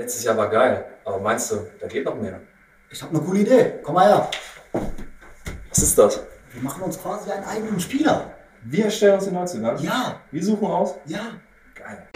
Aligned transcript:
Letztes 0.00 0.24
Jahr 0.24 0.34
war 0.38 0.48
geil, 0.48 0.82
aber 1.04 1.18
meinst 1.20 1.52
du, 1.52 1.56
da 1.78 1.86
geht 1.86 2.06
noch 2.06 2.14
mehr? 2.14 2.40
Ich 2.88 3.02
habe 3.02 3.14
eine 3.14 3.22
coole 3.22 3.40
Idee. 3.40 3.80
Komm 3.82 3.96
mal 3.96 4.08
her. 4.08 4.30
Was 5.68 5.82
ist 5.82 5.98
das? 5.98 6.22
Wir 6.54 6.62
machen 6.62 6.84
uns 6.84 6.98
quasi 6.98 7.30
einen 7.30 7.44
eigenen 7.44 7.78
Spieler. 7.78 8.30
Wir 8.62 8.86
erstellen 8.86 9.16
uns 9.16 9.24
den 9.24 9.34
Neuzugang? 9.34 9.78
Ja, 9.82 10.22
Wir 10.30 10.42
suchen 10.42 10.66
aus? 10.68 10.94
ja. 11.04 11.20
Geil. 11.74 12.08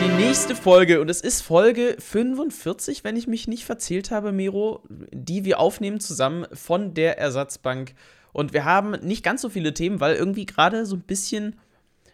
Die 0.00 0.08
nächste 0.24 0.56
Folge, 0.56 1.00
und 1.00 1.08
es 1.08 1.20
ist 1.20 1.42
Folge 1.42 1.94
45, 2.00 3.04
wenn 3.04 3.14
ich 3.14 3.28
mich 3.28 3.46
nicht 3.46 3.64
verzählt 3.64 4.10
habe, 4.10 4.32
Miro, 4.32 4.82
die 4.88 5.44
wir 5.44 5.60
aufnehmen 5.60 6.00
zusammen 6.00 6.46
von 6.52 6.94
der 6.94 7.18
Ersatzbank. 7.18 7.92
Und 8.32 8.52
wir 8.52 8.64
haben 8.64 8.92
nicht 9.02 9.22
ganz 9.22 9.42
so 9.42 9.48
viele 9.48 9.74
Themen, 9.74 10.00
weil 10.00 10.14
irgendwie 10.14 10.46
gerade 10.46 10.86
so 10.86 10.96
ein 10.96 11.02
bisschen 11.02 11.56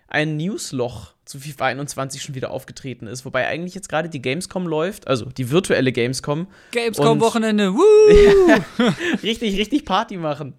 ein 0.08 0.36
Newsloch 0.36 1.14
zu 1.24 1.40
FIFA 1.40 1.66
21 1.66 2.22
schon 2.22 2.34
wieder 2.34 2.50
aufgetreten 2.50 3.06
ist. 3.06 3.24
Wobei 3.24 3.48
eigentlich 3.48 3.74
jetzt 3.74 3.88
gerade 3.88 4.08
die 4.08 4.22
Gamescom 4.22 4.66
läuft, 4.66 5.08
also 5.08 5.26
die 5.26 5.50
virtuelle 5.50 5.92
Gamescom. 5.92 6.46
Gamescom-Wochenende, 6.70 7.74
woo! 7.74 8.92
richtig, 9.22 9.58
richtig 9.58 9.84
Party 9.84 10.16
machen. 10.16 10.54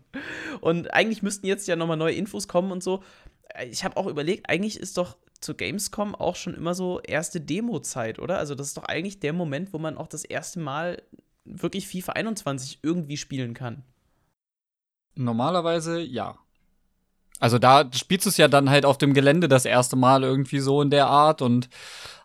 Und 0.60 0.94
eigentlich 0.94 1.24
müssten 1.24 1.48
jetzt 1.48 1.68
ja 1.68 1.76
nochmal 1.76 1.98
neue 1.98 2.16
Infos 2.16 2.48
kommen 2.48 2.72
und 2.72 2.84
so. 2.84 3.02
Ich 3.72 3.84
habe 3.84 3.96
auch 3.96 4.08
überlegt, 4.08 4.50
eigentlich 4.50 4.80
ist 4.80 4.98
doch 4.98 5.18
zur 5.40 5.56
Gamescom 5.56 6.16
auch 6.16 6.36
schon 6.36 6.54
immer 6.54 6.74
so 6.74 7.00
erste 7.00 7.40
Demo-Zeit, 7.40 8.20
oder? 8.20 8.40
Also, 8.40 8.56
das 8.56 8.68
ist 8.68 8.78
doch 8.78 8.84
eigentlich 8.84 9.20
der 9.20 9.34
Moment, 9.34 9.72
wo 9.72 9.78
man 9.78 9.98
auch 9.98 10.08
das 10.08 10.26
erste 10.26 10.60
Mal 10.60 11.02
wirklich 11.46 11.88
FIFA 11.88 12.14
21 12.14 12.80
irgendwie 12.82 13.18
spielen 13.18 13.54
kann. 13.54 13.84
Normalerweise 15.18 16.02
ja. 16.02 16.36
Also 17.40 17.60
da 17.60 17.88
spielst 17.94 18.26
du 18.26 18.30
es 18.30 18.38
ja 18.38 18.48
dann 18.48 18.70
halt 18.70 18.86
auf 18.86 18.98
dem 18.98 19.14
Gelände 19.14 19.48
das 19.48 19.66
erste 19.66 19.96
Mal 19.96 20.24
irgendwie 20.24 20.60
so 20.60 20.82
in 20.82 20.90
der 20.90 21.08
Art 21.08 21.42
und 21.42 21.70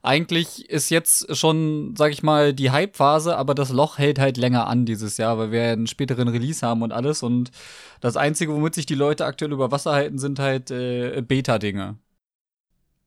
eigentlich 0.03 0.69
ist 0.71 0.91
jetzt 0.91 1.37
schon, 1.37 1.95
sag 1.97 2.13
ich 2.13 2.23
mal, 2.23 2.55
die 2.55 2.71
Hype-Phase, 2.71 3.37
aber 3.37 3.55
das 3.55 3.71
Loch 3.71 3.99
hält 3.99 4.19
halt 4.19 4.37
länger 4.37 4.67
an 4.67 4.87
dieses 4.87 5.19
Jahr, 5.19 5.39
weil 5.39 5.53
wir 5.53 5.65
einen 5.65 5.87
späteren 5.87 6.29
Release 6.29 6.67
haben 6.67 6.83
und 6.83 6.93
alles 6.93 7.23
und 7.23 7.51
das 8.01 8.17
Einzige, 8.17 8.53
womit 8.55 8.75
sich 8.75 8.87
die 8.87 8.95
Leute 8.95 9.27
aktuell 9.27 9.53
über 9.53 9.71
Wasser 9.71 9.93
halten, 9.93 10.19
sind 10.19 10.39
halt 10.39 10.71
äh, 10.71 11.23
Beta-Dinge. 11.23 11.99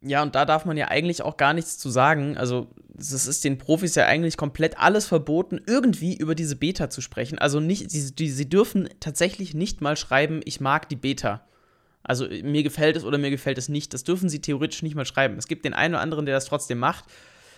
Ja, 0.07 0.21
und 0.21 0.35
da 0.35 0.45
darf 0.45 0.65
man 0.65 0.77
ja 0.77 0.89
eigentlich 0.89 1.23
auch 1.23 1.35
gar 1.35 1.53
nichts 1.53 1.79
zu 1.79 1.89
sagen. 1.89 2.37
Also, 2.37 2.67
es 2.95 3.11
ist 3.11 3.43
den 3.43 3.57
Profis 3.57 3.95
ja 3.95 4.05
eigentlich 4.05 4.37
komplett 4.37 4.77
alles 4.77 5.07
verboten, 5.07 5.59
irgendwie 5.65 6.15
über 6.15 6.35
diese 6.35 6.55
Beta 6.55 6.91
zu 6.91 7.01
sprechen. 7.01 7.39
Also, 7.39 7.59
nicht, 7.59 7.89
sie, 7.89 8.29
sie 8.29 8.49
dürfen 8.49 8.87
tatsächlich 8.99 9.55
nicht 9.55 9.81
mal 9.81 9.97
schreiben, 9.97 10.41
ich 10.45 10.61
mag 10.61 10.87
die 10.89 10.95
Beta. 10.95 11.41
Also, 12.03 12.27
mir 12.27 12.61
gefällt 12.61 12.97
es 12.97 13.03
oder 13.03 13.17
mir 13.17 13.31
gefällt 13.31 13.57
es 13.57 13.67
nicht. 13.67 13.95
Das 13.95 14.03
dürfen 14.03 14.29
sie 14.29 14.41
theoretisch 14.41 14.83
nicht 14.83 14.95
mal 14.95 15.05
schreiben. 15.05 15.37
Es 15.39 15.47
gibt 15.47 15.65
den 15.65 15.73
einen 15.73 15.95
oder 15.95 16.03
anderen, 16.03 16.27
der 16.27 16.35
das 16.35 16.45
trotzdem 16.45 16.77
macht. 16.77 17.05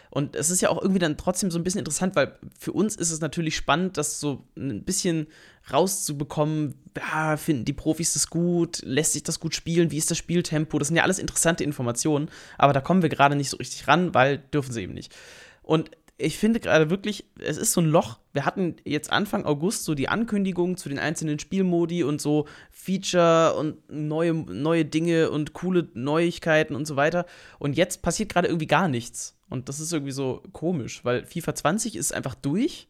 Und 0.10 0.38
es 0.38 0.50
ist 0.50 0.62
ja 0.62 0.70
auch 0.70 0.82
irgendwie 0.82 1.00
dann 1.00 1.18
trotzdem 1.18 1.52
so 1.52 1.60
ein 1.60 1.66
bisschen 1.66 1.80
interessant, 1.80 2.16
weil 2.16 2.40
für 2.58 2.72
uns 2.72 2.96
ist 2.96 3.12
es 3.12 3.20
natürlich 3.20 3.58
spannend, 3.58 3.98
das 3.98 4.22
so 4.22 4.48
ein 4.56 4.84
bisschen 4.84 5.28
rauszubekommen. 5.72 6.76
Ja, 6.98 7.38
finden 7.38 7.66
die 7.66 7.74
Profis 7.74 8.14
das 8.14 8.30
gut? 8.30 8.82
Lässt 8.84 9.14
sich 9.14 9.24
das 9.24 9.40
gut 9.40 9.54
spielen? 9.56 9.92
Wie 9.92 9.98
ist 9.98 10.10
das 10.10 10.18
Spieltempo? 10.18 10.80
Das 10.80 10.88
sind 10.88 10.98
ja 10.98 11.04
alles 11.04 11.20
interessante 11.20 11.64
Informationen, 11.64 12.30
aber 12.58 12.74
da 12.74 12.82
kommen 12.82 13.02
wir 13.02 13.10
gerade 13.10 13.36
nicht 13.36 13.50
so 13.50 13.58
richtig 13.58 13.88
ran, 13.88 14.14
weil 14.14 14.38
dürfen 14.38 14.72
sie 14.72 14.84
eben 14.84 14.94
nicht. 14.94 15.16
Und 15.62 15.92
ich 16.20 16.38
finde 16.38 16.60
gerade 16.60 16.90
wirklich, 16.90 17.26
es 17.40 17.58
ist 17.58 17.74
so 17.74 17.82
ein 17.82 17.90
Loch. 17.90 18.20
Wir 18.34 18.46
hatten 18.46 18.78
jetzt 18.86 19.12
Anfang 19.12 19.46
August 19.46 19.84
so 19.84 19.94
die 19.94 20.10
Ankündigungen 20.10 20.76
zu 20.76 20.90
den 20.90 20.98
einzelnen 20.98 21.38
Spielmodi 21.38 22.04
und 22.04 22.20
so 22.20 22.48
Feature 22.72 23.54
und 23.54 23.78
neue, 23.88 24.34
neue 24.34 24.84
Dinge 24.84 25.30
und 25.30 25.54
coole 25.54 25.90
Neuigkeiten 25.94 26.76
und 26.76 26.86
so 26.86 26.96
weiter. 26.96 27.28
Und 27.60 27.78
jetzt 27.78 28.02
passiert 28.02 28.30
gerade 28.30 28.48
irgendwie 28.48 28.68
gar 28.68 28.88
nichts. 28.88 29.38
Und 29.50 29.70
das 29.70 29.80
ist 29.80 29.94
irgendwie 29.94 30.12
so 30.12 30.42
komisch, 30.54 31.06
weil 31.06 31.24
FIFA 31.24 31.54
20 31.54 31.96
ist 31.96 32.14
einfach 32.14 32.36
durch, 32.36 32.88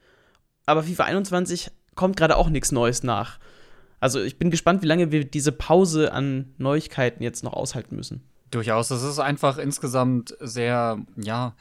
aber 0.65 0.83
FIFA 0.83 1.03
21 1.05 1.71
kommt 1.97 2.15
gerade 2.15 2.37
auch 2.37 2.49
nichts 2.49 2.71
Neues 2.71 3.03
nach. 3.03 3.39
Also 3.99 4.21
ich 4.21 4.37
bin 4.37 4.51
gespannt, 4.51 4.81
wie 4.81 4.87
lange 4.87 5.11
wir 5.11 5.25
diese 5.25 5.51
Pause 5.51 6.13
an 6.13 6.53
Neuigkeiten 6.57 7.23
jetzt 7.23 7.43
noch 7.43 7.53
aushalten 7.53 7.95
müssen. 7.95 8.23
Durchaus, 8.51 8.87
das 8.87 9.03
ist 9.03 9.19
einfach 9.19 9.57
insgesamt 9.57 10.35
sehr, 10.39 10.99
ja. 11.17 11.55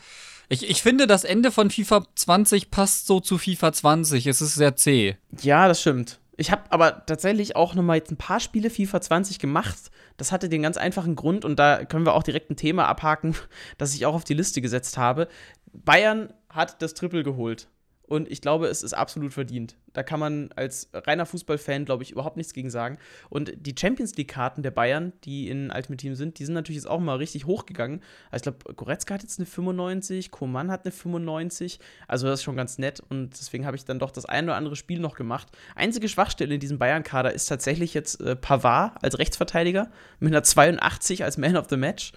Ich, 0.48 0.68
ich 0.68 0.82
finde, 0.82 1.08
das 1.08 1.24
Ende 1.24 1.50
von 1.50 1.70
FIFA 1.70 2.06
20 2.14 2.70
passt 2.70 3.06
so 3.06 3.18
zu 3.18 3.38
FIFA 3.38 3.72
20. 3.72 4.26
Es 4.28 4.40
ist 4.40 4.54
sehr 4.54 4.76
zäh. 4.76 5.16
Ja, 5.40 5.66
das 5.66 5.80
stimmt. 5.80 6.20
Ich 6.36 6.50
habe 6.50 6.62
aber 6.68 7.06
tatsächlich 7.06 7.56
auch 7.56 7.74
noch 7.74 7.82
mal 7.82 7.96
jetzt 7.96 8.12
ein 8.12 8.18
paar 8.18 8.40
Spiele 8.40 8.70
FIFA 8.70 9.00
20 9.00 9.38
gemacht. 9.38 9.90
Das 10.18 10.32
hatte 10.32 10.48
den 10.48 10.62
ganz 10.62 10.76
einfachen 10.76 11.16
Grund 11.16 11.44
und 11.44 11.58
da 11.58 11.84
können 11.84 12.06
wir 12.06 12.14
auch 12.14 12.22
direkt 12.22 12.50
ein 12.50 12.56
Thema 12.56 12.86
abhaken, 12.86 13.34
das 13.78 13.94
ich 13.94 14.06
auch 14.06 14.14
auf 14.14 14.24
die 14.24 14.34
Liste 14.34 14.60
gesetzt 14.60 14.98
habe. 14.98 15.28
Bayern 15.72 16.32
hat 16.48 16.80
das 16.82 16.94
Triple 16.94 17.24
geholt. 17.24 17.68
Und 18.06 18.30
ich 18.30 18.40
glaube, 18.40 18.68
es 18.68 18.82
ist 18.82 18.94
absolut 18.94 19.32
verdient. 19.32 19.76
Da 19.92 20.02
kann 20.02 20.20
man 20.20 20.50
als 20.54 20.90
reiner 20.92 21.26
Fußballfan, 21.26 21.84
glaube 21.84 22.04
ich, 22.04 22.12
überhaupt 22.12 22.36
nichts 22.36 22.52
gegen 22.52 22.70
sagen. 22.70 22.98
Und 23.30 23.52
die 23.58 23.74
Champions 23.76 24.16
League-Karten 24.16 24.62
der 24.62 24.70
Bayern, 24.70 25.12
die 25.24 25.48
in 25.48 25.72
Ultimate 25.72 25.96
Team 25.96 26.14
sind, 26.14 26.38
die 26.38 26.44
sind 26.44 26.54
natürlich 26.54 26.76
jetzt 26.76 26.88
auch 26.88 27.00
mal 27.00 27.16
richtig 27.16 27.46
hochgegangen. 27.46 28.02
Also 28.30 28.50
ich 28.50 28.58
glaube, 28.58 28.74
Goretzka 28.74 29.14
hat 29.14 29.22
jetzt 29.22 29.40
eine 29.40 29.46
95, 29.46 30.30
Koman 30.30 30.70
hat 30.70 30.84
eine 30.84 30.92
95. 30.92 31.80
Also 32.06 32.28
das 32.28 32.40
ist 32.40 32.44
schon 32.44 32.56
ganz 32.56 32.78
nett. 32.78 33.02
Und 33.08 33.30
deswegen 33.30 33.66
habe 33.66 33.76
ich 33.76 33.84
dann 33.84 33.98
doch 33.98 34.12
das 34.12 34.24
ein 34.24 34.44
oder 34.44 34.54
andere 34.54 34.76
Spiel 34.76 35.00
noch 35.00 35.16
gemacht. 35.16 35.48
Einzige 35.74 36.08
Schwachstelle 36.08 36.54
in 36.54 36.60
diesem 36.60 36.78
Bayern-Kader 36.78 37.32
ist 37.32 37.46
tatsächlich 37.46 37.92
jetzt 37.92 38.20
äh, 38.20 38.36
Pavard 38.36 39.02
als 39.02 39.18
Rechtsverteidiger 39.18 39.90
mit 40.20 40.32
einer 40.32 40.44
82 40.44 41.24
als 41.24 41.38
Man 41.38 41.56
of 41.56 41.66
the 41.70 41.76
Match. 41.76 42.12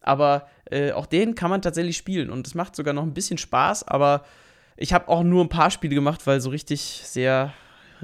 Aber 0.00 0.48
äh, 0.70 0.92
auch 0.92 1.06
den 1.06 1.34
kann 1.34 1.50
man 1.50 1.62
tatsächlich 1.62 1.96
spielen. 1.96 2.30
Und 2.30 2.46
es 2.46 2.54
macht 2.54 2.74
sogar 2.74 2.94
noch 2.94 3.02
ein 3.02 3.14
bisschen 3.14 3.38
Spaß, 3.38 3.86
aber 3.86 4.24
ich 4.80 4.92
habe 4.92 5.08
auch 5.08 5.22
nur 5.22 5.44
ein 5.44 5.48
paar 5.48 5.70
Spiele 5.70 5.94
gemacht, 5.94 6.26
weil 6.26 6.40
so 6.40 6.50
richtig 6.50 7.02
sehr 7.04 7.52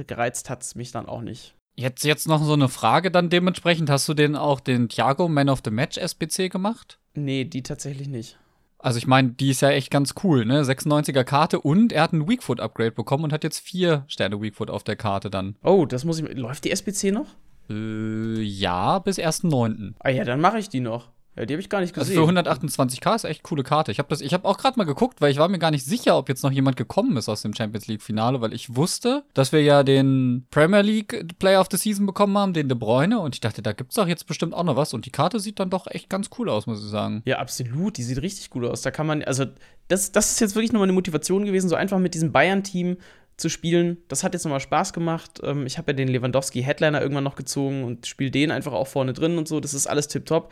gereizt 0.07 0.51
hat 0.51 0.63
es 0.63 0.75
mich 0.75 0.93
dann 0.93 1.07
auch 1.07 1.23
nicht. 1.23 1.55
Jetzt, 1.75 2.05
jetzt 2.05 2.29
noch 2.29 2.43
so 2.43 2.53
eine 2.53 2.69
Frage 2.69 3.11
dann 3.11 3.31
dementsprechend. 3.31 3.91
Hast 3.91 4.09
du 4.09 4.15
denn 4.15 4.37
auch 4.37 4.61
den 4.61 4.89
Thiago 4.89 5.29
Man 5.29 5.49
of 5.49 5.61
the 5.65 5.71
Match 5.71 5.99
SBC 5.99 6.51
gemacht? 6.51 6.99
Nee, 7.15 7.45
die 7.45 7.63
tatsächlich 7.63 8.09
nicht. 8.09 8.39
Also 8.79 8.99
ich 8.99 9.07
meine, 9.07 9.31
die 9.31 9.51
ist 9.51 9.63
ja 9.63 9.71
echt 9.71 9.91
ganz 9.91 10.15
cool, 10.23 10.45
ne? 10.45 10.63
96er 10.63 11.25
Karte 11.25 11.61
und 11.61 11.93
er 11.93 12.03
hat 12.03 12.13
ein 12.13 12.29
Weakfoot-Upgrade 12.29 12.93
bekommen 12.93 13.25
und 13.25 13.33
hat 13.33 13.43
jetzt 13.43 13.59
vier 13.59 14.05
Sterne 14.07 14.41
Weakfoot 14.41 14.71
auf 14.71 14.85
der 14.85 14.97
Karte 14.97 15.31
dann. 15.31 15.57
Oh, 15.65 15.87
das 15.87 16.05
muss 16.05 16.21
ich. 16.21 16.37
Läuft 16.37 16.65
die 16.65 16.71
SBC 16.71 17.11
noch? 17.11 17.27
Äh, 17.71 18.43
ja, 18.43 18.99
bis 18.99 19.19
1.9. 19.19 19.95
Ah 19.99 20.11
ja, 20.11 20.25
dann 20.25 20.41
mache 20.41 20.59
ich 20.59 20.69
die 20.69 20.81
noch. 20.81 21.09
Ja, 21.37 21.45
die 21.45 21.55
habe 21.55 21.61
ich 21.61 21.69
gar 21.69 21.81
nicht 21.81 21.97
Also 21.97 22.11
gesehen. 22.11 22.27
für 22.27 22.41
128k 22.41 23.15
ist 23.15 23.25
echt 23.25 23.43
coole 23.43 23.63
Karte. 23.63 23.93
Ich 23.93 23.99
habe 23.99 24.09
das, 24.09 24.21
ich 24.21 24.33
habe 24.33 24.47
auch 24.49 24.57
gerade 24.57 24.79
mal 24.79 24.85
geguckt, 24.85 25.21
weil 25.21 25.31
ich 25.31 25.39
war 25.39 25.49
mir 25.49 25.59
gar 25.59 25.71
nicht 25.71 25.85
sicher, 25.85 26.17
ob 26.17 26.29
jetzt 26.29 26.43
noch 26.43 26.51
jemand 26.51 26.77
gekommen 26.77 27.17
ist 27.17 27.29
aus 27.29 27.43
dem 27.43 27.55
Champions 27.55 27.87
League 27.89 28.03
Finale, 28.03 28.41
weil 28.41 28.53
ich 28.55 28.75
wusste, 28.75 29.25
dass 29.35 29.53
wir 29.53 29.63
ja 29.63 29.83
den 29.83 30.47
Premier 30.51 30.81
League 30.81 31.39
Player 31.39 31.61
of 31.61 31.69
the 31.71 31.77
Season 31.77 32.07
bekommen 32.07 32.37
haben, 32.39 32.53
den 32.55 32.69
De 32.69 32.77
Bruyne, 32.77 33.19
und 33.21 33.35
ich 33.35 33.41
dachte, 33.41 33.61
da 33.63 33.73
gibt's 33.73 33.97
doch 33.97 34.09
jetzt 34.09 34.27
bestimmt 34.27 34.55
auch 34.55 34.65
noch 34.65 34.77
was. 34.77 34.95
Und 34.95 35.05
die 35.05 35.11
Karte 35.11 35.39
sieht 35.41 35.61
dann 35.61 35.69
doch 35.71 35.87
echt 35.89 36.09
ganz 36.09 36.31
cool 36.39 36.49
aus, 36.49 36.67
muss 36.67 36.83
ich 36.83 36.91
sagen. 36.91 37.23
Ja, 37.27 37.39
absolut. 37.39 37.99
Die 37.99 38.03
sieht 38.03 38.23
richtig 38.23 38.51
gut 38.51 38.65
aus. 38.65 38.83
Da 38.83 38.91
kann 38.91 39.07
man, 39.07 39.23
also, 39.23 39.45
das, 39.89 40.13
das 40.13 40.31
ist 40.33 40.41
jetzt 40.41 40.55
wirklich 40.55 40.73
nochmal 40.73 40.87
eine 40.87 40.95
Motivation 40.95 41.45
gewesen, 41.45 41.69
so 41.69 41.77
einfach 41.77 41.99
mit 41.99 42.15
diesem 42.15 42.33
Bayern-Team 42.33 42.97
zu 43.37 43.51
spielen. 43.51 43.99
Das 44.09 44.25
hat 44.25 44.33
jetzt 44.33 44.45
nochmal 44.45 44.61
Spaß 44.61 44.95
gemacht. 44.95 45.41
Ähm, 45.43 45.67
ich 45.67 45.77
habe 45.77 45.93
ja 45.93 45.97
den 45.97 46.09
Lewandowski-Headliner 46.09 47.03
irgendwann 47.03 47.25
noch 47.25 47.37
gezogen 47.37 47.85
und 47.85 48.07
spiele 48.07 48.31
den 48.31 48.51
einfach 48.51 48.73
auch 48.73 48.87
vorne 48.87 49.13
drin 49.13 49.37
und 49.37 49.47
so. 49.47 49.61
Das 49.61 49.75
ist 49.75 49.87
alles 49.87 50.09
tipptopp. 50.09 50.51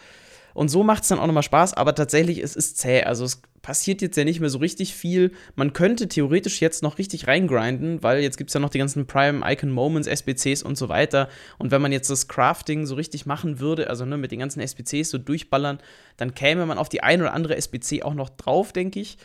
Und 0.55 0.69
so 0.69 0.85
macht 0.85 1.03
es 1.03 1.09
dann 1.09 1.19
auch 1.19 1.27
nochmal 1.27 1.43
Spaß, 1.43 1.75
aber 1.75 1.95
tatsächlich, 1.95 2.39
es 2.39 2.57
ist 2.57 2.79
zäh. 2.79 3.03
Also 3.03 3.25
es 3.25 3.43
passiert 3.61 4.01
jetzt 4.03 4.17
ja 4.17 4.25
nicht 4.25 4.41
mehr 4.41 4.51
so 4.51 4.59
richtig 4.59 4.95
viel. 4.95 5.33
Man 5.57 5.73
könnte 5.73 6.07
theoretisch 6.09 6.61
jetzt 6.61 6.83
noch 6.83 6.99
richtig 6.99 7.27
reingrinden, 7.27 8.03
weil 8.03 8.21
jetzt 8.21 8.37
gibt 8.39 8.51
es 8.51 8.55
ja 8.55 8.61
noch 8.61 8.71
die 8.71 8.79
ganzen 8.79 9.07
Prime 9.07 9.43
Icon 9.45 9.71
Moments, 9.71 10.07
SBCs 10.07 10.63
und 10.63 10.79
so 10.79 10.89
weiter. 10.89 11.29
Und 11.59 11.73
wenn 11.73 11.83
man 11.83 11.91
jetzt 11.91 12.09
das 12.09 12.29
Crafting 12.29 12.87
so 12.87 12.95
richtig 12.95 13.27
machen 13.27 13.59
würde, 13.59 13.91
also 13.91 14.05
ne, 14.05 14.17
mit 14.17 14.31
den 14.31 14.39
ganzen 14.39 14.61
SBCs 14.61 15.11
so 15.11 15.19
durchballern, 15.19 15.79
dann 16.17 16.35
käme 16.35 16.67
man 16.67 16.79
auf 16.79 16.89
die 16.89 17.03
ein 17.03 17.21
oder 17.21 17.33
andere 17.33 17.57
SBC 17.57 18.03
auch 18.03 18.15
noch 18.15 18.31
drauf, 18.31 18.73
denke 18.73 19.01
ich. 19.01 19.19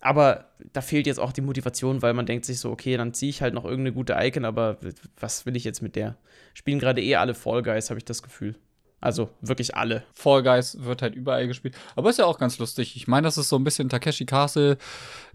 Aber 0.00 0.46
da 0.72 0.80
fehlt 0.80 1.06
jetzt 1.06 1.20
auch 1.20 1.30
die 1.30 1.42
Motivation, 1.42 2.02
weil 2.02 2.12
man 2.12 2.26
denkt 2.26 2.44
sich 2.44 2.58
so, 2.58 2.72
okay, 2.72 2.96
dann 2.96 3.14
ziehe 3.14 3.30
ich 3.30 3.40
halt 3.40 3.54
noch 3.54 3.64
irgendeine 3.64 3.92
gute 3.92 4.16
Icon, 4.18 4.44
aber 4.44 4.78
was 5.20 5.46
will 5.46 5.54
ich 5.54 5.62
jetzt 5.62 5.80
mit 5.80 5.94
der? 5.94 6.16
Spielen 6.54 6.80
gerade 6.80 7.00
eh 7.00 7.14
alle 7.14 7.34
Fall 7.34 7.62
Guys, 7.62 7.88
habe 7.88 7.98
ich 7.98 8.04
das 8.04 8.20
Gefühl. 8.20 8.56
Also 9.02 9.30
wirklich 9.40 9.76
alle. 9.76 10.04
Fall 10.14 10.44
Guys 10.44 10.84
wird 10.84 11.02
halt 11.02 11.16
überall 11.16 11.48
gespielt. 11.48 11.74
Aber 11.96 12.08
ist 12.08 12.20
ja 12.20 12.24
auch 12.24 12.38
ganz 12.38 12.58
lustig. 12.58 12.94
Ich 12.94 13.08
meine, 13.08 13.24
das 13.24 13.36
ist 13.36 13.48
so 13.48 13.56
ein 13.56 13.64
bisschen 13.64 13.88
Takeshi 13.88 14.26
Castle 14.26 14.78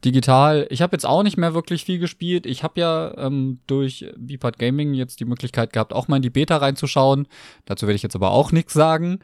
digital. 0.06 0.68
Ich 0.70 0.82
habe 0.82 0.96
jetzt 0.96 1.06
auch 1.06 1.22
nicht 1.22 1.36
mehr 1.36 1.54
wirklich 1.54 1.84
viel 1.84 2.00
gespielt. 2.00 2.46
Ich 2.46 2.64
habe 2.64 2.80
ja 2.80 3.14
ähm, 3.18 3.60
durch 3.68 4.10
Beepart 4.16 4.58
Gaming 4.58 4.94
jetzt 4.94 5.20
die 5.20 5.26
Möglichkeit 5.26 5.74
gehabt, 5.74 5.92
auch 5.92 6.08
mal 6.08 6.16
in 6.16 6.22
die 6.22 6.30
Beta 6.30 6.56
reinzuschauen. 6.56 7.28
Dazu 7.66 7.88
werde 7.88 7.98
ich 7.98 8.04
jetzt 8.04 8.16
aber 8.16 8.32
auch 8.32 8.54
nichts 8.54 8.72
sagen. 8.72 9.20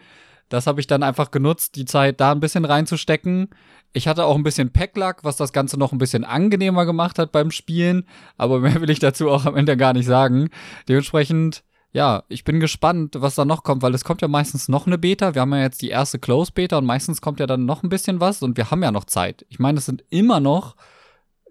Das 0.49 0.67
habe 0.67 0.81
ich 0.81 0.87
dann 0.87 1.03
einfach 1.03 1.31
genutzt, 1.31 1.77
die 1.77 1.85
Zeit 1.85 2.19
da 2.19 2.33
ein 2.33 2.41
bisschen 2.41 2.65
reinzustecken. 2.65 3.49
Ich 3.93 4.09
hatte 4.09 4.25
auch 4.25 4.35
ein 4.35 4.43
bisschen 4.43 4.73
Packlack, 4.73 5.23
was 5.23 5.37
das 5.37 5.53
Ganze 5.53 5.79
noch 5.79 5.93
ein 5.93 5.99
bisschen 5.99 6.25
angenehmer 6.25 6.85
gemacht 6.85 7.17
hat 7.17 7.31
beim 7.31 7.49
Spielen. 7.49 8.05
Aber 8.37 8.59
mehr 8.59 8.81
will 8.81 8.89
ich 8.89 8.99
dazu 8.99 9.29
auch 9.29 9.45
am 9.45 9.55
Ende 9.55 9.77
gar 9.77 9.93
nicht 9.93 10.05
sagen. 10.05 10.49
Dementsprechend 10.89 11.63
ja, 11.93 12.23
ich 12.27 12.43
bin 12.43 12.59
gespannt, 12.59 13.15
was 13.19 13.35
da 13.35 13.45
noch 13.45 13.63
kommt, 13.63 13.81
weil 13.83 13.93
es 13.93 14.03
kommt 14.03 14.21
ja 14.21 14.27
meistens 14.27 14.67
noch 14.67 14.87
eine 14.87 14.97
Beta. 14.97 15.35
Wir 15.35 15.41
haben 15.41 15.53
ja 15.53 15.61
jetzt 15.61 15.81
die 15.81 15.89
erste 15.89 16.19
Close-Beta 16.19 16.77
und 16.79 16.85
meistens 16.85 17.21
kommt 17.21 17.39
ja 17.39 17.45
dann 17.47 17.65
noch 17.65 17.83
ein 17.83 17.89
bisschen 17.89 18.19
was 18.19 18.41
und 18.41 18.57
wir 18.57 18.71
haben 18.71 18.81
ja 18.83 18.91
noch 18.91 19.05
Zeit. 19.05 19.45
Ich 19.49 19.59
meine, 19.59 19.77
es 19.77 19.85
sind 19.85 20.03
immer 20.09 20.39
noch, 20.39 20.75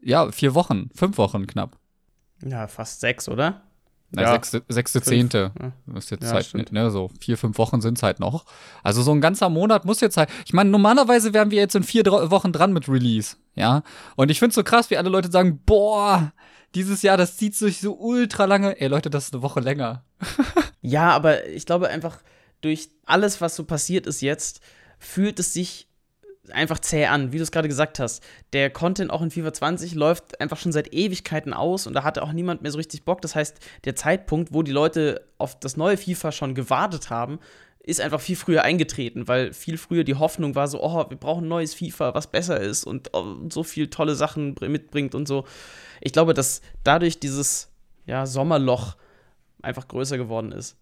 ja, 0.03 0.31
vier 0.33 0.55
Wochen, 0.55 0.91
fünf 0.95 1.17
Wochen 1.19 1.47
knapp. 1.47 1.79
Ja, 2.45 2.67
fast 2.67 3.01
sechs, 3.01 3.29
oder? 3.29 3.63
Na, 4.11 4.23
Ja. 4.23 4.33
sechste, 4.33 4.63
sechste 4.69 4.99
Fünf. 5.01 5.09
zehnte. 5.09 5.53
Ja. 5.89 5.97
Ist 5.97 6.11
jetzt 6.11 6.25
Ja, 6.25 6.33
halt, 6.33 6.45
stimmt. 6.45 6.71
ne, 6.73 6.91
so 6.91 7.09
vier, 7.21 7.39
fünf 7.39 7.57
Wochen 7.57 7.81
sind 7.81 7.97
es 7.99 8.03
halt 8.03 8.19
noch. 8.21 8.45
Also 8.83 9.01
so 9.01 9.13
ein 9.13 9.21
ganzer 9.23 9.49
Monat 9.49 9.85
muss 9.87 10.01
jetzt 10.01 10.17
halt. 10.19 10.29
Ich 10.45 10.53
meine, 10.53 10.69
normalerweise 10.71 11.33
wären 11.33 11.51
wir 11.51 11.59
jetzt 11.59 11.77
in 11.77 11.83
vier 11.85 12.05
Wochen 12.05 12.53
dran 12.53 12.73
mit 12.75 12.89
Release, 12.89 13.37
ja. 13.55 13.83
Und 14.17 14.31
ich 14.31 14.39
find's 14.41 14.57
so 14.57 14.65
krass, 14.65 14.91
wie 14.91 14.99
alle 14.99 15.09
Leute 15.09 15.31
sagen, 15.31 15.61
boah, 15.65 16.33
dieses 16.75 17.03
Jahr, 17.03 17.17
das 17.17 17.37
zieht 17.37 17.55
sich 17.55 17.81
so 17.81 17.95
ultra 17.99 18.45
lange. 18.47 18.81
Ey, 18.81 18.89
Leute, 18.89 19.11
das 19.11 19.27
ist 19.27 19.35
eine 19.35 19.43
Woche 19.43 19.61
länger. 19.61 20.05
Ja, 20.85 21.11
aber 21.11 21.47
ich 21.47 21.65
glaube 21.65 21.89
einfach, 21.89 22.19
durch 22.61 22.89
alles, 23.07 23.41
was 23.41 23.55
so 23.55 23.63
passiert 23.63 24.05
ist 24.09 24.21
jetzt, 24.21 24.61
fühlt 24.99 25.39
es 25.39 25.53
sich 25.53 25.87
einfach 26.51 26.81
zäh 26.81 27.07
an, 27.07 27.33
wie 27.33 27.37
du 27.37 27.45
es 27.45 27.53
gerade 27.53 27.69
gesagt 27.69 28.01
hast. 28.01 28.21
Der 28.53 28.69
Content 28.69 29.13
auch 29.13 29.23
in 29.23 29.31
FIFA 29.31 29.53
20 29.53 29.95
läuft 29.95 30.41
einfach 30.41 30.59
schon 30.59 30.73
seit 30.73 30.93
Ewigkeiten 30.93 31.53
aus 31.55 31.87
und 31.87 31.95
da 31.95 32.03
hatte 32.03 32.21
auch 32.25 32.33
niemand 32.33 32.63
mehr 32.63 32.73
so 32.73 32.79
richtig 32.79 33.05
Bock. 33.05 33.23
Das 33.23 33.37
heißt, 33.37 33.59
der 33.85 33.95
Zeitpunkt, 33.95 34.53
wo 34.53 34.65
die 34.65 34.73
Leute 34.73 35.25
auf 35.39 35.57
das 35.61 35.77
neue 35.77 35.97
FIFA 35.97 36.33
schon 36.33 36.57
gewartet 36.57 37.11
haben, 37.11 37.39
ist 37.85 38.01
einfach 38.01 38.21
viel 38.21 38.35
früher 38.37 38.63
eingetreten, 38.63 39.29
weil 39.29 39.53
viel 39.53 39.79
früher 39.79 40.03
die 40.03 40.17
Hoffnung 40.17 40.57
war 40.57 40.67
so, 40.67 40.83
oh, 40.83 41.09
wir 41.09 41.17
brauchen 41.17 41.47
neues 41.47 41.75
FIFA, 41.75 42.15
was 42.15 42.27
besser 42.29 42.59
ist 42.61 42.85
und 42.85 43.11
oh, 43.13 43.37
so 43.51 43.63
viel 43.63 43.89
tolle 43.89 44.17
Sachen 44.17 44.57
br- 44.57 44.69
mitbringt 44.69 45.15
und 45.15 45.29
so. 45.29 45.45
Ich 46.05 46.13
glaube, 46.13 46.35
dass 46.35 46.61
dadurch 46.83 47.21
dieses 47.21 47.71
ja, 48.07 48.27
Sommerloch 48.27 48.97
einfach 49.63 49.87
größer 49.87 50.19
geworden 50.19 50.53
ist. 50.53 50.77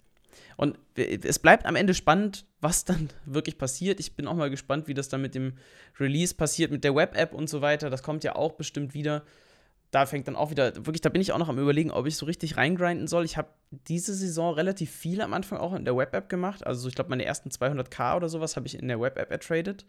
Und 0.57 0.79
es 0.95 1.39
bleibt 1.39 1.67
am 1.67 1.77
Ende 1.77 1.95
spannend, 1.95 2.47
was 2.61 2.85
dann 2.85 3.11
wirklich 3.27 3.59
passiert. 3.59 4.01
Ich 4.01 4.17
bin 4.17 4.27
auch 4.27 4.35
mal 4.35 4.51
gespannt, 4.51 4.89
wie 4.89 4.95
das 4.95 5.09
dann 5.09 5.23
mit 5.23 5.35
dem 5.35 5.55
Release 5.99 6.35
passiert, 6.35 6.71
mit 6.71 6.85
der 6.85 6.95
Web-App 6.95 7.35
und 7.35 7.49
so 7.49 7.61
weiter. 7.61 7.91
Das 7.91 8.03
kommt 8.03 8.25
ja 8.25 8.35
auch 8.35 8.53
bestimmt 8.53 8.95
wieder. 8.95 9.23
Da 9.91 10.07
fängt 10.07 10.29
dann 10.29 10.37
auch 10.37 10.51
wieder, 10.51 10.75
wirklich, 10.87 11.01
da 11.01 11.09
bin 11.09 11.21
ich 11.21 11.33
auch 11.33 11.39
noch 11.39 11.49
am 11.49 11.59
überlegen, 11.59 11.91
ob 11.91 12.07
ich 12.07 12.17
so 12.17 12.25
richtig 12.25 12.57
reingrinden 12.57 13.09
soll. 13.09 13.25
Ich 13.25 13.37
habe 13.37 13.49
diese 13.71 14.15
Saison 14.15 14.55
relativ 14.55 14.91
viel 14.91 15.21
am 15.21 15.35
Anfang 15.35 15.59
auch 15.59 15.75
in 15.75 15.85
der 15.85 15.97
Web-App 15.97 16.29
gemacht. 16.29 16.67
Also 16.67 16.89
ich 16.89 16.95
glaube, 16.95 17.11
meine 17.11 17.25
ersten 17.25 17.51
200k 17.51 18.17
oder 18.17 18.29
sowas 18.29 18.57
habe 18.57 18.67
ich 18.67 18.79
in 18.79 18.89
der 18.89 19.01
Web-App 19.01 19.31
ertradet. 19.31 19.85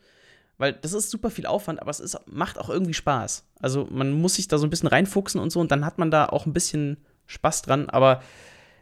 Weil 0.62 0.74
das 0.74 0.94
ist 0.94 1.10
super 1.10 1.32
viel 1.32 1.48
Aufwand, 1.48 1.82
aber 1.82 1.90
es 1.90 2.00
ist, 2.00 2.20
macht 2.28 2.60
auch 2.60 2.70
irgendwie 2.70 2.94
Spaß. 2.94 3.48
Also 3.60 3.88
man 3.90 4.12
muss 4.12 4.36
sich 4.36 4.48
da 4.48 4.60
so 4.60 4.68
ein 4.68 4.70
bisschen 4.70 4.90
reinfuchsen 4.90 5.42
und 5.42 5.50
so 5.52 5.60
und 5.60 5.72
dann 5.72 5.84
hat 5.84 5.98
man 5.98 6.12
da 6.12 6.28
auch 6.28 6.46
ein 6.46 6.54
bisschen 6.54 6.98
Spaß 7.26 7.64
dran. 7.64 7.90
Aber 7.90 8.22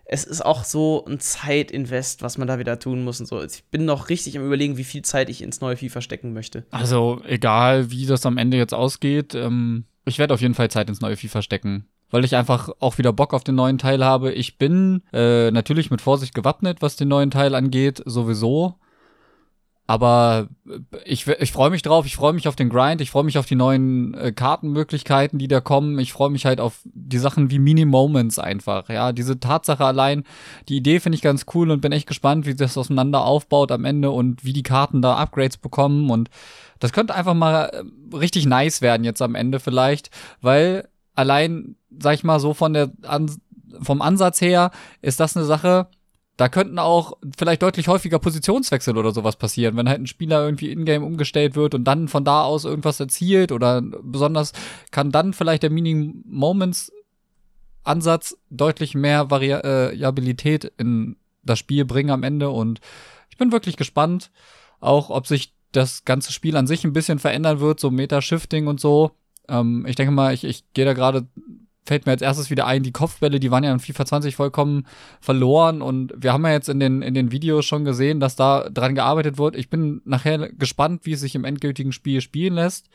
es 0.04 0.26
ist 0.26 0.46
auch 0.46 0.66
so 0.66 1.06
ein 1.08 1.22
Zeitinvest, 1.22 2.22
was 2.22 2.38
man 2.38 2.50
da 2.50 2.60
wieder 2.60 2.80
tun 2.80 3.06
muss 3.06 3.22
und 3.22 3.28
so. 3.28 3.42
Ich 3.42 3.64
bin 3.72 3.86
noch 3.86 4.10
richtig 4.10 4.38
am 4.38 4.46
überlegen, 4.46 4.76
wie 4.76 4.84
viel 4.84 5.04
Zeit 5.04 5.30
ich 5.30 5.42
ins 5.42 5.62
neue 5.62 5.78
FIFA 5.78 6.02
stecken 6.02 6.34
möchte. 6.34 6.66
Also, 6.70 7.22
egal 7.26 7.92
wie 7.92 8.06
das 8.06 8.26
am 8.26 8.38
Ende 8.38 8.58
jetzt 8.58 8.74
ausgeht, 8.74 9.34
ähm, 9.34 9.86
ich 10.04 10.20
werde 10.20 10.34
auf 10.34 10.42
jeden 10.42 10.56
Fall 10.56 10.70
Zeit 10.70 10.90
ins 10.90 11.00
neue 11.00 11.16
FIFA 11.16 11.42
stecken. 11.42 11.86
Weil 12.10 12.26
ich 12.26 12.36
einfach 12.36 12.68
auch 12.80 12.98
wieder 12.98 13.14
Bock 13.14 13.34
auf 13.34 13.46
den 13.46 13.56
neuen 13.56 13.78
Teil 13.78 14.04
habe. 14.04 14.34
Ich 14.34 14.58
bin 14.58 15.02
äh, 15.14 15.50
natürlich 15.52 15.92
mit 15.92 16.02
Vorsicht 16.02 16.34
gewappnet, 16.34 16.81
was 16.81 16.98
den 16.98 17.08
neuen 17.08 17.31
Teil 17.31 17.56
angeht, 17.56 18.04
sowieso. 18.06 18.76
Aber 19.90 20.50
äh, 20.70 20.78
ich, 21.04 21.26
ich 21.26 21.52
freue 21.52 21.72
mich 21.72 21.82
drauf, 21.82 22.06
ich 22.06 22.16
freue 22.16 22.34
mich 22.34 22.48
auf 22.48 22.56
den 22.56 22.70
Grind, 22.70 23.02
ich 23.02 23.10
freue 23.10 23.24
mich 23.24 23.40
auf 23.40 23.48
die 23.48 23.56
neuen 23.56 24.14
äh, 24.14 24.32
Kartenmöglichkeiten, 24.32 25.40
die 25.40 25.48
da 25.48 25.62
kommen. 25.62 25.98
Ich 25.98 26.14
freue 26.14 26.30
mich 26.30 26.46
halt 26.46 26.62
auf 26.62 26.82
die 26.84 27.18
Sachen 27.18 27.50
wie 27.50 27.58
Mini-Moments 27.58 28.38
einfach. 28.38 28.90
Ja, 28.90 29.14
diese 29.14 29.40
Tatsache 29.40 29.84
allein, 29.84 30.26
die 30.68 30.78
Idee 30.78 31.00
finde 31.00 31.16
ich 31.16 31.24
ganz 31.24 31.48
cool 31.56 31.72
und 31.72 31.82
bin 31.82 31.92
echt 31.92 32.06
gespannt, 32.06 32.46
wie 32.46 32.54
das 32.54 32.78
auseinander 32.78 33.26
aufbaut 33.26 33.72
am 33.72 33.84
Ende 33.84 34.12
und 34.12 34.46
wie 34.46 34.54
die 34.54 34.62
Karten 34.62 35.02
da 35.02 35.16
Upgrades 35.16 35.58
bekommen. 35.58 36.12
Und 36.12 36.30
das 36.78 36.94
könnte 36.94 37.16
einfach 37.16 37.34
mal 37.34 37.72
äh, 37.74 38.16
richtig 38.16 38.46
nice 38.46 38.84
werden 38.84 39.04
jetzt 39.04 39.24
am 39.24 39.34
Ende 39.34 39.60
vielleicht, 39.60 40.12
weil 40.40 40.88
allein, 41.16 41.78
sag 41.98 42.14
ich 42.14 42.24
mal, 42.24 42.40
so 42.40 42.54
von 42.54 42.74
der 42.74 42.92
An 43.08 43.32
vom 43.82 44.04
Ansatz 44.04 44.40
her 44.40 44.70
ist 45.02 45.20
das 45.20 45.36
eine 45.36 45.46
Sache, 45.48 45.88
da 46.40 46.48
könnten 46.48 46.80
auch 46.80 47.18
vielleicht 47.38 47.62
deutlich 47.62 47.90
häufiger 47.90 48.18
Positionswechsel 48.18 48.98
oder 48.98 49.12
sowas 49.12 49.36
passieren, 49.36 49.76
wenn 49.76 49.90
halt 49.90 50.00
ein 50.00 50.08
Spieler 50.08 50.46
irgendwie 50.46 50.72
in-game 50.72 51.04
umgestellt 51.04 51.58
wird 51.58 51.76
und 51.76 51.84
dann 51.84 52.08
von 52.08 52.24
da 52.24 52.44
aus 52.44 52.64
irgendwas 52.64 53.02
erzielt 53.02 53.52
oder 53.52 53.82
besonders 53.82 54.54
kann 54.92 55.12
dann 55.12 55.34
vielleicht 55.34 55.64
der 55.64 55.70
Mini-Moments-Ansatz 55.70 58.38
deutlich 58.50 58.96
mehr 58.96 59.30
Variabilität 59.30 60.72
in 60.78 61.18
das 61.44 61.60
Spiel 61.60 61.84
bringen 61.84 62.12
am 62.12 62.24
Ende 62.24 62.52
und 62.52 62.80
ich 63.30 63.38
bin 63.38 63.52
wirklich 63.52 63.76
gespannt, 63.76 64.32
auch 64.80 65.10
ob 65.10 65.28
sich 65.28 65.54
das 65.74 66.06
ganze 66.06 66.32
Spiel 66.32 66.56
an 66.56 66.68
sich 66.68 66.86
ein 66.86 66.94
bisschen 66.94 67.20
verändern 67.20 67.60
wird, 67.60 67.82
so 67.82 67.92
Meta-Shifting 67.92 68.68
und 68.68 68.80
so. 68.80 69.12
Ähm, 69.50 69.86
ich 69.90 69.98
denke 69.98 70.14
mal, 70.14 70.34
ich, 70.34 70.46
ich 70.46 70.64
gehe 70.74 70.86
da 70.86 70.94
gerade 70.94 71.28
fällt 71.90 72.06
mir 72.06 72.12
als 72.12 72.22
erstes 72.22 72.52
wieder 72.52 72.68
ein, 72.68 72.84
die 72.84 72.92
Kopfbälle, 72.92 73.40
die 73.40 73.50
waren 73.50 73.64
ja 73.64 73.74
in 73.74 73.80
FIFA 73.80 74.06
20 74.06 74.36
vollkommen 74.36 74.86
verloren 75.20 75.82
und 75.82 76.14
wir 76.16 76.32
haben 76.34 76.46
ja 76.46 76.52
jetzt 76.52 76.70
in 76.70 76.80
den, 76.80 77.02
in 77.02 77.16
den 77.16 77.32
Videos 77.32 77.66
schon 77.66 77.84
gesehen, 77.84 78.20
dass 78.20 78.36
da 78.36 78.70
dran 78.70 78.94
gearbeitet 78.94 79.40
wird. 79.40 79.56
Ich 79.56 79.72
bin 79.72 80.00
nachher 80.06 80.52
gespannt, 80.54 81.08
wie 81.08 81.14
es 81.14 81.20
sich 81.20 81.34
im 81.34 81.46
endgültigen 81.46 81.92
Spiel 81.92 82.22
spielen 82.22 82.54
lässt. 82.54 82.92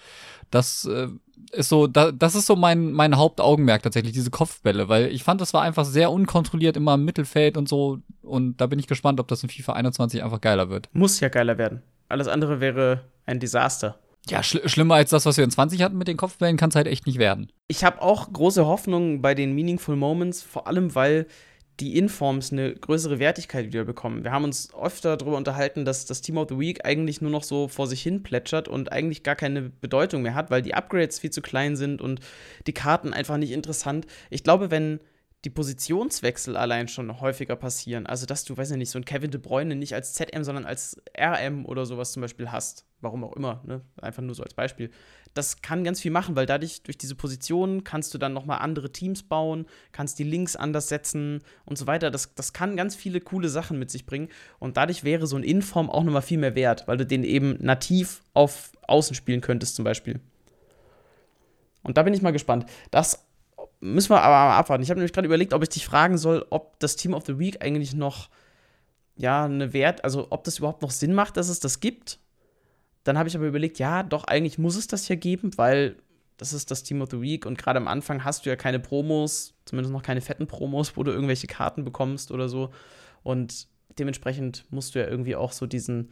Das 0.52 0.84
äh, 0.84 1.08
ist 1.50 1.70
so, 1.70 1.88
da, 1.88 2.12
das 2.12 2.36
ist 2.36 2.46
so 2.46 2.54
mein, 2.54 2.92
mein 2.92 3.16
Hauptaugenmerk 3.16 3.82
tatsächlich, 3.82 4.12
diese 4.12 4.30
Kopfbälle, 4.30 4.88
weil 4.88 5.06
ich 5.06 5.24
fand, 5.24 5.40
das 5.40 5.52
war 5.52 5.62
einfach 5.62 5.84
sehr 5.84 6.12
unkontrolliert 6.12 6.76
immer 6.76 6.94
im 6.94 7.04
Mittelfeld 7.04 7.56
und 7.56 7.68
so 7.68 7.98
und 8.22 8.60
da 8.60 8.68
bin 8.68 8.78
ich 8.78 8.86
gespannt, 8.86 9.18
ob 9.18 9.26
das 9.26 9.42
in 9.42 9.48
FIFA 9.48 9.72
21 9.72 10.22
einfach 10.22 10.40
geiler 10.40 10.70
wird. 10.70 10.88
Muss 10.92 11.18
ja 11.18 11.30
geiler 11.30 11.58
werden. 11.58 11.82
Alles 12.08 12.28
andere 12.28 12.60
wäre 12.60 13.00
ein 13.26 13.40
Desaster. 13.40 13.98
Ja, 14.28 14.42
schl 14.42 14.66
schlimmer 14.68 14.94
als 14.94 15.10
das, 15.10 15.26
was 15.26 15.36
wir 15.36 15.44
in 15.44 15.50
20 15.50 15.82
hatten 15.82 15.98
mit 15.98 16.08
den 16.08 16.16
Kopfbällen, 16.16 16.56
kann 16.56 16.70
es 16.70 16.76
halt 16.76 16.86
echt 16.86 17.06
nicht 17.06 17.18
werden. 17.18 17.50
Ich 17.68 17.84
habe 17.84 18.00
auch 18.00 18.32
große 18.32 18.64
Hoffnungen 18.66 19.20
bei 19.20 19.34
den 19.34 19.54
Meaningful 19.54 19.96
Moments, 19.96 20.42
vor 20.42 20.66
allem 20.66 20.94
weil 20.94 21.26
die 21.80 21.98
Informs 21.98 22.52
eine 22.52 22.72
größere 22.72 23.18
Wertigkeit 23.18 23.66
wieder 23.66 23.84
bekommen. 23.84 24.22
Wir 24.22 24.30
haben 24.30 24.44
uns 24.44 24.72
öfter 24.74 25.16
darüber 25.16 25.36
unterhalten, 25.36 25.84
dass 25.84 26.06
das 26.06 26.20
Team 26.20 26.38
of 26.38 26.48
the 26.48 26.58
Week 26.58 26.84
eigentlich 26.84 27.20
nur 27.20 27.32
noch 27.32 27.42
so 27.42 27.66
vor 27.66 27.88
sich 27.88 28.00
hin 28.00 28.22
plätschert 28.22 28.68
und 28.68 28.92
eigentlich 28.92 29.24
gar 29.24 29.34
keine 29.34 29.62
Bedeutung 29.62 30.22
mehr 30.22 30.34
hat, 30.34 30.50
weil 30.50 30.62
die 30.62 30.74
Upgrades 30.74 31.18
viel 31.18 31.30
zu 31.30 31.42
klein 31.42 31.74
sind 31.76 32.00
und 32.00 32.20
die 32.68 32.74
Karten 32.74 33.12
einfach 33.12 33.38
nicht 33.38 33.50
interessant. 33.50 34.06
Ich 34.30 34.44
glaube, 34.44 34.70
wenn 34.70 35.00
die 35.44 35.50
Positionswechsel 35.50 36.56
allein 36.56 36.88
schon 36.88 37.20
häufiger 37.20 37.56
passieren, 37.56 38.06
also 38.06 38.24
dass 38.24 38.44
du, 38.44 38.56
weiß 38.56 38.70
ich 38.70 38.76
nicht, 38.78 38.90
so 38.90 38.98
ein 38.98 39.04
Kevin 39.04 39.30
De 39.30 39.40
Bruyne 39.40 39.76
nicht 39.76 39.94
als 39.94 40.14
ZM, 40.14 40.42
sondern 40.42 40.64
als 40.64 41.02
RM 41.18 41.66
oder 41.66 41.84
sowas 41.84 42.12
zum 42.12 42.22
Beispiel 42.22 42.50
hast, 42.50 42.86
warum 43.00 43.24
auch 43.24 43.34
immer, 43.34 43.62
ne? 43.66 43.82
einfach 44.00 44.22
nur 44.22 44.34
so 44.34 44.42
als 44.42 44.54
Beispiel, 44.54 44.90
das 45.34 45.60
kann 45.62 45.84
ganz 45.84 46.00
viel 46.00 46.12
machen, 46.12 46.36
weil 46.36 46.46
dadurch, 46.46 46.82
durch 46.82 46.96
diese 46.96 47.16
Positionen, 47.16 47.84
kannst 47.84 48.14
du 48.14 48.18
dann 48.18 48.32
nochmal 48.32 48.60
andere 48.60 48.90
Teams 48.92 49.24
bauen, 49.24 49.66
kannst 49.92 50.18
die 50.18 50.24
Links 50.24 50.56
anders 50.56 50.88
setzen 50.88 51.42
und 51.66 51.76
so 51.76 51.86
weiter. 51.88 52.12
Das, 52.12 52.34
das 52.36 52.52
kann 52.52 52.76
ganz 52.76 52.94
viele 52.94 53.20
coole 53.20 53.48
Sachen 53.48 53.78
mit 53.78 53.90
sich 53.90 54.06
bringen. 54.06 54.28
Und 54.60 54.76
dadurch 54.76 55.02
wäre 55.02 55.26
so 55.26 55.36
ein 55.36 55.42
Inform 55.42 55.90
auch 55.90 56.04
nochmal 56.04 56.22
viel 56.22 56.38
mehr 56.38 56.54
wert, 56.54 56.86
weil 56.86 56.96
du 56.98 57.04
den 57.04 57.24
eben 57.24 57.56
nativ 57.60 58.22
auf 58.32 58.70
Außen 58.86 59.16
spielen 59.16 59.40
könntest, 59.40 59.74
zum 59.74 59.84
Beispiel. 59.84 60.20
Und 61.82 61.98
da 61.98 62.04
bin 62.04 62.14
ich 62.14 62.22
mal 62.22 62.30
gespannt. 62.30 62.66
Das 62.92 63.26
müssen 63.84 64.10
wir 64.10 64.22
aber 64.22 64.54
abwarten. 64.56 64.82
Ich 64.82 64.90
habe 64.90 64.98
nämlich 64.98 65.12
gerade 65.12 65.26
überlegt, 65.26 65.52
ob 65.52 65.62
ich 65.62 65.68
dich 65.68 65.84
fragen 65.84 66.16
soll, 66.16 66.46
ob 66.50 66.78
das 66.80 66.96
Team 66.96 67.12
of 67.12 67.24
the 67.26 67.38
Week 67.38 67.62
eigentlich 67.62 67.94
noch, 67.94 68.30
ja, 69.16 69.44
eine 69.44 69.72
Wert, 69.72 70.02
also 70.04 70.28
ob 70.30 70.44
das 70.44 70.58
überhaupt 70.58 70.82
noch 70.82 70.90
Sinn 70.90 71.12
macht, 71.12 71.36
dass 71.36 71.48
es 71.48 71.60
das 71.60 71.80
gibt. 71.80 72.18
Dann 73.04 73.18
habe 73.18 73.28
ich 73.28 73.36
aber 73.36 73.46
überlegt, 73.46 73.78
ja, 73.78 74.02
doch, 74.02 74.24
eigentlich 74.24 74.58
muss 74.58 74.76
es 74.76 74.86
das 74.86 75.06
ja 75.08 75.16
geben, 75.16 75.56
weil 75.58 75.96
das 76.38 76.52
ist 76.52 76.70
das 76.70 76.82
Team 76.82 77.02
of 77.02 77.10
the 77.10 77.20
Week 77.20 77.44
und 77.46 77.58
gerade 77.58 77.78
am 77.78 77.86
Anfang 77.86 78.24
hast 78.24 78.44
du 78.44 78.50
ja 78.50 78.56
keine 78.56 78.80
Promos, 78.80 79.54
zumindest 79.66 79.92
noch 79.92 80.02
keine 80.02 80.22
fetten 80.22 80.46
Promos, 80.46 80.96
wo 80.96 81.02
du 81.02 81.12
irgendwelche 81.12 81.46
Karten 81.46 81.84
bekommst 81.84 82.32
oder 82.32 82.48
so. 82.48 82.70
Und 83.22 83.68
dementsprechend 83.98 84.64
musst 84.70 84.94
du 84.94 84.98
ja 84.98 85.06
irgendwie 85.06 85.36
auch 85.36 85.52
so 85.52 85.66
diesen 85.66 86.10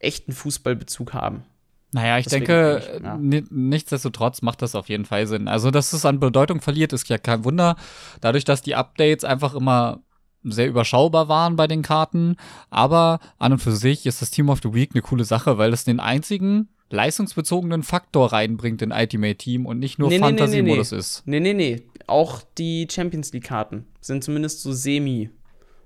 echten 0.00 0.32
Fußballbezug 0.32 1.12
haben. 1.12 1.44
Naja, 1.94 2.18
ich 2.18 2.24
Deswegen 2.24 2.46
denke, 2.46 2.82
ich- 2.96 3.02
ja. 3.02 3.16
ni- 3.18 3.44
nichtsdestotrotz 3.50 4.40
macht 4.42 4.62
das 4.62 4.74
auf 4.74 4.88
jeden 4.88 5.04
Fall 5.04 5.26
Sinn. 5.26 5.46
Also, 5.46 5.70
dass 5.70 5.92
es 5.92 6.04
an 6.06 6.20
Bedeutung 6.20 6.60
verliert, 6.60 6.92
ist 6.92 7.08
ja 7.08 7.18
kein 7.18 7.44
Wunder. 7.44 7.76
Dadurch, 8.20 8.44
dass 8.44 8.62
die 8.62 8.74
Updates 8.74 9.24
einfach 9.24 9.54
immer 9.54 10.00
sehr 10.44 10.66
überschaubar 10.68 11.28
waren 11.28 11.56
bei 11.56 11.66
den 11.66 11.82
Karten. 11.82 12.36
Aber 12.70 13.20
an 13.38 13.52
und 13.52 13.58
für 13.58 13.72
sich 13.72 14.06
ist 14.06 14.22
das 14.22 14.30
Team 14.30 14.48
of 14.48 14.60
the 14.62 14.72
Week 14.74 14.90
eine 14.94 15.02
coole 15.02 15.24
Sache, 15.24 15.58
weil 15.58 15.72
es 15.72 15.84
den 15.84 16.00
einzigen 16.00 16.68
leistungsbezogenen 16.90 17.82
Faktor 17.82 18.32
reinbringt 18.32 18.82
in 18.82 18.92
Ultimate 18.92 19.36
Team 19.36 19.66
und 19.66 19.78
nicht 19.78 19.98
nur 19.98 20.08
nee, 20.08 20.18
Fantasy-Modus 20.18 20.90
nee, 20.90 20.96
nee. 20.96 21.00
ist. 21.00 21.22
Nee, 21.26 21.40
nee, 21.40 21.54
nee. 21.54 21.82
Auch 22.06 22.42
die 22.58 22.86
Champions 22.90 23.32
League-Karten 23.32 23.86
sind 24.00 24.24
zumindest 24.24 24.62
so 24.62 24.72
semi. 24.72 25.30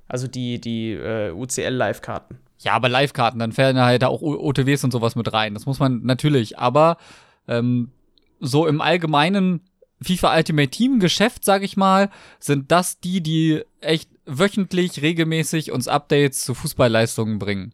Also 0.09 0.27
die, 0.29 0.61
die 0.61 0.93
äh, 0.93 1.31
UCL-Live-Karten. 1.33 2.39
Ja, 2.61 2.73
aber 2.73 2.89
Live-Karten, 2.89 3.39
dann 3.39 3.53
fällen 3.53 3.79
halt 3.79 4.05
auch 4.05 4.23
OTWs 4.23 4.85
und 4.85 4.91
sowas 4.91 5.15
mit 5.15 5.33
rein. 5.33 5.55
Das 5.55 5.67
muss 5.67 5.79
man 5.79 6.03
natürlich. 6.03 6.59
Aber 6.59 6.97
ähm, 7.49 7.91
so 8.41 8.67
im 8.67 8.81
allgemeinen 8.81 9.61
FIFA 10.03 10.37
Ultimate 10.37 10.71
Team 10.71 11.01
Geschäft, 11.01 11.45
sag 11.45 11.63
ich 11.63 11.77
mal, 11.77 12.11
sind 12.39 12.71
das 12.71 13.01
die, 13.01 13.23
die 13.23 13.63
echt 13.81 14.11
wöchentlich 14.27 15.03
regelmäßig 15.03 15.73
uns 15.73 15.89
Updates 15.89 16.45
zu 16.45 16.55
Fußballleistungen 16.55 17.39
bringen. 17.39 17.73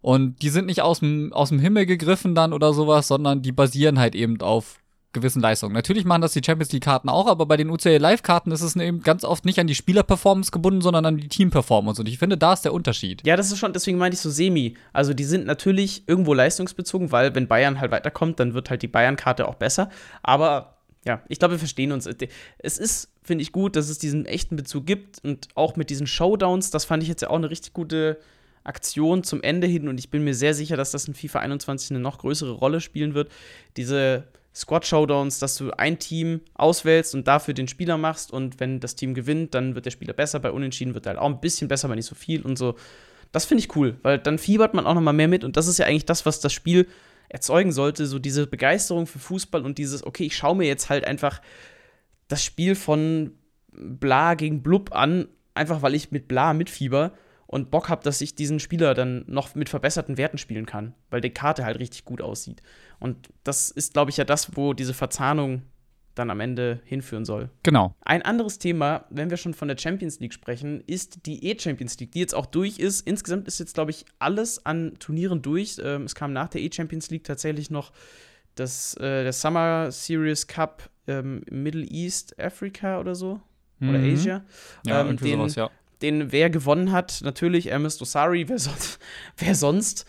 Und 0.00 0.42
die 0.42 0.50
sind 0.50 0.66
nicht 0.66 0.82
aus 0.82 1.00
dem, 1.00 1.32
aus 1.32 1.48
dem 1.48 1.58
Himmel 1.58 1.86
gegriffen 1.86 2.34
dann 2.34 2.52
oder 2.52 2.74
sowas, 2.74 3.08
sondern 3.08 3.42
die 3.42 3.52
basieren 3.52 3.98
halt 3.98 4.14
eben 4.14 4.40
auf 4.42 4.76
gewissen 5.14 5.40
Leistungen. 5.40 5.72
Natürlich 5.72 6.04
machen 6.04 6.20
das 6.20 6.32
die 6.32 6.42
Champions 6.44 6.70
League-Karten 6.72 7.08
auch, 7.08 7.26
aber 7.26 7.46
bei 7.46 7.56
den 7.56 7.70
UCL 7.70 7.96
Live-Karten 7.96 8.50
ist 8.50 8.60
es 8.60 8.76
eben 8.76 9.00
ganz 9.02 9.24
oft 9.24 9.46
nicht 9.46 9.58
an 9.58 9.66
die 9.66 9.74
Spieler-Performance 9.74 10.50
gebunden, 10.50 10.82
sondern 10.82 11.06
an 11.06 11.16
die 11.16 11.28
Team-Performance. 11.28 12.02
Und 12.02 12.08
ich 12.08 12.18
finde, 12.18 12.36
da 12.36 12.52
ist 12.52 12.66
der 12.66 12.74
Unterschied. 12.74 13.26
Ja, 13.26 13.36
das 13.36 13.50
ist 13.50 13.58
schon, 13.58 13.72
deswegen 13.72 13.96
meinte 13.96 14.16
ich 14.16 14.20
so 14.20 14.28
semi. 14.28 14.76
Also 14.92 15.14
die 15.14 15.24
sind 15.24 15.46
natürlich 15.46 16.06
irgendwo 16.06 16.34
leistungsbezogen, 16.34 17.12
weil 17.12 17.34
wenn 17.34 17.48
Bayern 17.48 17.80
halt 17.80 17.90
weiterkommt, 17.90 18.38
dann 18.38 18.52
wird 18.52 18.68
halt 18.68 18.82
die 18.82 18.88
Bayern-Karte 18.88 19.48
auch 19.48 19.54
besser. 19.54 19.88
Aber 20.22 20.74
ja, 21.06 21.22
ich 21.28 21.38
glaube, 21.38 21.54
wir 21.54 21.58
verstehen 21.58 21.92
uns. 21.92 22.08
Es 22.58 22.78
ist, 22.78 23.10
finde 23.22 23.42
ich, 23.42 23.52
gut, 23.52 23.76
dass 23.76 23.88
es 23.88 23.98
diesen 23.98 24.26
echten 24.26 24.56
Bezug 24.56 24.86
gibt 24.86 25.22
und 25.22 25.48
auch 25.54 25.76
mit 25.76 25.90
diesen 25.90 26.06
Showdowns, 26.06 26.70
das 26.70 26.84
fand 26.84 27.02
ich 27.02 27.08
jetzt 27.08 27.22
ja 27.22 27.30
auch 27.30 27.36
eine 27.36 27.50
richtig 27.50 27.72
gute 27.72 28.18
Aktion 28.64 29.22
zum 29.22 29.42
Ende 29.42 29.66
hin 29.66 29.88
und 29.88 29.98
ich 29.98 30.10
bin 30.10 30.24
mir 30.24 30.34
sehr 30.34 30.54
sicher, 30.54 30.76
dass 30.76 30.90
das 30.90 31.06
in 31.06 31.14
FIFA 31.14 31.40
21 31.40 31.90
eine 31.90 32.00
noch 32.00 32.18
größere 32.18 32.52
Rolle 32.52 32.80
spielen 32.80 33.14
wird. 33.14 33.30
Diese 33.76 34.24
Squad-Showdowns, 34.54 35.40
dass 35.40 35.56
du 35.56 35.72
ein 35.72 35.98
Team 35.98 36.40
auswählst 36.54 37.14
und 37.14 37.26
dafür 37.26 37.54
den 37.54 37.66
Spieler 37.66 37.98
machst 37.98 38.32
und 38.32 38.60
wenn 38.60 38.78
das 38.80 38.94
Team 38.94 39.14
gewinnt, 39.14 39.54
dann 39.54 39.74
wird 39.74 39.86
der 39.86 39.90
Spieler 39.90 40.12
besser. 40.12 40.38
Bei 40.38 40.52
Unentschieden 40.52 40.94
wird 40.94 41.06
er 41.06 41.10
halt 41.10 41.18
auch 41.18 41.28
ein 41.28 41.40
bisschen 41.40 41.66
besser, 41.66 41.86
aber 41.86 41.96
nicht 41.96 42.06
so 42.06 42.14
viel 42.14 42.42
und 42.42 42.56
so. 42.56 42.76
Das 43.32 43.44
finde 43.44 43.64
ich 43.64 43.74
cool, 43.74 43.96
weil 44.02 44.18
dann 44.18 44.38
fiebert 44.38 44.74
man 44.74 44.86
auch 44.86 44.94
noch 44.94 45.00
mal 45.00 45.12
mehr 45.12 45.26
mit 45.28 45.42
und 45.42 45.56
das 45.56 45.66
ist 45.66 45.78
ja 45.78 45.86
eigentlich 45.86 46.06
das, 46.06 46.24
was 46.24 46.40
das 46.40 46.52
Spiel 46.52 46.86
erzeugen 47.28 47.72
sollte, 47.72 48.06
so 48.06 48.20
diese 48.20 48.46
Begeisterung 48.46 49.08
für 49.08 49.18
Fußball 49.18 49.64
und 49.64 49.78
dieses, 49.78 50.06
okay, 50.06 50.24
ich 50.24 50.36
schaue 50.36 50.54
mir 50.54 50.68
jetzt 50.68 50.88
halt 50.88 51.04
einfach 51.04 51.40
das 52.28 52.44
Spiel 52.44 52.76
von 52.76 53.32
Bla 53.72 54.34
gegen 54.34 54.62
Blub 54.62 54.94
an, 54.94 55.26
einfach 55.54 55.82
weil 55.82 55.96
ich 55.96 56.12
mit 56.12 56.28
Bla 56.28 56.54
mitfieber 56.54 57.12
und 57.54 57.70
Bock 57.70 57.88
habe, 57.88 58.02
dass 58.02 58.20
ich 58.20 58.34
diesen 58.34 58.58
Spieler 58.58 58.94
dann 58.94 59.24
noch 59.28 59.54
mit 59.54 59.68
verbesserten 59.68 60.16
Werten 60.16 60.38
spielen 60.38 60.66
kann, 60.66 60.92
weil 61.10 61.20
die 61.20 61.30
Karte 61.30 61.64
halt 61.64 61.78
richtig 61.78 62.04
gut 62.04 62.20
aussieht. 62.20 62.62
Und 62.98 63.28
das 63.44 63.70
ist, 63.70 63.92
glaube 63.92 64.10
ich, 64.10 64.16
ja 64.16 64.24
das, 64.24 64.56
wo 64.56 64.72
diese 64.72 64.92
Verzahnung 64.92 65.62
dann 66.16 66.30
am 66.30 66.40
Ende 66.40 66.80
hinführen 66.84 67.24
soll. 67.24 67.50
Genau. 67.62 67.94
Ein 68.00 68.22
anderes 68.22 68.58
Thema, 68.58 69.04
wenn 69.08 69.30
wir 69.30 69.36
schon 69.36 69.54
von 69.54 69.68
der 69.68 69.78
Champions 69.78 70.18
League 70.18 70.34
sprechen, 70.34 70.82
ist 70.88 71.26
die 71.26 71.46
E-Champions 71.46 71.96
League, 72.00 72.10
die 72.10 72.18
jetzt 72.18 72.34
auch 72.34 72.46
durch 72.46 72.80
ist. 72.80 73.06
Insgesamt 73.06 73.46
ist 73.46 73.60
jetzt, 73.60 73.74
glaube 73.74 73.92
ich, 73.92 74.04
alles 74.18 74.66
an 74.66 74.94
Turnieren 74.98 75.40
durch. 75.40 75.76
Ähm, 75.80 76.06
es 76.06 76.16
kam 76.16 76.32
nach 76.32 76.48
der 76.48 76.60
E-Champions 76.60 77.08
League 77.10 77.22
tatsächlich 77.22 77.70
noch 77.70 77.92
das, 78.56 78.96
äh, 78.96 79.22
der 79.22 79.32
Summer 79.32 79.92
Series 79.92 80.48
Cup 80.48 80.90
ähm, 81.06 81.42
im 81.46 81.62
Middle 81.62 81.86
East 81.88 82.36
Africa 82.36 82.98
oder 82.98 83.14
so. 83.14 83.40
Mhm. 83.78 83.90
Oder 83.90 83.98
Asia. 84.00 84.44
Ja, 84.84 85.02
ähm, 85.02 85.16
den, 85.16 85.38
sowas, 85.38 85.54
ja 85.54 85.70
den 86.02 86.32
wer 86.32 86.50
gewonnen 86.50 86.92
hat, 86.92 87.20
natürlich 87.22 87.68
Ernest 87.68 88.02
Osari, 88.02 88.48
wer, 88.48 88.58
so, 88.58 88.70
wer 89.38 89.54
sonst. 89.54 90.06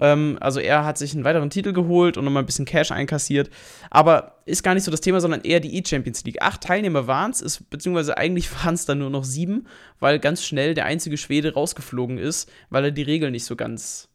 Ähm, 0.00 0.38
also 0.40 0.60
er 0.60 0.84
hat 0.84 0.98
sich 0.98 1.14
einen 1.14 1.24
weiteren 1.24 1.50
Titel 1.50 1.72
geholt 1.72 2.16
und 2.16 2.24
nochmal 2.24 2.42
ein 2.42 2.46
bisschen 2.46 2.64
Cash 2.64 2.90
einkassiert. 2.90 3.50
Aber 3.90 4.38
ist 4.46 4.62
gar 4.62 4.74
nicht 4.74 4.84
so 4.84 4.90
das 4.90 5.00
Thema, 5.00 5.20
sondern 5.20 5.42
eher 5.42 5.60
die 5.60 5.76
E-Champions 5.76 6.24
League. 6.24 6.42
Acht 6.42 6.62
Teilnehmer 6.62 7.06
waren 7.06 7.30
es, 7.30 7.62
beziehungsweise 7.70 8.16
eigentlich 8.16 8.52
waren 8.64 8.74
es 8.74 8.86
dann 8.86 8.98
nur 8.98 9.10
noch 9.10 9.24
sieben, 9.24 9.66
weil 10.00 10.18
ganz 10.18 10.44
schnell 10.44 10.74
der 10.74 10.86
einzige 10.86 11.16
Schwede 11.16 11.54
rausgeflogen 11.54 12.18
ist, 12.18 12.50
weil 12.70 12.84
er 12.86 12.90
die 12.90 13.02
Regeln 13.02 13.32
nicht 13.32 13.44
so 13.44 13.56
ganz 13.56 14.08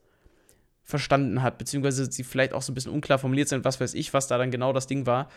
verstanden 0.84 1.44
hat, 1.44 1.60
beziehungsweise 1.60 2.12
sie 2.12 2.24
vielleicht 2.24 2.54
auch 2.54 2.64
so 2.64 2.72
ein 2.72 2.76
bisschen 2.76 2.92
unklar 2.92 3.20
formuliert 3.20 3.48
sind, 3.48 3.64
was 3.64 3.80
weiß 3.80 3.94
ich, 3.94 4.12
was 4.14 4.28
da 4.28 4.40
dann 4.40 4.50
genau 4.50 4.74
das 4.74 4.88
Ding 4.88 5.06
war. 5.06 5.30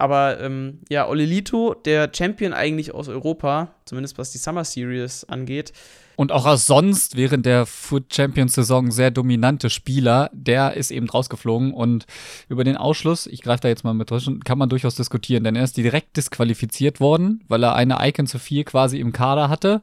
Aber 0.00 0.38
ähm, 0.40 0.78
ja, 0.88 1.08
Olelito, 1.08 1.74
der 1.74 2.08
Champion 2.14 2.52
eigentlich 2.52 2.94
aus 2.94 3.08
Europa, 3.08 3.74
zumindest 3.84 4.16
was 4.16 4.30
die 4.30 4.38
Summer 4.38 4.62
Series 4.62 5.24
angeht. 5.24 5.72
Und 6.14 6.30
auch 6.30 6.46
als 6.46 6.66
sonst 6.66 7.16
während 7.16 7.44
der 7.44 7.66
Foot 7.66 8.14
Champions 8.14 8.52
Saison 8.52 8.92
sehr 8.92 9.10
dominante 9.10 9.70
Spieler, 9.70 10.30
der 10.32 10.74
ist 10.74 10.92
eben 10.92 11.10
rausgeflogen. 11.10 11.74
Und 11.74 12.06
über 12.48 12.62
den 12.62 12.76
Ausschluss, 12.76 13.26
ich 13.26 13.42
greife 13.42 13.62
da 13.62 13.68
jetzt 13.68 13.82
mal 13.82 13.92
mit 13.92 14.12
durch, 14.12 14.30
kann 14.44 14.56
man 14.58 14.68
durchaus 14.68 14.94
diskutieren, 14.94 15.42
denn 15.42 15.56
er 15.56 15.64
ist 15.64 15.76
direkt 15.76 16.16
disqualifiziert 16.16 17.00
worden, 17.00 17.42
weil 17.48 17.64
er 17.64 17.74
eine 17.74 17.98
Icon 18.00 18.28
zu 18.28 18.38
viel 18.38 18.62
quasi 18.62 19.00
im 19.00 19.12
Kader 19.12 19.48
hatte. 19.48 19.82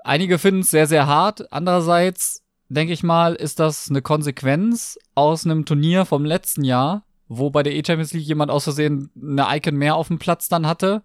Einige 0.00 0.38
finden 0.38 0.62
es 0.62 0.70
sehr, 0.72 0.88
sehr 0.88 1.06
hart. 1.06 1.52
Andererseits, 1.52 2.42
denke 2.68 2.92
ich 2.92 3.04
mal, 3.04 3.36
ist 3.36 3.60
das 3.60 3.88
eine 3.88 4.02
Konsequenz 4.02 4.98
aus 5.14 5.44
einem 5.44 5.64
Turnier 5.64 6.06
vom 6.06 6.24
letzten 6.24 6.64
Jahr, 6.64 7.04
wo 7.30 7.48
bei 7.48 7.62
der 7.62 7.74
E-Champions 7.74 8.12
League 8.12 8.26
jemand 8.26 8.50
aus 8.50 8.64
Versehen 8.64 9.08
eine 9.16 9.46
Icon 9.56 9.76
mehr 9.76 9.94
auf 9.94 10.08
dem 10.08 10.18
Platz 10.18 10.48
dann 10.48 10.66
hatte. 10.66 11.02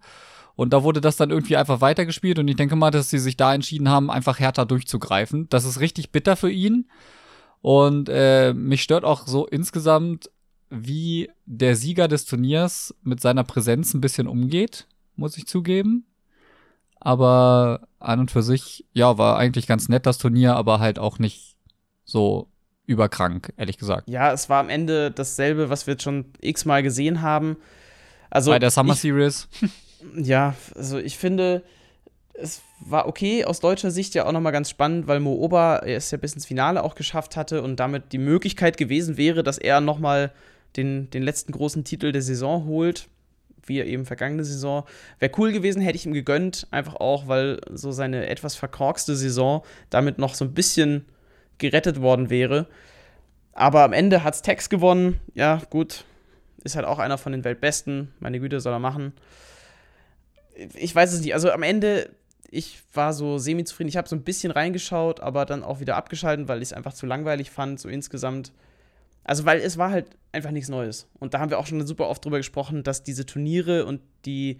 Und 0.56 0.72
da 0.72 0.82
wurde 0.82 1.00
das 1.00 1.16
dann 1.16 1.30
irgendwie 1.30 1.56
einfach 1.56 1.80
weitergespielt. 1.80 2.40
Und 2.40 2.48
ich 2.48 2.56
denke 2.56 2.74
mal, 2.74 2.90
dass 2.90 3.10
sie 3.10 3.20
sich 3.20 3.36
da 3.36 3.54
entschieden 3.54 3.88
haben, 3.88 4.10
einfach 4.10 4.40
härter 4.40 4.66
durchzugreifen. 4.66 5.48
Das 5.50 5.64
ist 5.64 5.78
richtig 5.78 6.10
bitter 6.10 6.34
für 6.34 6.50
ihn. 6.50 6.90
Und 7.62 8.08
äh, 8.08 8.52
mich 8.54 8.82
stört 8.82 9.04
auch 9.04 9.28
so 9.28 9.46
insgesamt, 9.46 10.28
wie 10.68 11.30
der 11.44 11.76
Sieger 11.76 12.08
des 12.08 12.24
Turniers 12.24 12.92
mit 13.02 13.20
seiner 13.20 13.44
Präsenz 13.44 13.94
ein 13.94 14.00
bisschen 14.00 14.26
umgeht, 14.26 14.88
muss 15.14 15.38
ich 15.38 15.46
zugeben. 15.46 16.06
Aber 16.98 17.86
an 18.00 18.18
und 18.18 18.32
für 18.32 18.42
sich, 18.42 18.84
ja, 18.92 19.16
war 19.16 19.38
eigentlich 19.38 19.68
ganz 19.68 19.88
nett 19.88 20.06
das 20.06 20.18
Turnier, 20.18 20.56
aber 20.56 20.80
halt 20.80 20.98
auch 20.98 21.20
nicht 21.20 21.56
so 22.04 22.48
überkrank, 22.86 23.52
ehrlich 23.56 23.78
gesagt. 23.78 24.08
Ja, 24.08 24.32
es 24.32 24.48
war 24.48 24.60
am 24.60 24.68
Ende 24.68 25.10
dasselbe, 25.10 25.70
was 25.70 25.86
wir 25.86 25.94
jetzt 25.94 26.02
schon 26.02 26.26
x-mal 26.40 26.82
gesehen 26.82 27.22
haben. 27.22 27.56
Also, 28.30 28.50
Bei 28.50 28.58
der 28.58 28.70
Summer 28.70 28.94
ich, 28.94 29.00
Series. 29.00 29.48
Ja, 30.14 30.54
also 30.76 30.98
ich 30.98 31.16
finde, 31.16 31.64
es 32.34 32.62
war 32.80 33.08
okay, 33.08 33.44
aus 33.44 33.60
deutscher 33.60 33.90
Sicht 33.90 34.14
ja 34.14 34.26
auch 34.26 34.32
nochmal 34.32 34.52
ganz 34.52 34.70
spannend, 34.70 35.06
weil 35.06 35.20
Mo 35.20 35.34
Oba 35.34 35.78
es 35.78 36.10
ja 36.10 36.18
bis 36.18 36.34
ins 36.34 36.46
Finale 36.46 36.84
auch 36.84 36.94
geschafft 36.94 37.34
hatte 37.34 37.62
und 37.62 37.80
damit 37.80 38.12
die 38.12 38.18
Möglichkeit 38.18 38.76
gewesen 38.76 39.16
wäre, 39.16 39.42
dass 39.42 39.58
er 39.58 39.80
nochmal 39.80 40.32
den, 40.76 41.10
den 41.10 41.22
letzten 41.22 41.52
großen 41.52 41.84
Titel 41.84 42.12
der 42.12 42.22
Saison 42.22 42.66
holt, 42.66 43.08
wie 43.64 43.78
er 43.78 43.86
eben 43.86 44.04
vergangene 44.04 44.44
Saison. 44.44 44.84
Wäre 45.18 45.32
cool 45.38 45.52
gewesen, 45.52 45.80
hätte 45.80 45.96
ich 45.96 46.06
ihm 46.06 46.12
gegönnt, 46.12 46.68
einfach 46.70 46.96
auch, 46.96 47.26
weil 47.26 47.60
so 47.70 47.90
seine 47.90 48.28
etwas 48.28 48.54
verkorkste 48.54 49.16
Saison 49.16 49.64
damit 49.90 50.18
noch 50.18 50.34
so 50.34 50.44
ein 50.44 50.54
bisschen 50.54 51.06
gerettet 51.58 52.00
worden 52.00 52.30
wäre. 52.30 52.66
Aber 53.52 53.84
am 53.84 53.92
Ende 53.92 54.22
hat 54.22 54.34
es 54.34 54.42
Tex 54.42 54.68
gewonnen. 54.68 55.20
Ja, 55.34 55.62
gut. 55.70 56.04
Ist 56.62 56.76
halt 56.76 56.86
auch 56.86 56.98
einer 56.98 57.18
von 57.18 57.32
den 57.32 57.44
Weltbesten. 57.44 58.12
Meine 58.18 58.40
Güte, 58.40 58.60
soll 58.60 58.72
er 58.72 58.78
machen. 58.78 59.12
Ich 60.74 60.94
weiß 60.94 61.12
es 61.12 61.20
nicht. 61.20 61.34
Also 61.34 61.50
am 61.50 61.62
Ende, 61.62 62.10
ich 62.50 62.82
war 62.92 63.12
so 63.12 63.38
semi-zufrieden. 63.38 63.88
Ich 63.88 63.96
habe 63.96 64.08
so 64.08 64.16
ein 64.16 64.24
bisschen 64.24 64.50
reingeschaut, 64.50 65.20
aber 65.20 65.46
dann 65.46 65.62
auch 65.62 65.80
wieder 65.80 65.96
abgeschaltet, 65.96 66.48
weil 66.48 66.58
ich 66.58 66.68
es 66.68 66.72
einfach 66.72 66.92
zu 66.92 67.06
langweilig 67.06 67.50
fand, 67.50 67.80
so 67.80 67.88
insgesamt. 67.88 68.52
Also, 69.24 69.44
weil 69.44 69.60
es 69.60 69.78
war 69.78 69.90
halt 69.90 70.10
einfach 70.32 70.50
nichts 70.50 70.68
Neues. 70.68 71.08
Und 71.18 71.34
da 71.34 71.40
haben 71.40 71.50
wir 71.50 71.58
auch 71.58 71.66
schon 71.66 71.84
super 71.86 72.08
oft 72.08 72.24
drüber 72.24 72.36
gesprochen, 72.36 72.82
dass 72.82 73.02
diese 73.02 73.26
Turniere 73.26 73.86
und 73.86 74.00
die 74.24 74.58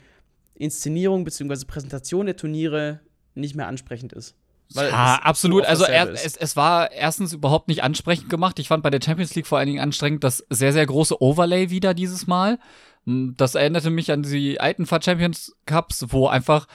Inszenierung 0.54 1.24
bzw. 1.24 1.66
Präsentation 1.66 2.26
der 2.26 2.36
Turniere 2.36 3.00
nicht 3.34 3.54
mehr 3.54 3.68
ansprechend 3.68 4.12
ist. 4.12 4.34
Weil 4.74 4.90
ja, 4.90 5.20
absolut. 5.22 5.64
Also 5.64 5.84
er, 5.84 6.10
es, 6.12 6.36
es 6.36 6.56
war 6.56 6.90
erstens 6.92 7.32
überhaupt 7.32 7.68
nicht 7.68 7.82
ansprechend 7.82 8.28
gemacht. 8.28 8.58
Ich 8.58 8.68
fand 8.68 8.82
bei 8.82 8.90
der 8.90 9.00
Champions 9.02 9.34
League 9.34 9.46
vor 9.46 9.58
allen 9.58 9.68
Dingen 9.68 9.80
anstrengend 9.80 10.24
das 10.24 10.44
sehr, 10.50 10.72
sehr 10.72 10.86
große 10.86 11.20
Overlay 11.22 11.70
wieder 11.70 11.94
dieses 11.94 12.26
Mal. 12.26 12.58
Hm, 13.04 13.34
das 13.36 13.54
erinnerte 13.54 13.90
mich 13.90 14.10
an 14.10 14.22
die 14.22 14.60
alten 14.60 14.86
Fahr 14.86 15.02
Champions 15.02 15.56
Cups, 15.66 16.06
wo 16.08 16.28
einfach 16.28 16.66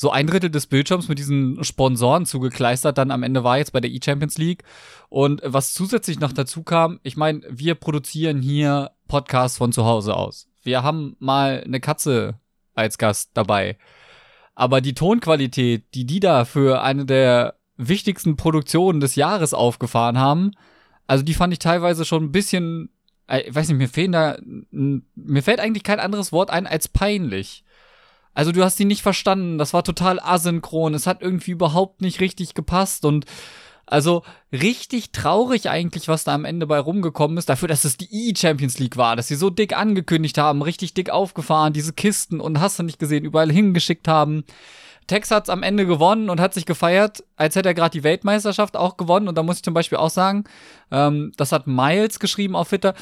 so 0.00 0.10
ein 0.10 0.28
Drittel 0.28 0.50
des 0.50 0.68
Bildschirms 0.68 1.08
mit 1.08 1.18
diesen 1.18 1.64
Sponsoren 1.64 2.24
zugekleistert 2.24 2.96
dann 2.98 3.10
am 3.10 3.24
Ende 3.24 3.42
war 3.42 3.58
jetzt 3.58 3.72
bei 3.72 3.80
der 3.80 3.90
E-Champions 3.90 4.38
League. 4.38 4.62
Und 5.08 5.42
was 5.44 5.74
zusätzlich 5.74 6.20
noch 6.20 6.32
dazu 6.32 6.62
kam, 6.62 7.00
ich 7.02 7.16
meine, 7.16 7.42
wir 7.50 7.74
produzieren 7.74 8.40
hier 8.40 8.92
Podcasts 9.08 9.58
von 9.58 9.72
zu 9.72 9.84
Hause 9.84 10.14
aus. 10.14 10.46
Wir 10.62 10.84
haben 10.84 11.16
mal 11.18 11.64
eine 11.64 11.80
Katze 11.80 12.38
als 12.74 12.96
Gast 12.96 13.30
dabei. 13.34 13.76
Aber 14.58 14.80
die 14.80 14.94
Tonqualität, 14.94 15.84
die 15.94 16.04
die 16.04 16.18
da 16.18 16.44
für 16.44 16.82
eine 16.82 17.06
der 17.06 17.54
wichtigsten 17.76 18.36
Produktionen 18.36 18.98
des 18.98 19.14
Jahres 19.14 19.54
aufgefahren 19.54 20.18
haben, 20.18 20.50
also 21.06 21.22
die 21.22 21.34
fand 21.34 21.52
ich 21.52 21.60
teilweise 21.60 22.04
schon 22.04 22.24
ein 22.24 22.32
bisschen, 22.32 22.90
äh, 23.28 23.42
ich 23.42 23.54
weiß 23.54 23.68
nicht, 23.68 23.78
mir 23.78 23.88
fehlen 23.88 24.10
da, 24.10 24.36
mir 24.72 25.42
fällt 25.44 25.60
eigentlich 25.60 25.84
kein 25.84 26.00
anderes 26.00 26.32
Wort 26.32 26.50
ein 26.50 26.66
als 26.66 26.88
peinlich. 26.88 27.62
Also 28.34 28.50
du 28.50 28.64
hast 28.64 28.76
die 28.80 28.84
nicht 28.84 29.02
verstanden, 29.02 29.58
das 29.58 29.74
war 29.74 29.84
total 29.84 30.18
asynchron, 30.18 30.92
es 30.92 31.06
hat 31.06 31.22
irgendwie 31.22 31.52
überhaupt 31.52 32.00
nicht 32.00 32.20
richtig 32.20 32.54
gepasst 32.54 33.04
und 33.04 33.26
also 33.90 34.22
richtig 34.52 35.12
traurig 35.12 35.68
eigentlich, 35.70 36.08
was 36.08 36.24
da 36.24 36.34
am 36.34 36.44
Ende 36.44 36.66
bei 36.66 36.78
rumgekommen 36.78 37.38
ist, 37.38 37.48
dafür, 37.48 37.68
dass 37.68 37.84
es 37.84 37.96
die 37.96 38.30
E-Champions 38.30 38.78
League 38.78 38.96
war, 38.96 39.16
dass 39.16 39.28
sie 39.28 39.34
so 39.34 39.50
dick 39.50 39.76
angekündigt 39.76 40.38
haben, 40.38 40.62
richtig 40.62 40.94
dick 40.94 41.10
aufgefahren, 41.10 41.72
diese 41.72 41.92
Kisten 41.92 42.40
und 42.40 42.60
hast 42.60 42.78
du 42.78 42.82
nicht 42.82 42.98
gesehen, 42.98 43.24
überall 43.24 43.50
hingeschickt 43.50 44.08
haben. 44.08 44.44
Tex 45.06 45.30
hat's 45.30 45.48
am 45.48 45.62
Ende 45.62 45.86
gewonnen 45.86 46.28
und 46.28 46.38
hat 46.38 46.54
sich 46.54 46.66
gefeiert, 46.66 47.24
als 47.36 47.56
hätte 47.56 47.70
er 47.70 47.74
gerade 47.74 47.98
die 47.98 48.04
Weltmeisterschaft 48.04 48.76
auch 48.76 48.98
gewonnen. 48.98 49.26
Und 49.26 49.38
da 49.38 49.42
muss 49.42 49.56
ich 49.56 49.62
zum 49.62 49.74
Beispiel 49.74 49.98
auch 49.98 50.10
sagen, 50.10 50.44
ähm, 50.90 51.32
das 51.36 51.50
hat 51.50 51.66
Miles 51.66 52.20
geschrieben 52.20 52.54
auf 52.54 52.68
Twitter. 52.68 52.94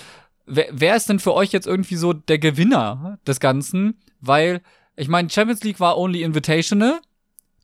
Wer, 0.46 0.68
wer 0.70 0.94
ist 0.94 1.08
denn 1.08 1.18
für 1.18 1.34
euch 1.34 1.50
jetzt 1.50 1.66
irgendwie 1.66 1.96
so 1.96 2.12
der 2.12 2.38
Gewinner 2.38 3.18
des 3.26 3.40
Ganzen? 3.40 3.98
Weil, 4.20 4.62
ich 4.94 5.08
meine, 5.08 5.28
Champions 5.28 5.64
League 5.64 5.80
war 5.80 5.98
only 5.98 6.22
invitational 6.22 7.00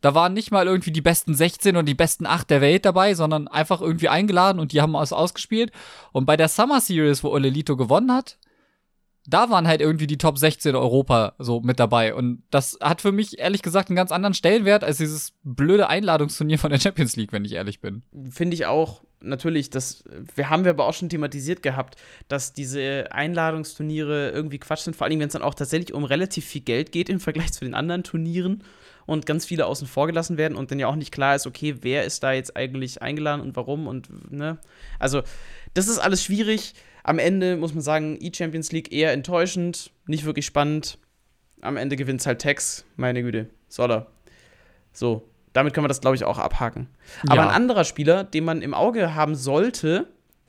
Da 0.03 0.15
waren 0.15 0.35
nicht 0.35 0.51
mal 0.51 0.67
irgendwie 0.67 0.93
die 0.93 1.01
besten 1.01 1.35
16 1.35 1.77
und 1.77 1.87
die 1.87 1.95
besten 1.95 2.27
8 2.27 2.51
der 2.51 2.61
Welt 2.61 2.85
dabei, 2.85 3.15
sondern 3.15 3.49
einfach 3.49 3.81
irgendwie 3.81 4.09
eingeladen 4.09 4.59
und 4.59 4.73
die 4.73 4.83
haben 4.83 4.95
es 4.97 5.13
ausgespielt. 5.13 5.73
Und 6.11 6.27
bei 6.27 6.37
der 6.37 6.49
Summer 6.49 6.81
Series, 6.81 7.25
wo 7.25 7.31
Olelito 7.31 7.77
gewonnen 7.77 8.13
hat, 8.13 8.37
da 9.27 9.51
waren 9.51 9.69
halt 9.69 9.81
irgendwie 9.81 10.09
die 10.09 10.19
Top 10.19 10.39
16 10.39 10.75
Europa 10.75 11.35
so 11.39 11.61
mit 11.61 11.79
dabei. 11.79 12.15
Und 12.15 12.43
das 12.51 12.79
hat 12.83 13.01
für 13.01 13.13
mich 13.13 13.39
ehrlich 13.39 13.63
gesagt 13.63 13.89
einen 13.89 13.97
ganz 13.97 14.11
anderen 14.11 14.35
Stellenwert 14.35 14.83
als 14.83 14.99
dieses 14.99 15.35
blöde 15.45 15.89
Einladungsturnier 15.89 16.59
von 16.59 16.71
der 16.71 16.81
Champions 16.81 17.15
League, 17.15 17.33
wenn 17.33 17.45
ich 17.45 17.53
ehrlich 17.53 17.81
bin. 17.81 18.03
Finde 18.31 18.55
ich 18.55 18.67
auch. 18.67 19.03
Natürlich, 19.21 19.71
das 19.71 20.03
wir 20.35 20.51
haben 20.51 20.65
wir 20.65 20.73
aber 20.73 20.87
auch 20.87 20.95
schon 20.95 21.09
thematisiert 21.09 21.63
gehabt, 21.63 21.95
dass 22.27 22.53
diese 22.53 23.13
Einladungsturniere 23.13 24.31
irgendwie 24.31 24.59
Quatsch 24.59 24.81
sind, 24.81 24.97
vor 24.97 25.07
allem 25.07 25.21
wenn 25.21 25.29
es 25.29 25.35
dann 25.35 25.43
auch 25.43 25.55
tatsächlich 25.55 25.95
um 25.95 26.03
relativ 26.03 26.45
viel 26.45 26.63
Geld 26.63 26.91
geht 26.91 27.09
im 27.09 27.21
Vergleich 27.21 27.53
zu 27.53 27.65
den 27.65 27.75
anderen 27.75 28.03
Turnieren 28.03 28.65
und 29.07 29.27
ganz 29.27 29.45
viele 29.45 29.67
außen 29.67 29.87
vor 29.87 30.07
gelassen 30.07 30.39
werden 30.39 30.57
und 30.57 30.71
dann 30.71 30.79
ja 30.79 30.87
auch 30.87 30.97
nicht 30.97 31.13
klar 31.13 31.35
ist, 31.35 31.47
okay, 31.47 31.77
wer 31.81 32.05
ist 32.05 32.23
da 32.23 32.33
jetzt 32.33 32.57
eigentlich 32.57 33.03
eingeladen 33.03 33.41
und 33.41 33.57
warum 33.57 33.87
und 33.87 34.33
ne? 34.33 34.59
Also, 34.99 35.23
das 35.75 35.89
ist 35.89 35.99
alles 35.99 36.23
schwierig. 36.23 36.75
Am 37.05 37.19
Ende 37.19 37.57
muss 37.57 37.75
man 37.75 37.83
sagen, 37.83 38.17
E-Champions 38.21 38.71
League 38.73 38.93
eher 38.93 39.13
enttäuschend, 39.13 39.91
nicht 40.07 40.25
wirklich 40.25 40.47
spannend. 40.47 40.99
Am 41.61 41.77
Ende 41.77 41.97
gewinnt 41.97 42.21
es 42.21 42.27
halt 42.27 42.41
Tex, 42.41 42.85
meine 42.97 43.23
Güte. 43.23 43.49
Soll 43.69 43.91
er. 43.91 44.07
So, 44.93 45.29
damit 45.53 45.75
können 45.75 45.85
wir 45.85 45.89
das, 45.89 46.01
glaube 46.01 46.17
ich, 46.17 46.25
auch 46.25 46.39
abhaken. 46.39 46.89
Aber 47.27 47.37
Ja. 47.43 47.49
ein 47.49 47.55
anderer 47.55 47.85
Spieler, 47.85 48.25
den 48.25 48.45
man 48.45 48.63
im 48.63 48.75
Auge 48.75 49.15
haben 49.15 49.35
sollte, 49.35 50.09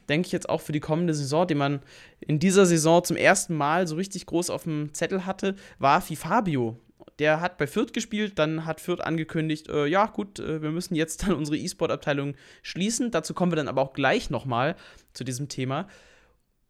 denke 0.09 0.25
ich 0.27 0.31
jetzt 0.31 0.49
auch 0.49 0.61
für 0.61 0.73
die 0.73 0.79
kommende 0.79 1.13
Saison, 1.13 1.47
den 1.47 1.57
man 1.57 1.79
in 2.19 2.39
dieser 2.39 2.65
Saison 2.65 3.03
zum 3.03 3.15
ersten 3.17 3.55
Mal 3.55 3.87
so 3.87 3.95
richtig 3.95 4.25
groß 4.25 4.49
auf 4.49 4.63
dem 4.63 4.93
Zettel 4.93 5.25
hatte, 5.25 5.55
war 5.79 6.01
Fifabio. 6.01 6.77
Der 7.23 7.39
hat 7.39 7.57
bei 7.57 7.67
Fürth 7.67 7.93
gespielt, 7.93 8.37
dann 8.37 8.65
hat 8.65 8.81
Fürth 8.81 8.99
angekündigt, 8.99 9.69
äh, 9.69 9.85
ja 9.85 10.07
gut, 10.07 10.39
äh, 10.39 10.61
wir 10.61 10.71
müssen 10.71 10.93
jetzt 10.93 11.23
dann 11.23 11.35
unsere 11.35 11.57
E-Sport-Abteilung 11.57 12.35
schließen. 12.63 13.11
Dazu 13.11 13.33
kommen 13.33 13.49
wir 13.53 13.55
dann 13.55 13.69
aber 13.69 13.81
auch 13.81 13.93
gleich 13.93 14.29
nochmal 14.29 14.75
zu 15.13 15.23
diesem 15.23 15.47
Thema. 15.47 15.87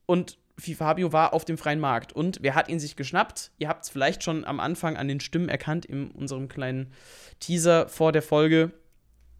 Und 0.05 0.37
Fabio 0.59 1.11
war 1.11 1.33
auf 1.33 1.43
dem 1.43 1.57
freien 1.57 1.79
Markt. 1.79 2.13
Und 2.13 2.37
wer 2.43 2.53
hat 2.53 2.69
ihn 2.69 2.79
sich 2.79 2.95
geschnappt? 2.95 3.49
Ihr 3.57 3.67
habt 3.67 3.85
es 3.85 3.89
vielleicht 3.89 4.21
schon 4.21 4.45
am 4.45 4.59
Anfang 4.59 4.95
an 4.95 5.07
den 5.07 5.21
Stimmen 5.21 5.49
erkannt 5.49 5.87
in 5.87 6.11
unserem 6.11 6.49
kleinen 6.49 6.93
Teaser 7.39 7.89
vor 7.89 8.11
der 8.11 8.21
Folge. 8.21 8.73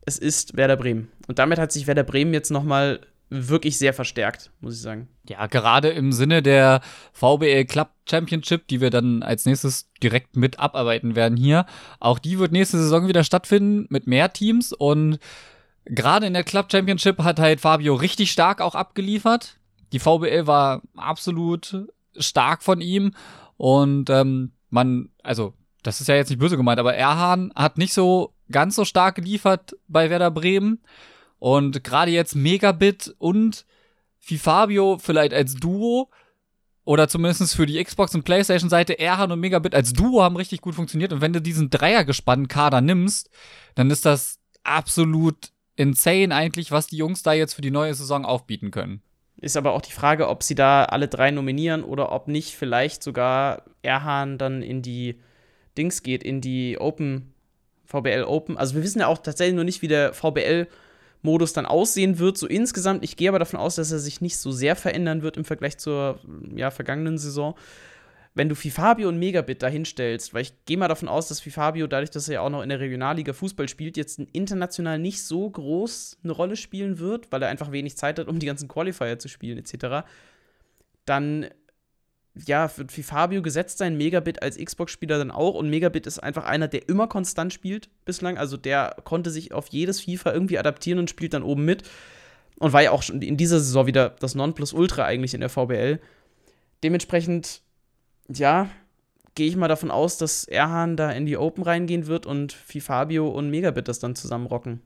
Es 0.08 0.18
ist 0.18 0.58
Werder 0.58 0.78
Bremen. 0.78 1.12
Und 1.28 1.38
damit 1.38 1.60
hat 1.60 1.72
sich 1.72 1.86
Werder 1.86 2.02
Bremen 2.02 2.34
jetzt 2.34 2.50
noch 2.50 2.64
mal 2.64 3.02
wirklich 3.34 3.78
sehr 3.78 3.94
verstärkt, 3.94 4.52
muss 4.62 4.76
ich 4.76 4.82
sagen. 4.82 5.08
Ja, 5.28 5.48
gerade 5.48 5.90
im 5.90 6.12
Sinne 6.12 6.42
der 6.42 6.82
VBL 7.14 7.66
Club 7.66 7.90
Championship, 8.10 8.68
die 8.68 8.82
wir 8.82 8.90
dann 8.90 9.24
als 9.24 9.46
nächstes 9.46 9.90
direkt 10.02 10.36
mit 10.36 10.60
abarbeiten 10.60 11.16
werden 11.16 11.38
hier. 11.38 11.66
Auch 12.00 12.20
die 12.20 12.40
wird 12.40 12.52
nächste 12.52 12.78
Saison 12.78 13.08
wieder 13.08 13.24
stattfinden 13.24 13.88
mit 13.90 14.08
mehr 14.08 14.32
Teams 14.34 14.74
und 14.74 15.20
gerade 15.86 16.28
in 16.28 16.34
der 16.34 16.44
Club 16.44 16.72
Championship 16.72 17.20
hat 17.20 17.40
halt 17.40 17.62
Fabio 17.62 17.96
richtig 17.96 18.32
stark 18.32 18.62
auch 18.62 18.76
abgeliefert. 18.76 19.58
Die 19.92 20.00
VBL 20.00 20.48
war 20.48 20.82
absolut 20.96 21.88
stark 22.18 22.64
von 22.64 22.82
ihm 22.82 23.14
und 23.58 24.10
ähm, 24.10 24.52
man, 24.70 25.10
also 25.24 25.54
das 25.84 26.02
ist 26.02 26.08
ja 26.08 26.16
jetzt 26.16 26.30
nicht 26.30 26.40
böse 26.40 26.58
gemeint, 26.58 26.80
aber 26.80 26.96
Erhan 26.96 27.52
hat 27.56 27.78
nicht 27.78 27.94
so 27.94 28.34
ganz 28.52 28.76
so 28.76 28.86
stark 28.86 29.16
geliefert 29.16 29.76
bei 29.88 30.10
Werder 30.10 30.32
Bremen 30.32 30.82
und 31.44 31.84
gerade 31.84 32.10
jetzt 32.10 32.36
Megabit 32.36 33.16
und 33.18 33.66
Fifabio 34.18 34.98
vielleicht 34.98 35.34
als 35.34 35.56
Duo 35.56 36.10
oder 36.86 37.10
zumindest 37.10 37.54
für 37.54 37.66
die 37.66 37.84
Xbox 37.84 38.16
und 38.16 38.24
Playstation 38.24 38.70
Seite 38.70 38.98
Erhan 38.98 39.30
und 39.30 39.42
Megabit 39.42 39.76
als 39.76 39.92
Duo 39.92 40.24
haben 40.24 40.38
richtig 40.38 40.62
gut 40.62 40.74
funktioniert 40.74 41.12
und 41.12 41.20
wenn 41.20 41.34
du 41.34 41.42
diesen 41.42 41.70
Dreiergespann 41.70 42.48
Kader 42.48 42.80
nimmst, 42.80 43.30
dann 43.76 43.92
ist 43.92 44.06
das 44.06 44.40
absolut 44.64 45.52
insane 45.76 46.34
eigentlich, 46.34 46.72
was 46.72 46.88
die 46.88 46.96
Jungs 46.96 47.24
da 47.24 47.34
jetzt 47.34 47.56
für 47.56 47.62
die 47.62 47.72
neue 47.72 47.94
Saison 47.94 48.24
aufbieten 48.24 48.72
können. 48.72 49.02
Ist 49.36 49.58
aber 49.58 49.74
auch 49.74 49.82
die 49.82 49.92
Frage, 49.92 50.30
ob 50.30 50.44
sie 50.44 50.56
da 50.56 50.86
alle 50.86 51.10
drei 51.10 51.32
nominieren 51.32 51.84
oder 51.84 52.14
ob 52.14 52.30
nicht 52.30 52.56
vielleicht 52.56 53.04
sogar 53.04 53.64
Erhan 53.82 54.38
dann 54.38 54.62
in 54.62 54.82
die 54.82 55.20
Dings 55.78 56.04
geht, 56.04 56.24
in 56.24 56.40
die 56.40 56.78
Open, 56.80 57.34
VBL 57.84 58.24
Open. 58.26 58.58
Also 58.58 58.76
wir 58.76 58.84
wissen 58.84 59.02
ja 59.02 59.08
auch 59.08 59.18
tatsächlich 59.18 59.58
noch 59.58 59.66
nicht, 59.66 59.82
wie 59.82 59.90
der 59.90 60.14
VBL-Modus 61.24 61.54
dann 61.54 61.66
aussehen 61.66 62.20
wird, 62.20 62.38
so 62.38 62.48
insgesamt. 62.48 63.04
Ich 63.04 63.16
gehe 63.16 63.30
aber 63.30 63.40
davon 63.40 63.60
aus, 63.60 63.76
dass 63.76 63.92
er 63.92 64.00
sich 64.00 64.22
nicht 64.22 64.38
so 64.38 64.52
sehr 64.52 64.76
verändern 64.76 65.22
wird 65.22 65.38
im 65.38 65.46
Vergleich 65.46 65.78
zur 65.78 66.20
ja, 66.56 66.70
vergangenen 66.70 67.18
Saison. 67.18 67.56
Wenn 68.36 68.50
du 68.50 68.56
Fifabio 68.56 69.10
und 69.10 69.20
Megabit 69.20 69.62
da 69.62 69.68
hinstellst, 69.68 70.34
weil 70.34 70.42
ich 70.42 70.54
gehe 70.66 70.78
mal 70.78 70.88
davon 70.88 71.08
aus, 71.08 71.28
dass 71.28 71.40
Fifabio, 71.40 71.86
dadurch, 71.86 72.10
dass 72.10 72.28
er 72.28 72.36
ja 72.36 72.42
auch 72.42 72.50
noch 72.50 72.64
in 72.64 72.70
der 72.70 72.80
Regionalliga 72.80 73.32
Fußball 73.32 73.70
spielt, 73.70 73.96
jetzt 73.96 74.20
international 74.20 74.98
nicht 74.98 75.24
so 75.24 75.50
groß 75.50 76.18
eine 76.24 76.34
Rolle 76.34 76.56
spielen 76.56 76.98
wird, 76.98 77.32
weil 77.32 77.44
er 77.44 77.50
einfach 77.50 77.72
wenig 77.72 77.96
Zeit 77.96 78.18
hat, 78.18 78.28
um 78.28 78.40
die 78.40 78.48
ganzen 78.48 78.68
Qualifier 78.68 79.20
zu 79.20 79.28
spielen, 79.28 79.60
etc., 79.60 80.06
dann 81.06 81.48
ja, 82.36 82.70
wird 82.78 82.92
Fifabio 82.92 83.42
gesetzt 83.42 83.78
sein, 83.78 83.96
Megabit 83.96 84.42
als 84.42 84.58
Xbox-Spieler 84.58 85.18
dann 85.18 85.32
auch. 85.32 85.54
Und 85.54 85.70
Megabit 85.70 86.08
ist 86.08 86.20
einfach 86.20 86.46
einer, 86.46 86.68
der 86.68 86.90
immer 86.90 87.08
konstant 87.08 87.54
spielt 87.54 87.90
bislang. 88.06 88.38
Also 88.38 88.58
der 88.58 88.96
konnte 89.04 89.30
sich 89.30 89.54
auf 89.54 89.68
jedes 89.68 90.02
FIFA 90.02 90.34
irgendwie 90.34 90.58
adaptieren 90.58 91.00
und 91.00 91.10
spielt 91.10 91.34
dann 91.34 91.44
oben 91.44 91.66
mit. 91.66 91.84
Und 92.58 92.74
war 92.74 92.82
ja 92.82 92.92
auch 92.92 93.04
schon 93.04 93.22
in 93.22 93.38
dieser 93.38 93.60
Saison 93.60 93.86
wieder 93.86 94.10
das 94.20 94.36
Nonplusultra 94.36 95.06
eigentlich 95.06 95.34
in 95.34 95.42
der 95.42 95.50
VBL. 95.50 96.00
Dementsprechend, 96.84 97.62
ja, 98.30 98.70
gehe 99.36 99.48
ich 99.48 99.56
mal 99.56 99.68
davon 99.68 99.92
aus, 99.92 100.18
dass 100.18 100.46
Erhan 100.46 100.98
da 100.98 101.12
in 101.12 101.26
die 101.26 101.38
Open 101.38 101.64
reingehen 101.64 102.08
wird 102.08 102.26
und 102.26 102.52
Fifabio 102.52 103.28
und 103.28 103.50
Megabit 103.50 103.88
das 103.88 104.00
dann 104.00 104.16
zusammen 104.16 104.48
rocken. 104.48 104.82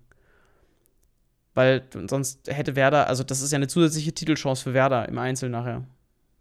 Weil 1.54 1.84
sonst 2.08 2.48
hätte 2.48 2.76
Werder, 2.76 3.08
also 3.08 3.24
das 3.24 3.42
ist 3.42 3.52
ja 3.52 3.56
eine 3.56 3.68
zusätzliche 3.68 4.14
Titelchance 4.14 4.64
für 4.64 4.74
Werder 4.74 5.08
im 5.10 5.18
Einzel 5.18 5.50
nachher 5.50 5.86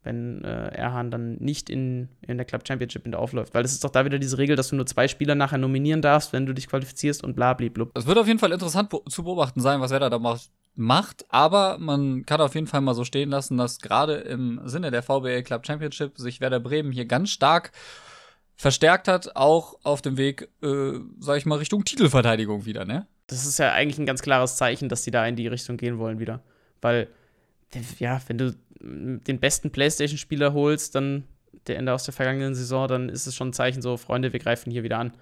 wenn 0.06 0.42
äh, 0.44 0.68
Erhan 0.68 1.10
dann 1.10 1.36
nicht 1.36 1.68
in, 1.68 2.08
in 2.22 2.38
der 2.38 2.46
Club 2.46 2.66
Championship 2.66 3.04
in 3.04 3.10
der 3.12 3.20
aufläuft. 3.20 3.52
Weil 3.52 3.62
das 3.62 3.72
ist 3.72 3.84
doch 3.84 3.90
da 3.90 4.04
wieder 4.04 4.18
diese 4.18 4.38
Regel, 4.38 4.56
dass 4.56 4.68
du 4.68 4.76
nur 4.76 4.86
zwei 4.86 5.08
Spieler 5.08 5.34
nachher 5.34 5.58
nominieren 5.58 6.00
darfst, 6.00 6.32
wenn 6.32 6.46
du 6.46 6.54
dich 6.54 6.68
qualifizierst 6.68 7.22
und 7.22 7.36
bla 7.36 7.52
blub. 7.52 7.90
Es 7.94 8.06
wird 8.06 8.16
auf 8.16 8.26
jeden 8.26 8.38
Fall 8.38 8.52
interessant 8.52 8.94
zu 9.08 9.24
beobachten 9.24 9.60
sein, 9.60 9.80
was 9.80 9.90
Werder 9.90 10.08
da 10.08 10.18
macht, 10.18 10.48
macht, 10.74 11.24
aber 11.28 11.78
man 11.78 12.24
kann 12.24 12.40
auf 12.40 12.54
jeden 12.54 12.66
Fall 12.66 12.80
mal 12.80 12.94
so 12.94 13.04
stehen 13.04 13.30
lassen, 13.30 13.56
dass 13.56 13.80
gerade 13.80 14.14
im 14.14 14.60
Sinne 14.64 14.90
der 14.90 15.02
VBL 15.02 15.42
Club 15.42 15.66
Championship 15.66 16.18
sich 16.18 16.40
Werder 16.40 16.60
Bremen 16.60 16.92
hier 16.92 17.06
ganz 17.06 17.30
stark 17.30 17.72
verstärkt 18.56 19.08
hat, 19.08 19.36
auch 19.36 19.78
auf 19.82 20.02
dem 20.02 20.16
Weg, 20.16 20.48
äh, 20.62 20.92
sag 21.18 21.36
ich 21.38 21.46
mal, 21.46 21.58
Richtung 21.58 21.84
Titelverteidigung 21.84 22.64
wieder, 22.64 22.84
ne? 22.84 23.06
Das 23.26 23.44
ist 23.44 23.58
ja 23.58 23.72
eigentlich 23.72 23.98
ein 23.98 24.06
ganz 24.06 24.22
klares 24.22 24.56
Zeichen, 24.56 24.88
dass 24.88 25.02
die 25.02 25.10
da 25.10 25.26
in 25.26 25.36
die 25.36 25.48
Richtung 25.48 25.76
gehen 25.76 25.98
wollen 25.98 26.18
wieder. 26.20 26.42
Weil, 26.80 27.08
ja, 27.98 28.20
wenn 28.26 28.38
du 28.38 28.56
den 28.80 29.40
besten 29.40 29.70
PlayStation-Spieler 29.70 30.52
holst, 30.52 30.94
dann 30.94 31.24
der 31.66 31.78
Ende 31.78 31.92
aus 31.92 32.04
der 32.04 32.14
vergangenen 32.14 32.54
Saison, 32.54 32.86
dann 32.88 33.08
ist 33.08 33.26
es 33.26 33.34
schon 33.34 33.48
ein 33.48 33.52
Zeichen 33.52 33.82
so, 33.82 33.96
Freunde, 33.96 34.32
wir 34.32 34.40
greifen 34.40 34.70
hier 34.70 34.82
wieder 34.82 34.98
an. 34.98 35.12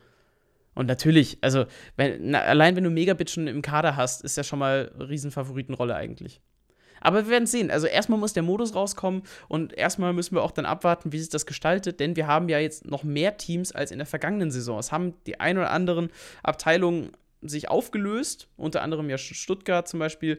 Und 0.74 0.86
natürlich, 0.86 1.38
also 1.40 1.66
wenn, 1.96 2.30
na, 2.30 2.40
allein 2.40 2.76
wenn 2.76 2.84
du 2.84 2.90
Megabit 2.90 3.30
schon 3.30 3.46
im 3.46 3.62
Kader 3.62 3.96
hast, 3.96 4.22
ist 4.24 4.36
ja 4.36 4.42
schon 4.42 4.58
mal 4.58 4.90
Riesenfavoritenrolle 4.98 5.94
eigentlich. 5.94 6.40
Aber 7.00 7.24
wir 7.24 7.30
werden 7.30 7.46
sehen. 7.46 7.70
Also 7.70 7.86
erstmal 7.86 8.18
muss 8.18 8.32
der 8.32 8.42
Modus 8.42 8.74
rauskommen 8.74 9.22
und 9.48 9.74
erstmal 9.74 10.12
müssen 10.12 10.34
wir 10.34 10.42
auch 10.42 10.50
dann 10.50 10.64
abwarten, 10.64 11.12
wie 11.12 11.18
sich 11.18 11.28
das 11.28 11.46
gestaltet, 11.46 12.00
denn 12.00 12.16
wir 12.16 12.26
haben 12.26 12.48
ja 12.48 12.58
jetzt 12.58 12.86
noch 12.86 13.04
mehr 13.04 13.36
Teams 13.36 13.72
als 13.72 13.90
in 13.90 13.98
der 13.98 14.06
vergangenen 14.06 14.50
Saison. 14.50 14.78
Es 14.78 14.90
haben 14.90 15.14
die 15.26 15.38
ein 15.38 15.58
oder 15.58 15.70
anderen 15.70 16.10
Abteilungen 16.42 17.12
sich 17.42 17.68
aufgelöst, 17.68 18.48
unter 18.56 18.82
anderem 18.82 19.10
ja 19.10 19.18
Stuttgart 19.18 19.86
zum 19.86 20.00
Beispiel 20.00 20.38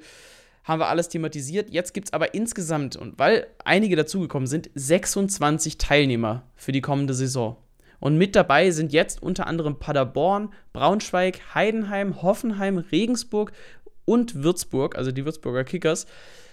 haben 0.66 0.80
wir 0.80 0.88
alles 0.88 1.08
thematisiert. 1.10 1.70
Jetzt 1.70 1.94
gibt 1.94 2.08
es 2.08 2.14
aber 2.14 2.34
insgesamt, 2.34 2.98
und 2.98 3.18
weil 3.18 3.48
einige 3.64 3.96
dazugekommen 3.96 4.48
sind, 4.48 4.70
26 4.76 5.78
Teilnehmer 5.78 6.44
für 6.56 6.72
die 6.72 6.82
kommende 6.82 7.14
Saison. 7.14 7.56
Und 8.00 8.18
mit 8.18 8.36
dabei 8.36 8.72
sind 8.72 8.92
jetzt 8.92 9.24
unter 9.24 9.48
anderem 9.48 9.80
Paderborn, 9.80 10.50
Braunschweig, 10.74 11.56
Heidenheim, 11.56 12.22
Hoffenheim, 12.22 12.78
Regensburg 12.78 13.54
und 14.04 14.44
Würzburg, 14.44 14.98
also 14.98 15.12
die 15.12 15.24
Würzburger 15.24 15.64
Kickers. 15.64 16.06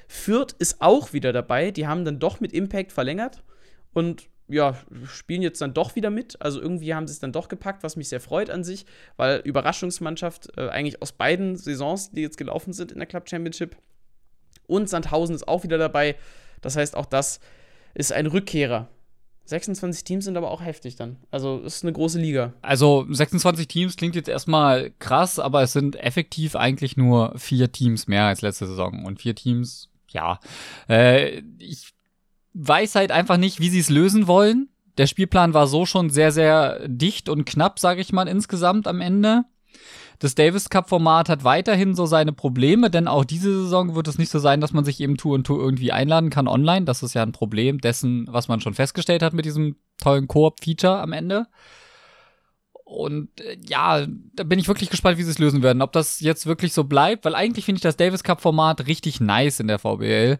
Fürth 0.08 0.54
ist 0.58 0.80
auch 0.80 1.12
wieder 1.12 1.32
dabei. 1.32 1.70
Die 1.70 1.86
haben 1.86 2.04
dann 2.04 2.18
doch 2.18 2.40
mit 2.40 2.52
Impact 2.52 2.92
verlängert 2.92 3.42
und 3.92 4.28
ja, 4.48 4.76
spielen 5.06 5.40
jetzt 5.40 5.60
dann 5.62 5.72
doch 5.72 5.96
wieder 5.96 6.10
mit. 6.10 6.40
Also 6.40 6.60
irgendwie 6.60 6.94
haben 6.94 7.06
sie 7.06 7.12
es 7.12 7.20
dann 7.20 7.32
doch 7.32 7.48
gepackt, 7.48 7.82
was 7.82 7.96
mich 7.96 8.08
sehr 8.08 8.20
freut 8.20 8.50
an 8.50 8.62
sich, 8.62 8.84
weil 9.16 9.40
Überraschungsmannschaft 9.40 10.50
äh, 10.58 10.68
eigentlich 10.68 11.00
aus 11.00 11.12
beiden 11.12 11.56
Saisons, 11.56 12.10
die 12.10 12.20
jetzt 12.20 12.36
gelaufen 12.36 12.72
sind 12.74 12.92
in 12.92 12.98
der 12.98 13.06
Club 13.06 13.28
Championship, 13.28 13.76
und 14.66 14.88
Sandhausen 14.88 15.34
ist 15.34 15.48
auch 15.48 15.64
wieder 15.64 15.78
dabei. 15.78 16.16
Das 16.60 16.76
heißt, 16.76 16.96
auch 16.96 17.06
das 17.06 17.40
ist 17.94 18.12
ein 18.12 18.26
Rückkehrer. 18.26 18.88
26 19.44 20.04
Teams 20.04 20.24
sind 20.24 20.36
aber 20.36 20.50
auch 20.50 20.62
heftig 20.62 20.96
dann. 20.96 21.16
Also 21.30 21.62
es 21.64 21.76
ist 21.76 21.84
eine 21.84 21.92
große 21.92 22.18
Liga. 22.18 22.52
Also 22.62 23.06
26 23.10 23.66
Teams 23.66 23.96
klingt 23.96 24.14
jetzt 24.14 24.28
erstmal 24.28 24.92
krass, 24.98 25.38
aber 25.38 25.62
es 25.62 25.72
sind 25.72 25.96
effektiv 25.96 26.54
eigentlich 26.54 26.96
nur 26.96 27.34
vier 27.36 27.72
Teams 27.72 28.06
mehr 28.06 28.24
als 28.24 28.40
letzte 28.40 28.66
Saison. 28.66 29.04
Und 29.04 29.20
vier 29.20 29.34
Teams, 29.34 29.88
ja. 30.08 30.38
Äh, 30.88 31.42
ich 31.58 31.92
weiß 32.54 32.94
halt 32.94 33.10
einfach 33.10 33.36
nicht, 33.36 33.60
wie 33.60 33.68
sie 33.68 33.80
es 33.80 33.90
lösen 33.90 34.26
wollen. 34.26 34.68
Der 34.98 35.06
Spielplan 35.06 35.54
war 35.54 35.66
so 35.66 35.86
schon 35.86 36.10
sehr, 36.10 36.32
sehr 36.32 36.86
dicht 36.86 37.28
und 37.28 37.44
knapp, 37.44 37.78
sage 37.78 38.00
ich 38.00 38.12
mal, 38.12 38.28
insgesamt 38.28 38.86
am 38.86 39.00
Ende. 39.00 39.44
Das 40.18 40.34
Davis 40.34 40.70
Cup-Format 40.70 41.28
hat 41.28 41.44
weiterhin 41.44 41.94
so 41.94 42.06
seine 42.06 42.32
Probleme, 42.32 42.90
denn 42.90 43.08
auch 43.08 43.24
diese 43.24 43.62
Saison 43.62 43.94
wird 43.94 44.08
es 44.08 44.18
nicht 44.18 44.30
so 44.30 44.38
sein, 44.38 44.60
dass 44.60 44.72
man 44.72 44.84
sich 44.84 45.00
eben 45.00 45.16
Tour 45.16 45.34
und 45.34 45.44
Tour 45.44 45.60
irgendwie 45.60 45.92
einladen 45.92 46.30
kann 46.30 46.48
online. 46.48 46.84
Das 46.84 47.02
ist 47.02 47.14
ja 47.14 47.22
ein 47.22 47.32
Problem 47.32 47.80
dessen, 47.80 48.26
was 48.28 48.48
man 48.48 48.60
schon 48.60 48.74
festgestellt 48.74 49.22
hat 49.22 49.32
mit 49.32 49.44
diesem 49.44 49.76
tollen 49.98 50.28
Koop-Feature 50.28 51.00
am 51.00 51.12
Ende. 51.12 51.46
Und 52.92 53.40
äh, 53.40 53.56
ja, 53.66 54.06
da 54.34 54.44
bin 54.44 54.58
ich 54.58 54.68
wirklich 54.68 54.90
gespannt, 54.90 55.16
wie 55.16 55.22
sie 55.22 55.30
es 55.30 55.38
lösen 55.38 55.62
werden. 55.62 55.82
Ob 55.82 55.92
das 55.92 56.20
jetzt 56.20 56.46
wirklich 56.46 56.74
so 56.74 56.84
bleibt, 56.84 57.24
weil 57.24 57.34
eigentlich 57.34 57.64
finde 57.64 57.78
ich 57.78 57.82
das 57.82 57.96
Davis 57.96 58.22
Cup-Format 58.22 58.86
richtig 58.86 59.18
nice 59.18 59.60
in 59.60 59.68
der 59.68 59.78
VBL, 59.78 60.38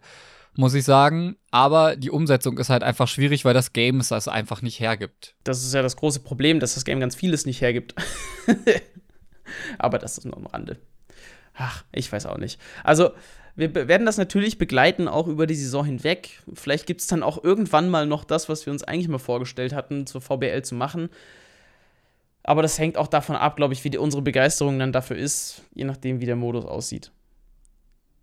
muss 0.55 0.75
ich 0.75 0.85
sagen. 0.85 1.37
Aber 1.51 1.97
die 1.97 2.11
Umsetzung 2.11 2.59
ist 2.59 2.69
halt 2.69 2.83
einfach 2.83 3.09
schwierig, 3.09 3.47
weil 3.47 3.55
das 3.55 3.73
Game 3.73 4.01
es 4.01 4.13
einfach 4.29 4.61
nicht 4.61 4.81
hergibt. 4.81 5.35
Das 5.45 5.65
ist 5.65 5.73
ja 5.73 5.81
das 5.81 5.97
große 5.97 6.21
Problem, 6.21 6.61
dass 6.61 6.75
das 6.75 6.85
Game 6.85 7.01
ganz 7.01 7.15
vieles 7.15 7.47
nicht 7.47 7.63
hergibt. 7.63 7.95
Aber 9.79 9.99
das 9.99 10.19
ist 10.19 10.25
nur 10.25 10.37
am 10.37 10.47
Rande. 10.47 10.79
Ach, 11.55 11.85
ich 11.93 12.11
weiß 12.11 12.27
auch 12.27 12.39
nicht. 12.39 12.61
Also, 12.83 13.11
wir 13.55 13.75
werden 13.75 14.07
das 14.07 14.17
natürlich 14.17 14.57
begleiten, 14.57 15.09
auch 15.09 15.29
über 15.29 15.47
die 15.47 15.55
Saison 15.55 15.85
hinweg. 15.85 16.41
Vielleicht 16.55 16.87
gibt 16.87 17.03
es 17.03 17.07
dann 17.07 17.23
auch 17.23 17.45
irgendwann 17.45 17.91
mal 17.91 18.07
noch 18.07 18.25
das, 18.25 18.49
was 18.49 18.65
wir 18.65 18.73
uns 18.73 18.83
eigentlich 18.83 19.09
mal 19.09 19.19
vorgestellt 19.19 19.75
hatten, 19.75 20.07
zur 20.07 20.23
VBL 20.23 20.63
zu 20.63 20.75
machen. 20.75 21.11
Aber 22.45 22.63
das 22.63 22.79
hängt 22.79 22.97
auch 22.97 23.09
davon 23.09 23.37
ab, 23.37 23.57
glaube 23.57 23.75
ich, 23.75 23.85
wie 23.85 23.91
die, 23.91 23.99
unsere 23.99 24.23
Begeisterung 24.23 24.79
dann 24.79 24.93
dafür 24.93 25.17
ist, 25.17 25.63
je 25.75 25.85
nachdem, 25.85 26.21
wie 26.21 26.27
der 26.27 26.37
Modus 26.37 26.65
aussieht. 26.65 27.13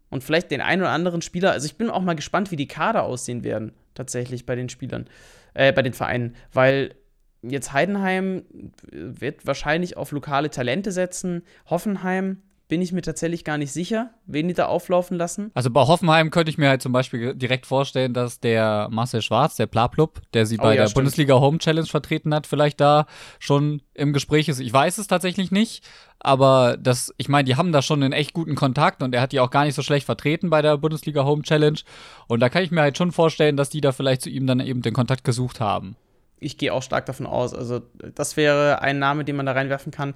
Und 0.10 0.23
vielleicht 0.23 0.49
den 0.51 0.62
einen 0.62 0.82
oder 0.82 0.91
anderen 0.91 1.21
Spieler, 1.21 1.51
also 1.51 1.65
ich 1.65 1.75
bin 1.75 1.89
auch 1.89 2.01
mal 2.01 2.15
gespannt, 2.15 2.51
wie 2.51 2.55
die 2.55 2.67
Kader 2.67 3.03
aussehen 3.03 3.43
werden, 3.43 3.73
tatsächlich 3.93 4.45
bei 4.45 4.55
den 4.55 4.67
Spielern, 4.67 5.08
äh, 5.53 5.71
bei 5.71 5.84
den 5.84 5.93
Vereinen, 5.93 6.36
weil 6.51 6.95
jetzt 7.41 7.73
Heidenheim 7.73 8.43
wird 8.91 9.45
wahrscheinlich 9.45 9.97
auf 9.97 10.12
lokale 10.12 10.49
Talente 10.49 10.91
setzen. 10.91 11.43
Hoffenheim 11.69 12.41
bin 12.69 12.84
ich 12.84 12.91
mir 12.91 13.02
tatsächlich 13.02 13.43
gar 13.43 13.58
nicht 13.58 13.71
sicher, 13.71 14.12
wen 14.28 14.47
die 14.47 14.54
da 14.54 14.67
auflaufen 14.67 15.17
lassen. 15.17 15.49
Also 15.56 15.71
bei 15.71 15.82
Hoffenheim 15.82 16.30
könnte 16.30 16.52
ich 16.52 16.60
mir 16.60 16.69
halt 16.69 16.84
zum 16.84 16.91
Beispiel 16.91 17.34
direkt 17.34 17.65
vorstellen, 17.65 18.13
dass 18.13 18.39
der 18.39 18.88
Marcel 18.91 19.23
Schwarz, 19.23 19.56
der 19.56 19.65
Plaplub, 19.65 20.21
der 20.34 20.45
sie 20.45 20.60
oh, 20.60 20.62
bei 20.62 20.75
ja, 20.75 20.82
der 20.82 20.88
stimmt. 20.88 20.95
Bundesliga 20.95 21.39
Home 21.39 21.58
Challenge 21.58 21.88
vertreten 21.88 22.34
hat, 22.34 22.45
vielleicht 22.45 22.80
da 22.80 23.08
schon 23.39 23.82
im 23.95 24.13
Gespräch 24.13 24.47
ist. 24.49 24.60
Ich 24.60 24.71
weiß 24.71 24.99
es 24.99 25.08
tatsächlich 25.08 25.49
nicht, 25.49 25.84
aber 26.19 26.78
das, 26.78 27.12
ich 27.17 27.28
meine, 27.28 27.45
die 27.45 27.56
haben 27.56 27.71
da 27.71 27.82
schon 27.82 28.04
einen 28.04 28.13
echt 28.13 28.34
guten 28.34 28.54
Kontakt 28.54 29.02
und 29.02 29.15
er 29.15 29.21
hat 29.21 29.32
die 29.32 29.39
auch 29.39 29.49
gar 29.49 29.65
nicht 29.65 29.75
so 29.75 29.82
schlecht 29.82 30.06
vertreten 30.06 30.52
bei 30.52 30.62
der 30.62 30.78
Bundesliga 30.78 31.25
Home 31.25 31.41
Challenge. 31.41 31.80
Und 32.28 32.39
da 32.39 32.49
kann 32.49 32.62
ich 32.62 32.69
mir 32.69 32.82
halt 32.82 32.99
schon 32.99 33.12
vorstellen, 33.12 33.58
dass 33.58 33.71
die 33.71 33.82
da 33.82 33.91
vielleicht 33.91 34.21
zu 34.21 34.30
ihm 34.30 34.45
dann 34.45 34.60
eben 34.60 34.84
den 34.84 34.93
Kontakt 34.93 35.23
gesucht 35.23 35.60
haben 35.60 35.95
ich 36.39 36.58
gehe 36.58 36.73
auch 36.73 36.84
stark 36.84 37.06
davon 37.06 37.25
aus. 37.25 37.54
Also, 37.54 37.82
das 38.15 38.38
wäre 38.38 38.82
ein 38.82 38.99
Name, 38.99 39.25
den 39.25 39.36
man 39.36 39.45
da 39.45 39.52
reinwerfen 39.52 39.91
kann. 39.91 40.13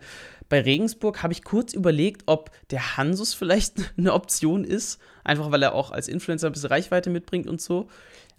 Bei 0.49 0.61
Regensburg 0.61 1.23
habe 1.23 1.33
ich 1.33 1.43
kurz 1.43 1.73
überlegt, 1.73 2.23
ob 2.25 2.51
der 2.69 2.97
Hansus 2.97 3.33
vielleicht 3.33 3.75
eine 3.97 4.13
Option 4.13 4.63
ist. 4.63 4.99
Einfach 5.23 5.51
weil 5.51 5.63
er 5.63 5.73
auch 5.73 5.91
als 5.91 6.07
Influencer 6.07 6.47
ein 6.47 6.53
bisschen 6.53 6.69
Reichweite 6.69 7.09
mitbringt 7.09 7.47
und 7.47 7.61
so. 7.61 7.87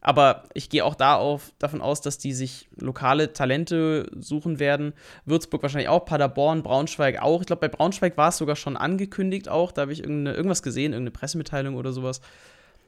Aber 0.00 0.44
ich 0.52 0.68
gehe 0.68 0.84
auch 0.84 0.94
da 0.94 1.16
auf, 1.16 1.54
davon 1.58 1.80
aus, 1.80 2.02
dass 2.02 2.18
die 2.18 2.34
sich 2.34 2.68
lokale 2.76 3.32
Talente 3.32 4.06
suchen 4.14 4.58
werden. 4.58 4.92
Würzburg 5.24 5.62
wahrscheinlich 5.62 5.88
auch, 5.88 6.04
Paderborn, 6.04 6.62
Braunschweig 6.62 7.22
auch. 7.22 7.40
Ich 7.40 7.46
glaube, 7.46 7.60
bei 7.60 7.74
Braunschweig 7.74 8.18
war 8.18 8.28
es 8.28 8.36
sogar 8.36 8.54
schon 8.54 8.76
angekündigt 8.76 9.48
auch. 9.48 9.72
Da 9.72 9.82
habe 9.82 9.94
ich 9.94 10.04
irgendwas 10.04 10.62
gesehen, 10.62 10.92
irgendeine 10.92 11.12
Pressemitteilung 11.12 11.76
oder 11.76 11.92
sowas 11.92 12.20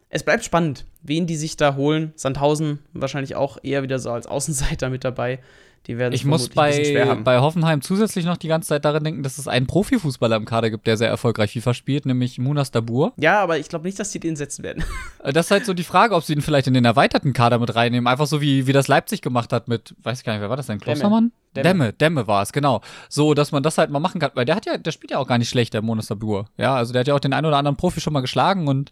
es 0.08 0.22
bleibt 0.22 0.44
spannend, 0.44 0.84
wen 1.02 1.26
die 1.26 1.36
sich 1.36 1.56
da 1.56 1.74
holen. 1.74 2.12
Sandhausen 2.16 2.78
wahrscheinlich 2.92 3.34
auch 3.34 3.58
eher 3.62 3.82
wieder 3.82 3.98
so 3.98 4.10
als 4.10 4.26
Außenseiter 4.26 4.88
mit 4.90 5.04
dabei. 5.04 5.40
Die 5.86 5.98
werden 5.98 6.14
ich 6.14 6.24
muss 6.24 6.48
bei, 6.48 7.14
bei 7.22 7.38
Hoffenheim 7.38 7.80
zusätzlich 7.80 8.24
noch 8.24 8.36
die 8.36 8.48
ganze 8.48 8.68
Zeit 8.68 8.84
daran 8.84 9.04
denken, 9.04 9.22
dass 9.22 9.38
es 9.38 9.46
einen 9.46 9.68
Profifußballer 9.68 10.34
im 10.34 10.44
Kader 10.44 10.68
gibt, 10.68 10.88
der 10.88 10.96
sehr 10.96 11.08
erfolgreich 11.08 11.52
FIFA 11.52 11.74
spielt, 11.74 12.06
nämlich 12.06 12.40
Munas 12.40 12.72
Dabur. 12.72 13.12
Ja, 13.18 13.40
aber 13.40 13.58
ich 13.58 13.68
glaube 13.68 13.86
nicht, 13.86 13.96
dass 14.00 14.10
sie 14.10 14.18
den 14.18 14.36
setzen 14.36 14.64
werden. 14.64 14.84
Äh, 15.22 15.32
das 15.32 15.46
ist 15.46 15.50
halt 15.50 15.64
so 15.64 15.74
die 15.74 15.84
Frage, 15.84 16.14
ob 16.14 16.24
sie 16.24 16.34
ihn 16.34 16.42
vielleicht 16.42 16.66
in 16.66 16.74
den 16.74 16.84
erweiterten 16.84 17.32
Kader 17.32 17.58
mit 17.58 17.74
reinnehmen. 17.74 18.06
Einfach 18.06 18.26
so 18.26 18.40
wie, 18.40 18.66
wie 18.66 18.72
das 18.72 18.86
Leipzig 18.86 19.22
gemacht 19.22 19.52
hat 19.52 19.66
mit, 19.66 19.94
weiß 20.02 20.18
ich 20.18 20.24
gar 20.24 20.32
nicht, 20.34 20.42
wer 20.42 20.50
war 20.50 20.56
das 20.56 20.66
denn? 20.66 20.78
Klostermann? 20.78 21.32
Dämme. 21.56 21.92
Dämme, 21.92 21.92
Dämme 21.92 22.26
war 22.26 22.42
es, 22.42 22.52
genau. 22.52 22.80
So, 23.08 23.34
dass 23.34 23.52
man 23.52 23.62
das 23.62 23.78
halt 23.78 23.90
mal 23.90 24.00
machen 24.00 24.20
kann, 24.20 24.30
weil 24.34 24.44
der 24.44 24.56
hat 24.56 24.66
ja, 24.66 24.76
der 24.76 24.92
spielt 24.92 25.10
ja 25.10 25.18
auch 25.18 25.26
gar 25.26 25.38
nicht 25.38 25.48
schlecht, 25.48 25.74
der 25.74 25.82
Munas 25.82 26.06
Dabur. 26.06 26.46
Ja, 26.56 26.74
also 26.74 26.92
der 26.92 27.00
hat 27.00 27.08
ja 27.08 27.14
auch 27.14 27.20
den 27.20 27.32
einen 27.32 27.46
oder 27.46 27.58
anderen 27.58 27.76
Profi 27.76 28.00
schon 28.00 28.12
mal 28.12 28.20
geschlagen 28.20 28.68
und 28.68 28.90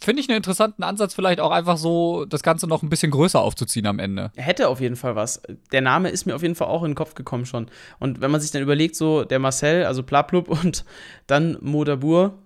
finde 0.00 0.20
ich 0.20 0.28
einen 0.28 0.36
interessanten 0.36 0.82
Ansatz, 0.82 1.14
vielleicht 1.14 1.40
auch 1.40 1.50
einfach 1.50 1.76
so 1.76 2.24
das 2.24 2.42
Ganze 2.42 2.66
noch 2.66 2.82
ein 2.82 2.88
bisschen 2.88 3.10
größer 3.10 3.40
aufzuziehen 3.40 3.86
am 3.86 3.98
Ende. 3.98 4.30
Er 4.36 4.44
hätte 4.44 4.68
auf 4.68 4.80
jeden 4.80 4.96
Fall 4.96 5.16
was. 5.16 5.42
Der 5.72 5.80
Name 5.80 6.10
ist 6.10 6.26
mir 6.26 6.34
auf 6.34 6.42
jeden 6.42 6.54
Fall 6.54 6.68
auch 6.68 6.82
in 6.82 6.90
den 6.90 6.94
Kopf 6.96 7.14
gekommen 7.14 7.46
schon. 7.46 7.68
Und 7.98 8.20
wenn 8.20 8.30
man 8.30 8.40
sich 8.40 8.50
dann 8.50 8.62
überlegt, 8.62 8.96
so 8.96 9.24
der 9.24 9.38
Marcel, 9.38 9.84
also 9.84 10.02
Plaplub 10.02 10.48
und 10.64 10.84
dann 11.26 11.58
Modabur, 11.60 12.38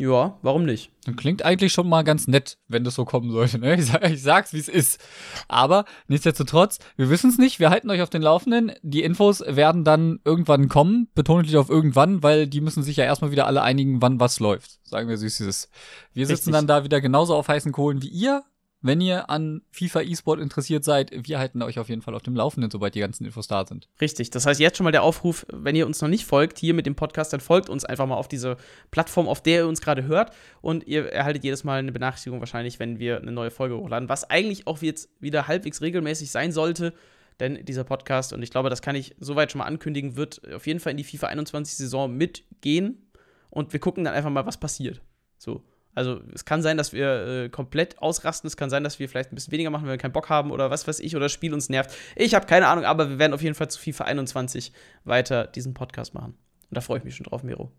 ja, 0.00 0.38
warum 0.42 0.64
nicht? 0.64 0.90
Klingt 1.16 1.44
eigentlich 1.44 1.72
schon 1.72 1.88
mal 1.88 2.02
ganz 2.02 2.28
nett, 2.28 2.58
wenn 2.68 2.84
das 2.84 2.94
so 2.94 3.04
kommen 3.04 3.30
sollte. 3.30 3.58
Ne? 3.58 3.76
Ich, 3.76 3.86
sag, 3.86 4.08
ich 4.10 4.22
sag's, 4.22 4.52
wie 4.52 4.58
es 4.58 4.68
ist. 4.68 5.00
Aber 5.48 5.84
nichtsdestotrotz, 6.06 6.78
wir 6.96 7.10
wissen 7.10 7.30
es 7.30 7.38
nicht. 7.38 7.60
Wir 7.60 7.70
halten 7.70 7.90
euch 7.90 8.02
auf 8.02 8.10
den 8.10 8.22
Laufenden. 8.22 8.72
Die 8.82 9.02
Infos 9.02 9.40
werden 9.40 9.84
dann 9.84 10.20
irgendwann 10.24 10.68
kommen. 10.68 11.08
Betone 11.14 11.44
ich 11.44 11.56
auf 11.56 11.70
irgendwann, 11.70 12.22
weil 12.22 12.46
die 12.46 12.60
müssen 12.60 12.82
sich 12.82 12.96
ja 12.96 13.04
erstmal 13.04 13.30
wieder 13.30 13.46
alle 13.46 13.62
einigen, 13.62 14.02
wann 14.02 14.20
was 14.20 14.40
läuft. 14.40 14.78
Sagen 14.84 15.08
wir 15.08 15.16
süß, 15.16 15.40
wie 15.40 15.44
es 15.44 15.48
ist. 15.48 15.70
Wir 16.12 16.26
sitzen 16.26 16.50
Richtig. 16.50 16.52
dann 16.54 16.66
da 16.66 16.84
wieder 16.84 17.00
genauso 17.00 17.34
auf 17.34 17.48
heißen 17.48 17.72
Kohlen 17.72 18.02
wie 18.02 18.08
ihr. 18.08 18.44
Wenn 18.80 19.00
ihr 19.00 19.28
an 19.28 19.62
FIFA 19.72 20.02
E-Sport 20.02 20.40
interessiert 20.40 20.84
seid, 20.84 21.10
wir 21.26 21.40
halten 21.40 21.62
euch 21.62 21.80
auf 21.80 21.88
jeden 21.88 22.00
Fall 22.00 22.14
auf 22.14 22.22
dem 22.22 22.36
Laufenden, 22.36 22.70
sobald 22.70 22.94
die 22.94 23.00
ganzen 23.00 23.24
Infos 23.24 23.48
da 23.48 23.66
sind. 23.66 23.88
Richtig. 24.00 24.30
Das 24.30 24.46
heißt, 24.46 24.60
jetzt 24.60 24.76
schon 24.76 24.84
mal 24.84 24.92
der 24.92 25.02
Aufruf, 25.02 25.44
wenn 25.52 25.74
ihr 25.74 25.84
uns 25.84 26.00
noch 26.00 26.08
nicht 26.08 26.24
folgt, 26.24 26.58
hier 26.58 26.74
mit 26.74 26.86
dem 26.86 26.94
Podcast, 26.94 27.32
dann 27.32 27.40
folgt 27.40 27.68
uns 27.68 27.84
einfach 27.84 28.06
mal 28.06 28.14
auf 28.14 28.28
diese 28.28 28.56
Plattform, 28.92 29.26
auf 29.26 29.42
der 29.42 29.62
ihr 29.62 29.66
uns 29.68 29.80
gerade 29.80 30.04
hört. 30.04 30.32
Und 30.60 30.86
ihr 30.86 31.12
erhaltet 31.12 31.42
jedes 31.42 31.64
Mal 31.64 31.80
eine 31.80 31.90
Benachrichtigung 31.90 32.38
wahrscheinlich, 32.38 32.78
wenn 32.78 33.00
wir 33.00 33.20
eine 33.20 33.32
neue 33.32 33.50
Folge 33.50 33.76
hochladen. 33.76 34.08
Was 34.08 34.30
eigentlich 34.30 34.68
auch 34.68 34.80
jetzt 34.80 35.10
wieder 35.18 35.48
halbwegs 35.48 35.82
regelmäßig 35.82 36.30
sein 36.30 36.52
sollte. 36.52 36.94
Denn 37.40 37.64
dieser 37.64 37.82
Podcast, 37.82 38.32
und 38.32 38.44
ich 38.44 38.50
glaube, 38.52 38.70
das 38.70 38.82
kann 38.82 38.94
ich 38.94 39.16
soweit 39.18 39.50
schon 39.50 39.58
mal 39.58 39.64
ankündigen, 39.64 40.16
wird 40.16 40.40
auf 40.54 40.68
jeden 40.68 40.78
Fall 40.78 40.92
in 40.92 40.98
die 40.98 41.04
FIFA 41.04 41.28
21 41.28 41.76
Saison 41.76 42.12
mitgehen. 42.12 43.10
Und 43.50 43.72
wir 43.72 43.80
gucken 43.80 44.04
dann 44.04 44.14
einfach 44.14 44.30
mal, 44.30 44.46
was 44.46 44.58
passiert. 44.60 45.00
So. 45.36 45.64
Also 45.98 46.20
es 46.32 46.44
kann 46.44 46.62
sein, 46.62 46.76
dass 46.76 46.92
wir 46.92 47.26
äh, 47.26 47.48
komplett 47.48 48.00
ausrasten. 48.00 48.46
Es 48.46 48.56
kann 48.56 48.70
sein, 48.70 48.84
dass 48.84 49.00
wir 49.00 49.08
vielleicht 49.08 49.32
ein 49.32 49.34
bisschen 49.34 49.52
weniger 49.52 49.70
machen, 49.70 49.82
wenn 49.82 49.90
wir 49.90 49.98
keinen 49.98 50.12
Bock 50.12 50.28
haben 50.30 50.52
oder 50.52 50.70
was 50.70 50.86
weiß 50.86 51.00
ich 51.00 51.16
oder 51.16 51.24
das 51.24 51.32
Spiel 51.32 51.52
uns 51.52 51.68
nervt. 51.68 51.90
Ich 52.14 52.36
habe 52.36 52.46
keine 52.46 52.68
Ahnung, 52.68 52.84
aber 52.84 53.10
wir 53.10 53.18
werden 53.18 53.34
auf 53.34 53.42
jeden 53.42 53.56
Fall 53.56 53.68
zu 53.68 53.80
FIFA 53.80 54.04
21 54.04 54.72
weiter 55.02 55.48
diesen 55.48 55.74
Podcast 55.74 56.14
machen. 56.14 56.36
Und 56.70 56.76
da 56.76 56.80
freue 56.80 56.98
ich 56.98 57.04
mich 57.04 57.16
schon 57.16 57.24
drauf, 57.24 57.42
Miro. 57.42 57.72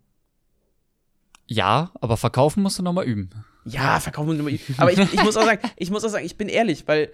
Ja, 1.46 1.92
aber 2.02 2.18
verkaufen 2.18 2.62
musst 2.62 2.78
du 2.78 2.82
nochmal 2.82 3.06
üben. 3.06 3.30
Ja, 3.64 4.00
verkaufen 4.00 4.26
musst 4.26 4.38
du 4.38 4.42
nochmal 4.42 4.52
üben. 4.52 4.74
Aber 4.76 4.92
ich, 4.92 4.98
ich, 4.98 5.24
muss 5.24 5.38
auch 5.38 5.46
sagen, 5.46 5.66
ich 5.76 5.90
muss 5.90 6.04
auch 6.04 6.10
sagen, 6.10 6.26
ich 6.26 6.36
bin 6.36 6.50
ehrlich, 6.50 6.86
weil 6.88 7.10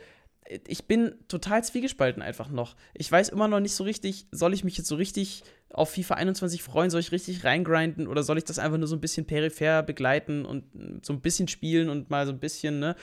ich 0.66 0.88
bin 0.88 1.14
total 1.28 1.62
zwiegespalten 1.62 2.20
einfach 2.20 2.48
noch. 2.48 2.74
Ich 2.94 3.10
weiß 3.12 3.28
immer 3.28 3.46
noch 3.46 3.60
nicht 3.60 3.76
so 3.76 3.84
richtig, 3.84 4.26
soll 4.32 4.54
ich 4.54 4.64
mich 4.64 4.76
jetzt 4.76 4.88
so 4.88 4.96
richtig 4.96 5.44
auf 5.70 5.90
FIFA 5.90 6.14
21 6.14 6.62
freuen? 6.62 6.90
Soll 6.90 7.00
ich 7.00 7.12
richtig 7.12 7.44
reingrinden 7.44 8.06
oder 8.06 8.22
soll 8.22 8.38
ich 8.38 8.44
das 8.44 8.58
einfach 8.58 8.78
nur 8.78 8.88
so 8.88 8.96
ein 8.96 9.00
bisschen 9.00 9.26
peripher 9.26 9.82
begleiten 9.82 10.44
und 10.44 10.64
so 11.02 11.12
ein 11.12 11.20
bisschen 11.20 11.48
spielen 11.48 11.88
und 11.88 12.10
mal 12.10 12.26
so 12.26 12.32
ein 12.32 12.38
bisschen, 12.38 12.78
ne? 12.78 12.96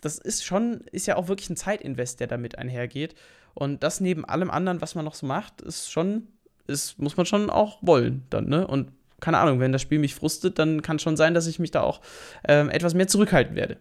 Das 0.00 0.18
ist 0.18 0.44
schon, 0.44 0.82
ist 0.92 1.06
ja 1.06 1.16
auch 1.16 1.28
wirklich 1.28 1.48
ein 1.48 1.56
Zeitinvest, 1.56 2.20
der 2.20 2.26
damit 2.26 2.58
einhergeht. 2.58 3.14
Und 3.54 3.82
das 3.82 4.00
neben 4.00 4.24
allem 4.26 4.50
anderen, 4.50 4.82
was 4.82 4.94
man 4.94 5.04
noch 5.04 5.14
so 5.14 5.26
macht, 5.26 5.62
ist 5.62 5.90
schon, 5.90 6.28
ist, 6.66 6.98
muss 6.98 7.16
man 7.16 7.24
schon 7.24 7.48
auch 7.48 7.78
wollen 7.80 8.24
dann, 8.28 8.48
ne? 8.48 8.66
Und 8.66 8.92
keine 9.20 9.38
Ahnung, 9.38 9.60
wenn 9.60 9.72
das 9.72 9.82
Spiel 9.82 9.98
mich 9.98 10.14
frustet, 10.14 10.58
dann 10.58 10.82
kann 10.82 10.98
schon 10.98 11.16
sein, 11.16 11.32
dass 11.32 11.46
ich 11.46 11.58
mich 11.58 11.70
da 11.70 11.80
auch 11.80 12.02
ähm, 12.46 12.68
etwas 12.68 12.92
mehr 12.92 13.08
zurückhalten 13.08 13.56
werde. 13.56 13.78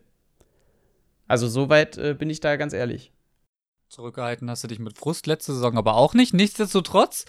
Also 1.27 1.47
soweit 1.47 1.97
äh, 1.97 2.13
bin 2.13 2.29
ich 2.29 2.39
da 2.39 2.55
ganz 2.55 2.73
ehrlich. 2.73 3.11
Zurückgehalten 3.89 4.49
hast 4.49 4.63
du 4.63 4.67
dich 4.67 4.79
mit 4.79 4.97
Frust 4.97 5.27
letzte 5.27 5.53
Saison 5.53 5.77
aber 5.77 5.95
auch 5.95 6.13
nicht. 6.13 6.33
Nichtsdestotrotz, 6.33 7.25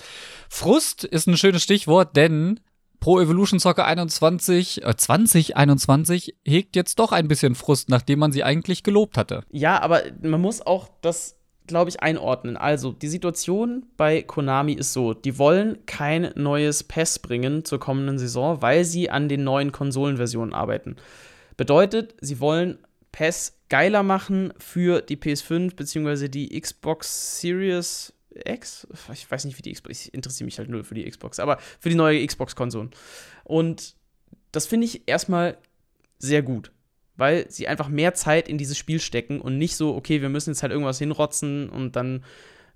Frust 0.48 1.04
ist 1.04 1.26
ein 1.26 1.36
schönes 1.36 1.62
Stichwort, 1.62 2.16
denn 2.16 2.60
Pro 2.98 3.20
Evolution 3.20 3.60
Soccer 3.60 3.84
21, 3.84 4.84
äh, 4.84 4.96
2021 4.96 6.36
hegt 6.44 6.76
jetzt 6.76 6.98
doch 6.98 7.12
ein 7.12 7.28
bisschen 7.28 7.54
Frust, 7.54 7.88
nachdem 7.88 8.18
man 8.18 8.32
sie 8.32 8.42
eigentlich 8.42 8.82
gelobt 8.82 9.16
hatte. 9.18 9.44
Ja, 9.52 9.80
aber 9.80 10.02
man 10.22 10.40
muss 10.40 10.60
auch 10.60 10.88
das, 11.02 11.36
glaube 11.66 11.90
ich, 11.90 12.02
einordnen. 12.02 12.56
Also, 12.56 12.92
die 12.92 13.08
Situation 13.08 13.86
bei 13.96 14.22
Konami 14.22 14.72
ist 14.72 14.92
so: 14.92 15.12
Die 15.14 15.38
wollen 15.38 15.84
kein 15.86 16.32
neues 16.36 16.84
PES 16.84 17.18
bringen 17.20 17.64
zur 17.64 17.78
kommenden 17.78 18.18
Saison, 18.18 18.62
weil 18.62 18.84
sie 18.84 19.10
an 19.10 19.28
den 19.28 19.44
neuen 19.44 19.72
Konsolenversionen 19.72 20.54
arbeiten. 20.54 20.96
Bedeutet, 21.56 22.14
sie 22.20 22.40
wollen 22.40 22.78
PES 23.16 23.56
geiler 23.70 24.02
machen 24.02 24.52
für 24.58 25.00
die 25.00 25.16
PS5 25.16 25.74
bzw. 25.74 26.28
die 26.28 26.60
Xbox 26.60 27.40
Series 27.40 28.12
X. 28.44 28.86
Ich 29.10 29.30
weiß 29.30 29.46
nicht, 29.46 29.56
wie 29.56 29.62
die 29.62 29.72
Xbox. 29.72 30.06
Ich 30.06 30.12
interessiere 30.12 30.44
mich 30.44 30.58
halt 30.58 30.68
nur 30.68 30.84
für 30.84 30.94
die 30.94 31.08
Xbox, 31.08 31.38
aber 31.38 31.56
für 31.80 31.88
die 31.88 31.94
neue 31.94 32.24
Xbox-Konsolen. 32.26 32.90
Und 33.44 33.94
das 34.52 34.66
finde 34.66 34.84
ich 34.84 35.08
erstmal 35.08 35.56
sehr 36.18 36.42
gut, 36.42 36.72
weil 37.16 37.50
sie 37.50 37.68
einfach 37.68 37.88
mehr 37.88 38.12
Zeit 38.12 38.50
in 38.50 38.58
dieses 38.58 38.76
Spiel 38.76 39.00
stecken 39.00 39.40
und 39.40 39.56
nicht 39.56 39.76
so, 39.76 39.96
okay, 39.96 40.20
wir 40.20 40.28
müssen 40.28 40.50
jetzt 40.50 40.62
halt 40.62 40.72
irgendwas 40.72 40.98
hinrotzen 40.98 41.70
und 41.70 41.96
dann 41.96 42.22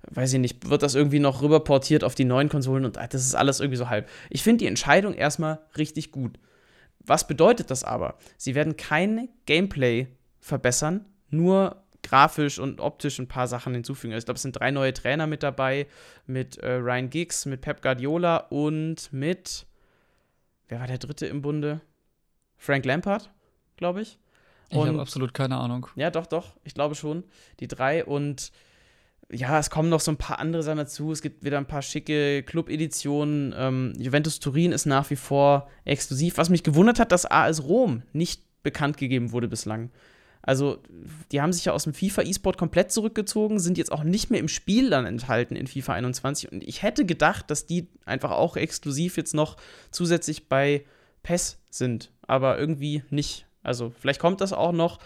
weiß 0.09 0.33
ich 0.33 0.39
nicht, 0.39 0.67
wird 0.67 0.81
das 0.81 0.95
irgendwie 0.95 1.19
noch 1.19 1.43
rüberportiert 1.43 2.03
auf 2.03 2.15
die 2.15 2.25
neuen 2.25 2.49
Konsolen 2.49 2.85
und 2.85 2.95
das 2.95 3.13
ist 3.13 3.35
alles 3.35 3.59
irgendwie 3.59 3.77
so 3.77 3.89
halb. 3.89 4.09
Ich 4.31 4.41
finde 4.41 4.57
die 4.57 4.67
Entscheidung 4.67 5.13
erstmal 5.13 5.59
richtig 5.77 6.11
gut. 6.11 6.39
Was 7.05 7.27
bedeutet 7.27 7.69
das 7.69 7.83
aber? 7.83 8.17
Sie 8.37 8.55
werden 8.55 8.75
kein 8.75 9.29
Gameplay 9.45 10.07
verbessern, 10.41 11.05
nur 11.29 11.83
grafisch 12.03 12.59
und 12.59 12.81
optisch 12.81 13.19
ein 13.19 13.27
paar 13.27 13.47
Sachen 13.47 13.73
hinzufügen. 13.73 14.13
Also 14.13 14.23
ich 14.23 14.25
glaube, 14.25 14.37
es 14.37 14.41
sind 14.41 14.59
drei 14.59 14.71
neue 14.71 14.93
Trainer 14.93 15.27
mit 15.27 15.43
dabei, 15.43 15.87
mit 16.25 16.57
äh, 16.57 16.73
Ryan 16.73 17.09
Giggs, 17.09 17.45
mit 17.45 17.61
Pep 17.61 17.81
Guardiola 17.81 18.37
und 18.37 19.13
mit, 19.13 19.65
wer 20.67 20.79
war 20.79 20.87
der 20.87 20.97
dritte 20.97 21.27
im 21.27 21.41
Bunde? 21.41 21.81
Frank 22.57 22.85
Lampard, 22.85 23.29
glaube 23.77 24.01
ich. 24.01 24.19
ich 24.69 24.77
habe 24.77 24.99
absolut 24.99 25.33
keine 25.33 25.57
Ahnung. 25.57 25.87
Ja, 25.95 26.11
doch, 26.11 26.25
doch, 26.25 26.57
ich 26.63 26.73
glaube 26.73 26.95
schon. 26.95 27.23
Die 27.59 27.67
drei 27.67 28.03
und 28.03 28.51
ja, 29.33 29.57
es 29.59 29.69
kommen 29.69 29.89
noch 29.89 30.01
so 30.01 30.11
ein 30.11 30.17
paar 30.17 30.39
andere 30.39 30.61
Sachen 30.61 30.77
dazu. 30.77 31.11
Es 31.11 31.21
gibt 31.21 31.43
wieder 31.43 31.57
ein 31.57 31.65
paar 31.65 31.81
schicke 31.81 32.43
Club-Editionen. 32.43 33.53
Ähm, 33.57 33.93
Juventus 33.97 34.39
Turin 34.39 34.73
ist 34.73 34.85
nach 34.85 35.09
wie 35.09 35.15
vor 35.15 35.69
exklusiv. 35.85 36.37
Was 36.37 36.49
mich 36.49 36.63
gewundert 36.63 36.99
hat, 36.99 37.11
dass 37.11 37.29
AS 37.29 37.63
Rom 37.63 38.03
nicht 38.11 38.43
bekannt 38.61 38.97
gegeben 38.97 39.31
wurde 39.31 39.47
bislang. 39.47 39.89
Also, 40.43 40.79
die 41.31 41.41
haben 41.41 41.53
sich 41.53 41.65
ja 41.65 41.73
aus 41.73 41.83
dem 41.83 41.93
FIFA 41.93 42.23
E-Sport 42.23 42.57
komplett 42.57 42.91
zurückgezogen, 42.91 43.59
sind 43.59 43.77
jetzt 43.77 43.91
auch 43.91 44.03
nicht 44.03 44.31
mehr 44.31 44.39
im 44.39 44.47
Spiel 44.47 44.89
dann 44.89 45.05
enthalten 45.05 45.55
in 45.55 45.67
FIFA 45.67 45.93
21. 45.93 46.51
Und 46.51 46.63
ich 46.63 46.81
hätte 46.81 47.05
gedacht, 47.05 47.51
dass 47.51 47.67
die 47.67 47.87
einfach 48.05 48.31
auch 48.31 48.57
exklusiv 48.57 49.17
jetzt 49.17 49.35
noch 49.35 49.57
zusätzlich 49.91 50.49
bei 50.49 50.83
PES 51.23 51.59
sind, 51.69 52.11
aber 52.25 52.57
irgendwie 52.57 53.03
nicht. 53.11 53.45
Also, 53.61 53.93
vielleicht 53.99 54.19
kommt 54.19 54.41
das 54.41 54.53
auch 54.53 54.71
noch. 54.71 54.99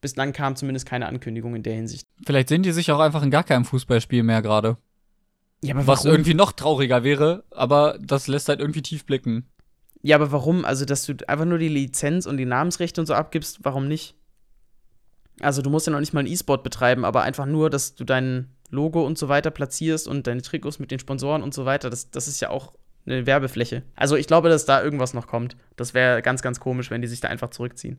Bislang 0.00 0.32
kam 0.32 0.54
zumindest 0.54 0.86
keine 0.86 1.06
Ankündigung 1.06 1.56
in 1.56 1.62
der 1.62 1.74
Hinsicht. 1.74 2.06
Vielleicht 2.24 2.48
sehen 2.48 2.62
die 2.62 2.72
sich 2.72 2.92
auch 2.92 3.00
einfach 3.00 3.22
in 3.22 3.30
gar 3.30 3.42
keinem 3.42 3.64
Fußballspiel 3.64 4.22
mehr 4.22 4.42
gerade. 4.42 4.76
Ja, 5.64 5.74
aber 5.74 5.86
Was 5.86 6.04
irgendwie 6.04 6.34
noch 6.34 6.52
trauriger 6.52 7.02
wäre, 7.02 7.42
aber 7.50 7.98
das 8.00 8.28
lässt 8.28 8.48
halt 8.48 8.60
irgendwie 8.60 8.82
tief 8.82 9.06
blicken. 9.06 9.48
Ja, 10.02 10.16
aber 10.16 10.30
warum? 10.30 10.66
Also, 10.66 10.84
dass 10.84 11.06
du 11.06 11.14
einfach 11.26 11.46
nur 11.46 11.58
die 11.58 11.68
Lizenz 11.68 12.26
und 12.26 12.36
die 12.36 12.44
Namensrechte 12.44 13.00
und 13.00 13.06
so 13.06 13.14
abgibst, 13.14 13.60
warum 13.62 13.88
nicht? 13.88 14.14
Also, 15.40 15.62
du 15.62 15.70
musst 15.70 15.86
ja 15.86 15.92
noch 15.92 16.00
nicht 16.00 16.12
mal 16.12 16.20
ein 16.20 16.26
E-Sport 16.26 16.62
betreiben, 16.62 17.04
aber 17.04 17.22
einfach 17.22 17.46
nur, 17.46 17.70
dass 17.70 17.94
du 17.94 18.04
dein 18.04 18.48
Logo 18.70 19.04
und 19.04 19.18
so 19.18 19.28
weiter 19.28 19.50
platzierst 19.50 20.08
und 20.08 20.26
deine 20.26 20.42
Trikots 20.42 20.78
mit 20.78 20.90
den 20.90 20.98
Sponsoren 20.98 21.42
und 21.42 21.54
so 21.54 21.64
weiter. 21.64 21.90
Das, 21.90 22.10
das 22.10 22.28
ist 22.28 22.40
ja 22.40 22.50
auch 22.50 22.72
eine 23.06 23.26
Werbefläche. 23.26 23.82
Also, 23.96 24.16
ich 24.16 24.26
glaube, 24.26 24.48
dass 24.48 24.64
da 24.64 24.82
irgendwas 24.82 25.14
noch 25.14 25.26
kommt. 25.26 25.56
Das 25.76 25.94
wäre 25.94 26.22
ganz, 26.22 26.42
ganz 26.42 26.60
komisch, 26.60 26.90
wenn 26.90 27.02
die 27.02 27.08
sich 27.08 27.20
da 27.20 27.28
einfach 27.28 27.50
zurückziehen. 27.50 27.98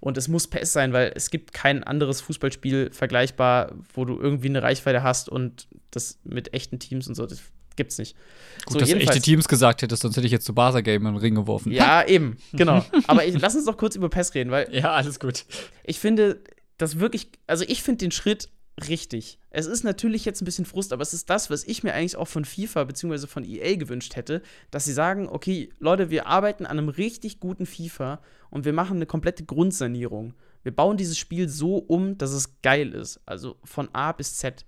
Und 0.00 0.16
es 0.16 0.28
muss 0.28 0.46
PES 0.46 0.72
sein, 0.72 0.92
weil 0.94 1.12
es 1.14 1.28
gibt 1.28 1.52
kein 1.52 1.84
anderes 1.84 2.22
Fußballspiel 2.22 2.90
vergleichbar, 2.92 3.72
wo 3.92 4.06
du 4.06 4.18
irgendwie 4.18 4.48
eine 4.48 4.62
Reichweite 4.62 5.02
hast 5.02 5.28
und 5.28 5.68
das 5.90 6.18
mit 6.24 6.54
echten 6.54 6.78
Teams 6.78 7.06
und 7.06 7.14
so. 7.14 7.26
Das 7.26 7.42
gibt's 7.76 7.98
nicht. 7.98 8.16
Gut, 8.64 8.74
so, 8.74 8.78
dass 8.80 8.88
du 8.88 8.96
echte 8.96 9.20
Teams 9.20 9.46
gesagt 9.46 9.82
hättest, 9.82 10.02
sonst 10.02 10.16
hätte 10.16 10.26
ich 10.26 10.32
jetzt 10.32 10.46
zu 10.46 10.54
Barca 10.54 10.80
Game 10.80 11.06
in 11.06 11.12
den 11.12 11.20
Ring 11.20 11.34
geworfen. 11.34 11.70
Ja, 11.70 12.02
eben, 12.06 12.38
genau. 12.52 12.84
Aber 13.06 13.26
ich, 13.26 13.38
lass 13.38 13.54
uns 13.54 13.66
doch 13.66 13.76
kurz 13.76 13.94
über 13.94 14.08
PES 14.08 14.34
reden, 14.34 14.50
weil 14.50 14.68
Ja, 14.74 14.92
alles 14.92 15.20
gut. 15.20 15.44
ich 15.84 15.98
finde 15.98 16.40
das 16.80 16.98
wirklich, 16.98 17.28
also 17.46 17.64
ich 17.66 17.82
finde 17.82 17.98
den 17.98 18.10
Schritt 18.10 18.48
richtig. 18.88 19.38
Es 19.50 19.66
ist 19.66 19.84
natürlich 19.84 20.24
jetzt 20.24 20.40
ein 20.40 20.44
bisschen 20.44 20.64
Frust, 20.64 20.92
aber 20.92 21.02
es 21.02 21.12
ist 21.12 21.28
das, 21.28 21.50
was 21.50 21.64
ich 21.64 21.82
mir 21.82 21.92
eigentlich 21.92 22.16
auch 22.16 22.28
von 22.28 22.44
FIFA 22.44 22.84
bzw. 22.84 23.26
von 23.26 23.44
EA 23.44 23.76
gewünscht 23.76 24.16
hätte, 24.16 24.42
dass 24.70 24.84
sie 24.84 24.92
sagen, 24.92 25.28
okay, 25.28 25.70
Leute, 25.78 26.10
wir 26.10 26.26
arbeiten 26.26 26.66
an 26.66 26.78
einem 26.78 26.88
richtig 26.88 27.40
guten 27.40 27.66
FIFA 27.66 28.20
und 28.50 28.64
wir 28.64 28.72
machen 28.72 28.96
eine 28.96 29.06
komplette 29.06 29.44
Grundsanierung. 29.44 30.34
Wir 30.62 30.74
bauen 30.74 30.96
dieses 30.96 31.18
Spiel 31.18 31.48
so 31.48 31.76
um, 31.76 32.16
dass 32.18 32.32
es 32.32 32.60
geil 32.62 32.92
ist. 32.92 33.20
Also 33.26 33.56
von 33.64 33.88
A 33.92 34.12
bis 34.12 34.36
Z. 34.36 34.64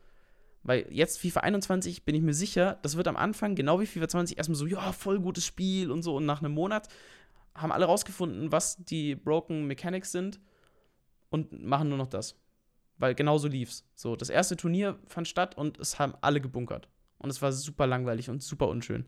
Weil 0.63 0.87
jetzt 0.91 1.19
FIFA 1.19 1.41
21 1.41 2.05
bin 2.05 2.15
ich 2.15 2.23
mir 2.23 2.35
sicher, 2.35 2.79
das 2.83 2.97
wird 2.97 3.09
am 3.09 3.17
Anfang, 3.17 3.55
genau 3.55 3.81
wie 3.81 3.87
FIFA 3.87 4.09
20, 4.09 4.39
erstmal 4.39 4.57
so, 4.57 4.67
ja, 4.67 4.93
voll 4.93 5.21
gutes 5.21 5.45
Spiel 5.45 5.91
und 5.91 6.03
so. 6.03 6.17
Und 6.17 6.27
nach 6.27 6.41
einem 6.41 6.53
Monat 6.53 6.89
haben 7.55 7.73
alle 7.73 7.87
rausgefunden, 7.87 8.53
was 8.53 8.77
die 8.77 9.15
Broken 9.15 9.67
Mechanics 9.67 10.13
sind 10.13 10.41
und 11.33 11.65
machen 11.65 11.89
nur 11.89 11.99
noch 11.99 12.07
das. 12.07 12.37
Weil 12.99 13.15
genauso 13.15 13.49
lief's. 13.49 13.85
So, 13.95 14.17
das 14.17 14.31
erste 14.31 14.57
Turnier 14.57 14.99
fand 15.07 15.27
statt 15.27 15.57
und 15.57 15.79
es 15.79 15.99
haben 15.99 16.15
alle 16.21 16.41
gebunkert. 16.41 16.89
Und 17.19 17.31
es 17.31 17.43
war 17.43 17.53
super 17.53 17.87
langweilig 17.87 18.31
und 18.31 18.43
super 18.43 18.69
unschön. 18.69 19.07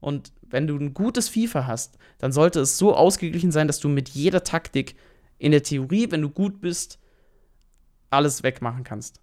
Und 0.00 0.32
wenn 0.42 0.66
du 0.66 0.76
ein 0.76 0.92
gutes 0.92 1.28
FIFA 1.28 1.66
hast, 1.66 1.98
dann 2.18 2.30
sollte 2.30 2.60
es 2.60 2.76
so 2.76 2.94
ausgeglichen 2.94 3.52
sein, 3.52 3.66
dass 3.66 3.80
du 3.80 3.88
mit 3.88 4.10
jeder 4.10 4.44
Taktik 4.44 4.96
in 5.38 5.52
der 5.52 5.62
Theorie, 5.62 6.10
wenn 6.10 6.22
du 6.22 6.30
gut 6.30 6.60
bist, 6.60 6.98
alles 8.10 8.42
wegmachen 8.42 8.84
kannst. 8.84 9.20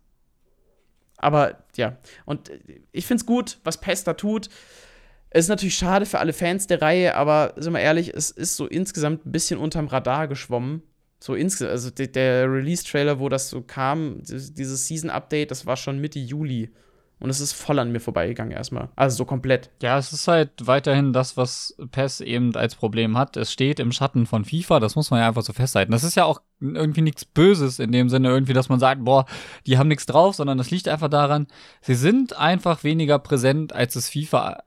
Aber 1.17 1.63
ja, 1.75 1.97
und 2.25 2.49
äh, 2.49 2.81
ich 2.91 3.05
find's 3.05 3.25
gut, 3.25 3.59
was 3.63 3.79
PES 3.79 4.03
da 4.05 4.13
tut. 4.13 4.49
Es 5.29 5.45
ist 5.45 5.49
natürlich 5.49 5.75
schade 5.75 6.05
für 6.05 6.19
alle 6.19 6.33
Fans 6.33 6.67
der 6.67 6.81
Reihe, 6.81 7.15
aber 7.15 7.53
sind 7.57 7.73
wir 7.73 7.79
ehrlich, 7.79 8.13
es 8.13 8.31
ist 8.31 8.57
so 8.57 8.65
insgesamt 8.65 9.25
ein 9.25 9.31
bisschen 9.31 9.59
unterm 9.59 9.87
Radar 9.87 10.27
geschwommen. 10.27 10.81
So 11.23 11.35
insgesamt, 11.35 11.71
also 11.71 11.91
der, 11.91 12.07
der 12.07 12.51
Release-Trailer, 12.51 13.19
wo 13.19 13.29
das 13.29 13.49
so 13.49 13.61
kam, 13.61 14.23
dieses 14.23 14.87
Season-Update, 14.87 15.51
das 15.51 15.67
war 15.67 15.77
schon 15.77 15.99
Mitte 15.99 16.17
Juli. 16.17 16.71
Und 17.19 17.29
es 17.29 17.39
ist 17.39 17.53
voll 17.53 17.77
an 17.77 17.91
mir 17.91 17.99
vorbeigegangen 17.99 18.51
erstmal. 18.51 18.89
Also 18.95 19.17
so 19.17 19.25
komplett. 19.25 19.69
Ja, 19.83 19.99
es 19.99 20.11
ist 20.11 20.27
halt 20.27 20.49
weiterhin 20.65 21.13
das, 21.13 21.37
was 21.37 21.77
PES 21.91 22.21
eben 22.21 22.55
als 22.55 22.73
Problem 22.73 23.15
hat. 23.15 23.37
Es 23.37 23.53
steht 23.53 23.79
im 23.79 23.91
Schatten 23.91 24.25
von 24.25 24.43
FIFA, 24.45 24.79
das 24.79 24.95
muss 24.95 25.11
man 25.11 25.19
ja 25.19 25.27
einfach 25.27 25.43
so 25.43 25.53
festhalten. 25.53 25.91
Das 25.91 26.03
ist 26.03 26.15
ja 26.15 26.25
auch 26.25 26.41
irgendwie 26.59 27.03
nichts 27.03 27.23
Böses 27.23 27.77
in 27.77 27.91
dem 27.91 28.09
Sinne, 28.09 28.29
irgendwie, 28.29 28.53
dass 28.53 28.69
man 28.69 28.79
sagt, 28.79 29.05
boah, 29.05 29.27
die 29.67 29.77
haben 29.77 29.89
nichts 29.89 30.07
drauf, 30.07 30.33
sondern 30.33 30.57
das 30.57 30.71
liegt 30.71 30.87
einfach 30.87 31.09
daran, 31.09 31.45
sie 31.81 31.93
sind 31.93 32.35
einfach 32.35 32.83
weniger 32.83 33.19
präsent, 33.19 33.73
als 33.73 33.95
es 33.95 34.09
FIFA 34.09 34.63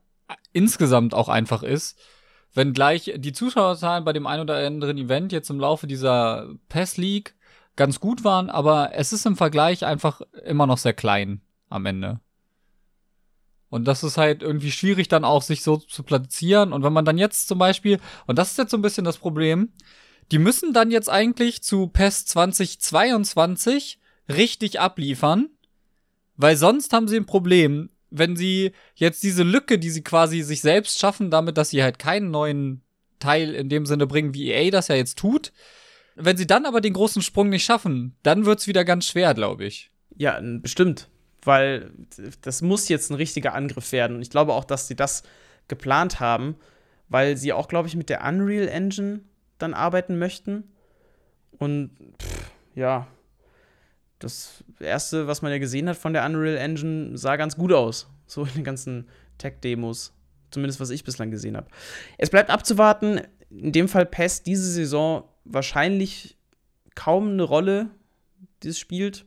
insgesamt 0.53 1.13
auch 1.13 1.27
einfach 1.27 1.63
ist. 1.63 1.99
Wenngleich 2.55 3.13
die 3.17 3.33
Zuschauerzahlen 3.33 4.05
bei 4.05 4.13
dem 4.13 4.25
ein 4.25 4.39
oder 4.39 4.55
anderen 4.65 4.97
Event 4.97 5.31
jetzt 5.31 5.49
im 5.49 5.59
Laufe 5.59 5.87
dieser 5.87 6.47
PES 6.69 6.97
League 6.97 7.35
ganz 7.75 7.99
gut 7.99 8.23
waren, 8.23 8.49
aber 8.49 8.91
es 8.93 9.13
ist 9.13 9.25
im 9.25 9.35
Vergleich 9.35 9.85
einfach 9.85 10.21
immer 10.45 10.65
noch 10.65 10.77
sehr 10.77 10.93
klein 10.93 11.41
am 11.69 11.85
Ende. 11.85 12.21
Und 13.69 13.85
das 13.85 14.03
ist 14.05 14.17
halt 14.17 14.41
irgendwie 14.41 14.71
schwierig 14.71 15.09
dann 15.09 15.25
auch, 15.25 15.41
sich 15.41 15.61
so 15.61 15.75
zu 15.75 16.03
platzieren. 16.03 16.71
Und 16.71 16.83
wenn 16.83 16.93
man 16.93 17.03
dann 17.03 17.17
jetzt 17.17 17.49
zum 17.49 17.57
Beispiel, 17.57 17.99
und 18.25 18.39
das 18.39 18.51
ist 18.51 18.57
jetzt 18.57 18.71
so 18.71 18.77
ein 18.77 18.81
bisschen 18.81 19.03
das 19.03 19.17
Problem, 19.17 19.73
die 20.31 20.39
müssen 20.39 20.71
dann 20.71 20.91
jetzt 20.91 21.09
eigentlich 21.09 21.61
zu 21.61 21.87
PES 21.87 22.25
2022 22.27 23.99
richtig 24.29 24.79
abliefern, 24.79 25.49
weil 26.37 26.55
sonst 26.55 26.93
haben 26.93 27.09
sie 27.09 27.17
ein 27.17 27.25
Problem, 27.25 27.89
wenn 28.17 28.35
sie 28.35 28.71
jetzt 28.95 29.23
diese 29.23 29.43
Lücke, 29.43 29.79
die 29.79 29.89
sie 29.89 30.03
quasi 30.03 30.41
sich 30.41 30.61
selbst 30.61 30.99
schaffen, 30.99 31.31
damit, 31.31 31.57
dass 31.57 31.69
sie 31.69 31.83
halt 31.83 31.99
keinen 31.99 32.31
neuen 32.31 32.81
Teil 33.19 33.53
in 33.53 33.69
dem 33.69 33.85
Sinne 33.85 34.07
bringen, 34.07 34.33
wie 34.33 34.51
EA 34.51 34.71
das 34.71 34.87
ja 34.87 34.95
jetzt 34.95 35.17
tut, 35.17 35.51
wenn 36.15 36.37
sie 36.37 36.47
dann 36.47 36.65
aber 36.65 36.81
den 36.81 36.93
großen 36.93 37.21
Sprung 37.21 37.49
nicht 37.49 37.65
schaffen, 37.65 38.15
dann 38.23 38.45
wird's 38.45 38.67
wieder 38.67 38.85
ganz 38.85 39.07
schwer, 39.07 39.33
glaube 39.33 39.65
ich. 39.65 39.91
Ja, 40.15 40.39
bestimmt. 40.41 41.09
Weil 41.43 41.91
das 42.41 42.61
muss 42.61 42.87
jetzt 42.87 43.11
ein 43.11 43.15
richtiger 43.15 43.53
Angriff 43.53 43.91
werden. 43.91 44.15
Und 44.15 44.21
ich 44.21 44.29
glaube 44.29 44.53
auch, 44.53 44.63
dass 44.63 44.87
sie 44.87 44.95
das 44.95 45.23
geplant 45.67 46.19
haben, 46.19 46.55
weil 47.09 47.37
sie 47.37 47.53
auch, 47.53 47.67
glaube 47.67 47.87
ich, 47.87 47.95
mit 47.95 48.09
der 48.09 48.23
Unreal 48.23 48.67
Engine 48.67 49.21
dann 49.57 49.73
arbeiten 49.73 50.17
möchten. 50.17 50.63
Und 51.57 51.91
pff, 52.21 52.51
ja, 52.75 53.07
das 54.19 54.63
erste, 54.79 55.27
was 55.27 55.41
man 55.41 55.51
ja 55.51 55.57
gesehen 55.57 55.89
hat 55.89 55.97
von 55.97 56.13
der 56.13 56.25
Unreal 56.25 56.57
Engine, 56.57 57.17
sah 57.17 57.35
ganz 57.35 57.55
gut 57.55 57.73
aus. 57.73 58.07
So 58.27 58.43
in 58.43 58.53
den 58.53 58.63
ganzen 58.63 59.07
Tech-Demos. 59.37 60.13
Zumindest 60.51 60.79
was 60.79 60.89
ich 60.89 61.03
bislang 61.03 61.31
gesehen 61.31 61.57
habe. 61.57 61.67
Es 62.17 62.29
bleibt 62.29 62.49
abzuwarten. 62.49 63.21
In 63.49 63.71
dem 63.71 63.87
Fall 63.87 64.05
PES 64.05 64.43
diese 64.43 64.71
Saison 64.71 65.25
wahrscheinlich 65.43 66.37
kaum 66.95 67.31
eine 67.31 67.43
Rolle, 67.43 67.89
die 68.63 68.69
es 68.69 68.79
spielt. 68.79 69.25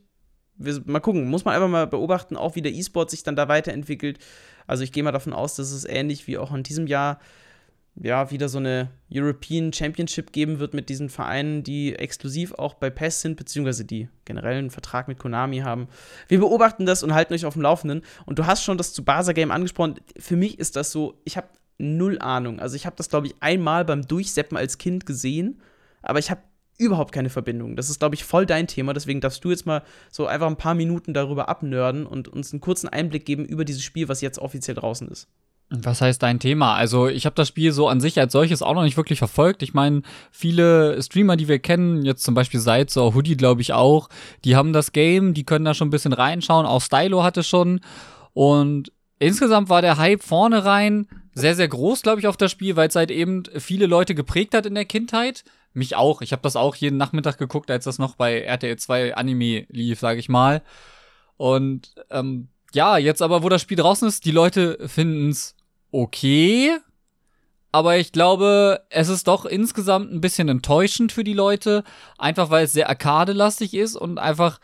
Wir, 0.57 0.81
mal 0.85 0.99
gucken, 0.99 1.29
muss 1.29 1.45
man 1.45 1.55
einfach 1.55 1.69
mal 1.69 1.87
beobachten, 1.87 2.35
auch 2.35 2.55
wie 2.55 2.61
der 2.61 2.73
E-Sport 2.73 3.11
sich 3.11 3.23
dann 3.23 3.35
da 3.35 3.47
weiterentwickelt. 3.47 4.19
Also 4.67 4.83
ich 4.83 4.91
gehe 4.91 5.03
mal 5.03 5.11
davon 5.11 5.33
aus, 5.33 5.55
dass 5.55 5.71
es 5.71 5.85
ähnlich 5.85 6.27
wie 6.27 6.37
auch 6.37 6.53
in 6.53 6.63
diesem 6.63 6.87
Jahr 6.87 7.19
ja 8.01 8.31
wieder 8.31 8.49
so 8.49 8.57
eine 8.57 8.89
European 9.13 9.73
Championship 9.73 10.31
geben 10.31 10.59
wird 10.59 10.73
mit 10.73 10.89
diesen 10.89 11.09
Vereinen, 11.09 11.63
die 11.63 11.95
exklusiv 11.95 12.53
auch 12.53 12.73
bei 12.75 12.89
PES 12.89 13.21
sind, 13.21 13.35
beziehungsweise 13.35 13.85
die 13.85 14.07
generell 14.25 14.57
einen 14.57 14.69
Vertrag 14.69 15.07
mit 15.07 15.19
Konami 15.19 15.59
haben. 15.59 15.87
Wir 16.27 16.39
beobachten 16.39 16.85
das 16.85 17.03
und 17.03 17.13
halten 17.13 17.33
euch 17.33 17.45
auf 17.45 17.53
dem 17.53 17.61
Laufenden. 17.61 18.01
Und 18.25 18.39
du 18.39 18.45
hast 18.45 18.63
schon 18.63 18.77
das 18.77 18.93
Tsubasa 18.93 19.33
Game 19.33 19.51
angesprochen. 19.51 19.95
Für 20.17 20.37
mich 20.37 20.59
ist 20.59 20.75
das 20.75 20.91
so, 20.91 21.19
ich 21.25 21.37
habe 21.37 21.47
null 21.77 22.19
Ahnung. 22.19 22.59
Also 22.59 22.75
ich 22.75 22.85
habe 22.85 22.95
das, 22.95 23.09
glaube 23.09 23.27
ich, 23.27 23.35
einmal 23.41 23.85
beim 23.85 24.07
Durchseppen 24.07 24.57
als 24.57 24.77
Kind 24.77 25.05
gesehen, 25.05 25.61
aber 26.01 26.19
ich 26.19 26.31
habe 26.31 26.41
überhaupt 26.77 27.11
keine 27.11 27.29
Verbindung. 27.29 27.75
Das 27.75 27.89
ist, 27.89 27.99
glaube 27.99 28.15
ich, 28.15 28.23
voll 28.23 28.45
dein 28.45 28.67
Thema. 28.67 28.93
Deswegen 28.93 29.19
darfst 29.19 29.43
du 29.43 29.49
jetzt 29.49 29.65
mal 29.65 29.83
so 30.09 30.27
einfach 30.27 30.47
ein 30.47 30.55
paar 30.55 30.75
Minuten 30.75 31.13
darüber 31.13 31.49
abnörden 31.49 32.05
und 32.05 32.29
uns 32.29 32.53
einen 32.53 32.61
kurzen 32.61 32.87
Einblick 32.87 33.25
geben 33.25 33.45
über 33.45 33.65
dieses 33.65 33.83
Spiel, 33.83 34.07
was 34.07 34.21
jetzt 34.21 34.39
offiziell 34.39 34.75
draußen 34.75 35.09
ist. 35.09 35.27
Was 35.71 36.01
heißt 36.01 36.23
dein 36.23 36.39
Thema? 36.39 36.73
Also 36.73 37.07
ich 37.07 37.25
habe 37.25 37.35
das 37.35 37.47
Spiel 37.47 37.71
so 37.71 37.87
an 37.87 38.01
sich 38.01 38.19
als 38.19 38.33
solches 38.33 38.63
auch 38.63 38.73
noch 38.73 38.83
nicht 38.83 38.97
wirklich 38.97 39.19
verfolgt. 39.19 39.61
Ich 39.61 39.75
meine, 39.75 40.01
viele 40.31 40.99
Streamer, 41.01 41.37
die 41.37 41.47
wir 41.47 41.59
kennen, 41.59 42.03
jetzt 42.03 42.23
zum 42.23 42.33
Beispiel 42.33 42.59
Seitz 42.59 42.97
oder 42.97 43.13
Hoodie, 43.13 43.37
glaube 43.37 43.61
ich 43.61 43.73
auch, 43.73 44.09
die 44.45 44.55
haben 44.55 44.73
das 44.73 44.93
Game, 44.93 45.35
die 45.35 45.43
können 45.43 45.65
da 45.65 45.75
schon 45.75 45.89
ein 45.89 45.91
bisschen 45.91 46.13
reinschauen. 46.13 46.65
Auch 46.65 46.81
Stylo 46.81 47.23
hatte 47.23 47.43
schon. 47.43 47.81
Und 48.33 48.91
insgesamt 49.19 49.69
war 49.69 49.83
der 49.83 49.97
Hype 49.97 50.23
vorne 50.23 50.65
rein 50.65 51.07
sehr, 51.35 51.55
sehr 51.55 51.67
groß, 51.67 52.01
glaube 52.01 52.19
ich, 52.19 52.27
auf 52.27 52.37
das 52.37 52.51
Spiel, 52.51 52.75
weil 52.75 52.87
es 52.87 52.95
halt 52.95 53.11
eben 53.11 53.43
viele 53.57 53.85
Leute 53.85 54.15
geprägt 54.15 54.55
hat 54.55 54.65
in 54.65 54.73
der 54.73 54.85
Kindheit. 54.85 55.43
Mich 55.73 55.95
auch. 55.95 56.21
Ich 56.21 56.31
habe 56.31 56.41
das 56.41 56.55
auch 56.55 56.75
jeden 56.75 56.97
Nachmittag 56.97 57.37
geguckt, 57.37 57.69
als 57.69 57.85
das 57.85 57.99
noch 57.99 58.15
bei 58.15 58.41
RTL 58.41 58.77
2 58.77 59.15
Anime 59.15 59.65
lief, 59.69 59.99
sage 59.99 60.19
ich 60.19 60.29
mal. 60.29 60.63
Und 61.37 61.93
ähm, 62.09 62.49
ja, 62.73 62.97
jetzt 62.97 63.21
aber, 63.21 63.43
wo 63.43 63.49
das 63.49 63.61
Spiel 63.61 63.77
draußen 63.77 64.07
ist, 64.07 64.25
die 64.25 64.31
Leute 64.31 64.77
finden 64.87 65.29
es 65.29 65.55
okay. 65.91 66.77
Aber 67.71 67.97
ich 67.97 68.11
glaube, 68.11 68.81
es 68.89 69.09
ist 69.09 69.27
doch 69.27 69.45
insgesamt 69.45 70.11
ein 70.11 70.21
bisschen 70.21 70.49
enttäuschend 70.49 71.11
für 71.11 71.23
die 71.23 71.33
Leute, 71.33 71.83
einfach 72.17 72.49
weil 72.49 72.65
es 72.65 72.73
sehr 72.73 72.89
arkadelastig 72.89 73.75
ist 73.75 73.95
und 73.95 74.17
einfach 74.17 74.59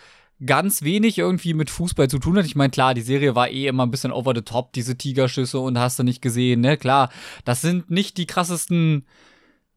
ganz 0.45 0.81
wenig 0.81 1.17
irgendwie 1.17 1.53
mit 1.53 1.69
Fußball 1.69 2.09
zu 2.09 2.19
tun 2.19 2.37
hat. 2.37 2.45
Ich 2.45 2.55
meine, 2.55 2.71
klar, 2.71 2.93
die 2.93 3.01
Serie 3.01 3.35
war 3.35 3.49
eh 3.49 3.67
immer 3.67 3.85
ein 3.85 3.91
bisschen 3.91 4.11
over 4.11 4.33
the 4.35 4.41
top, 4.41 4.73
diese 4.73 4.97
Tigerschüsse 4.97 5.59
und 5.59 5.79
hast 5.79 5.99
du 5.99 6.03
nicht 6.03 6.21
gesehen, 6.21 6.61
ne? 6.61 6.77
Klar, 6.77 7.09
das 7.45 7.61
sind 7.61 7.89
nicht 7.89 8.17
die 8.17 8.25
krassesten 8.25 9.05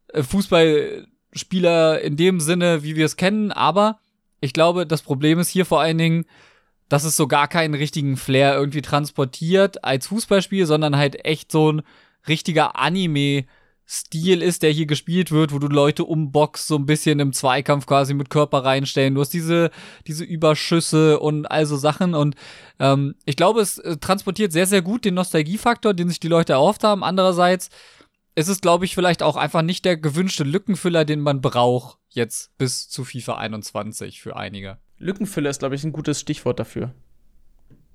äh, 0.09 0.23
Fußballspieler 0.23 2.01
in 2.01 2.17
dem 2.17 2.41
Sinne, 2.41 2.83
wie 2.83 2.97
wir 2.97 3.07
es 3.07 3.17
kennen, 3.17 3.53
aber 3.53 4.01
ich 4.41 4.53
glaube, 4.53 4.87
das 4.87 5.03
Problem 5.03 5.39
ist 5.39 5.49
hier 5.49 5.65
vor 5.65 5.81
allen 5.81 5.99
Dingen, 5.99 6.25
dass 6.88 7.05
es 7.05 7.16
so 7.16 7.27
gar 7.27 7.48
keinen 7.48 7.74
richtigen 7.74 8.16
Flair 8.16 8.55
irgendwie 8.55 8.83
transportiert 8.83 9.85
als 9.85 10.07
Fußballspiel, 10.09 10.66
sondern 10.66 10.96
halt 10.96 11.24
echt 11.24 11.53
so 11.53 11.72
ein 11.72 11.83
richtiger 12.27 12.77
Anime 12.77 13.44
Stil 13.90 14.42
ist, 14.42 14.62
der 14.62 14.70
hier 14.70 14.85
gespielt 14.85 15.33
wird, 15.33 15.51
wo 15.51 15.59
du 15.59 15.66
Leute 15.66 16.05
umboxst, 16.05 16.66
so 16.66 16.77
ein 16.77 16.85
bisschen 16.85 17.20
im 17.20 17.33
Zweikampf 17.33 17.87
quasi 17.87 18.12
mit 18.12 18.29
Körper 18.29 18.62
reinstellen. 18.62 19.14
Du 19.14 19.22
hast 19.22 19.33
diese, 19.33 19.70
diese 20.07 20.24
Überschüsse 20.24 21.18
und 21.18 21.46
all 21.46 21.64
so 21.64 21.79
Sachen. 21.79 22.14
Und 22.14 22.35
ähm, 22.79 23.14
ich 23.24 23.37
glaube, 23.37 23.62
es 23.62 23.79
äh, 23.79 23.96
transportiert 23.96 24.53
sehr, 24.53 24.66
sehr 24.66 24.83
gut 24.83 25.07
den 25.07 25.14
Nostalgiefaktor, 25.14 25.94
den 25.94 26.11
sich 26.11 26.20
die 26.20 26.29
Leute 26.29 26.53
erhofft 26.53 26.85
haben. 26.85 27.03
Andererseits 27.03 27.70
ist 28.35 28.48
es, 28.48 28.61
glaube 28.61 28.85
ich, 28.85 28.94
vielleicht 28.94 29.22
auch 29.22 29.37
einfach 29.37 29.62
nicht 29.62 29.87
der 29.87 29.96
gewünschte 29.96 30.44
Lückenfüller, 30.44 31.07
den 31.07 31.20
man 31.20 31.40
braucht 31.40 31.96
jetzt 32.11 32.59
bis 32.59 32.90
zu 32.90 33.05
FIFA 33.05 33.38
21 33.38 34.20
für 34.20 34.37
einige. 34.37 34.77
Lückenfüller 34.99 35.51
ist, 35.51 35.61
glaube 35.61 35.75
ich, 35.75 35.85
ein 35.85 35.93
gutes 35.93 36.21
Stichwort 36.21 36.59
dafür. 36.59 36.93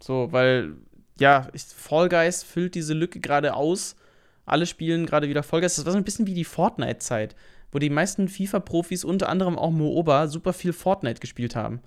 So, 0.01 0.29
weil, 0.31 0.75
ja, 1.19 1.47
Fall 1.75 2.09
Guys 2.09 2.43
füllt 2.43 2.75
diese 2.75 2.93
Lücke 2.93 3.19
gerade 3.19 3.55
aus. 3.55 3.95
Alle 4.45 4.65
spielen 4.65 5.05
gerade 5.05 5.29
wieder 5.29 5.43
Fall 5.43 5.61
Guys. 5.61 5.75
Das 5.75 5.85
war 5.85 5.91
so 5.91 5.97
ein 5.97 6.03
bisschen 6.03 6.27
wie 6.27 6.33
die 6.33 6.43
Fortnite-Zeit, 6.43 7.35
wo 7.71 7.79
die 7.79 7.89
meisten 7.89 8.27
FIFA-Profis, 8.27 9.03
unter 9.03 9.29
anderem 9.29 9.57
auch 9.57 9.71
Mooba, 9.71 10.27
super 10.27 10.53
viel 10.53 10.73
Fortnite 10.73 11.19
gespielt 11.19 11.55
haben. 11.55 11.81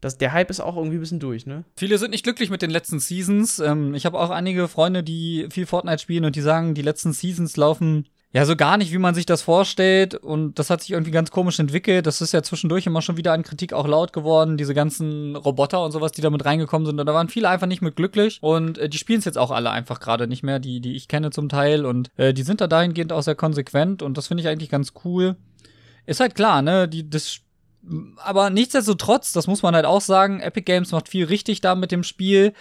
Das, 0.00 0.18
der 0.18 0.32
Hype 0.32 0.50
ist 0.50 0.60
auch 0.60 0.76
irgendwie 0.76 0.98
ein 0.98 1.00
bisschen 1.00 1.20
durch, 1.20 1.46
ne? 1.46 1.64
Viele 1.76 1.96
sind 1.96 2.10
nicht 2.10 2.24
glücklich 2.24 2.50
mit 2.50 2.60
den 2.60 2.68
letzten 2.68 3.00
Seasons. 3.00 3.58
Ähm, 3.58 3.94
ich 3.94 4.04
habe 4.04 4.18
auch 4.18 4.28
einige 4.28 4.68
Freunde, 4.68 5.02
die 5.02 5.46
viel 5.50 5.64
Fortnite 5.64 6.02
spielen 6.02 6.26
und 6.26 6.36
die 6.36 6.42
sagen, 6.42 6.74
die 6.74 6.82
letzten 6.82 7.14
Seasons 7.14 7.56
laufen 7.56 8.06
ja, 8.34 8.44
so 8.44 8.56
gar 8.56 8.78
nicht, 8.78 8.90
wie 8.90 8.98
man 8.98 9.14
sich 9.14 9.26
das 9.26 9.42
vorstellt. 9.42 10.16
Und 10.16 10.58
das 10.58 10.68
hat 10.68 10.80
sich 10.80 10.90
irgendwie 10.90 11.12
ganz 11.12 11.30
komisch 11.30 11.60
entwickelt. 11.60 12.04
Das 12.04 12.20
ist 12.20 12.32
ja 12.32 12.42
zwischendurch 12.42 12.84
immer 12.84 13.00
schon 13.00 13.16
wieder 13.16 13.32
an 13.32 13.44
Kritik 13.44 13.72
auch 13.72 13.86
laut 13.86 14.12
geworden. 14.12 14.56
Diese 14.56 14.74
ganzen 14.74 15.36
Roboter 15.36 15.84
und 15.84 15.92
sowas, 15.92 16.10
die 16.10 16.20
da 16.20 16.30
mit 16.30 16.44
reingekommen 16.44 16.84
sind. 16.84 16.98
Und 16.98 17.06
da 17.06 17.14
waren 17.14 17.28
viele 17.28 17.48
einfach 17.48 17.68
nicht 17.68 17.80
mit 17.80 17.94
glücklich. 17.94 18.38
Und 18.40 18.76
äh, 18.78 18.88
die 18.88 18.98
spielen 18.98 19.20
es 19.20 19.24
jetzt 19.24 19.38
auch 19.38 19.52
alle 19.52 19.70
einfach 19.70 20.00
gerade 20.00 20.26
nicht 20.26 20.42
mehr, 20.42 20.58
die, 20.58 20.80
die 20.80 20.96
ich 20.96 21.06
kenne 21.06 21.30
zum 21.30 21.48
Teil. 21.48 21.86
Und 21.86 22.10
äh, 22.16 22.34
die 22.34 22.42
sind 22.42 22.60
da 22.60 22.66
dahingehend 22.66 23.12
auch 23.12 23.22
sehr 23.22 23.36
konsequent. 23.36 24.02
Und 24.02 24.18
das 24.18 24.26
finde 24.26 24.42
ich 24.42 24.48
eigentlich 24.48 24.70
ganz 24.70 24.94
cool. 25.04 25.36
Ist 26.04 26.18
halt 26.18 26.34
klar, 26.34 26.60
ne? 26.60 26.88
Die, 26.88 27.08
das 27.08 27.38
aber 28.16 28.50
nichtsdestotrotz, 28.50 29.32
das 29.32 29.46
muss 29.46 29.62
man 29.62 29.76
halt 29.76 29.86
auch 29.86 30.00
sagen, 30.00 30.40
Epic 30.40 30.64
Games 30.64 30.90
macht 30.90 31.08
viel 31.08 31.26
richtig 31.26 31.60
da 31.60 31.76
mit 31.76 31.92
dem 31.92 32.02
Spiel. 32.02 32.52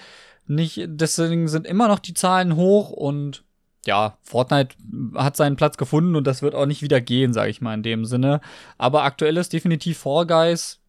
Nicht, 0.45 0.83
deswegen 0.85 1.47
sind 1.47 1.65
immer 1.65 1.87
noch 1.87 1.99
die 1.99 2.13
Zahlen 2.13 2.55
hoch 2.55 2.91
und 2.91 3.43
ja, 3.85 4.17
Fortnite 4.21 4.75
hat 5.15 5.35
seinen 5.35 5.55
Platz 5.55 5.77
gefunden 5.77 6.15
und 6.15 6.25
das 6.25 6.41
wird 6.41 6.55
auch 6.55 6.65
nicht 6.65 6.81
wieder 6.81 7.01
gehen, 7.01 7.33
sage 7.33 7.49
ich 7.49 7.61
mal 7.61 7.73
in 7.73 7.83
dem 7.83 8.05
Sinne. 8.05 8.41
Aber 8.77 9.03
aktuell 9.03 9.37
ist 9.37 9.53
definitiv 9.53 9.97
Fall 9.97 10.25
Guys 10.25 10.79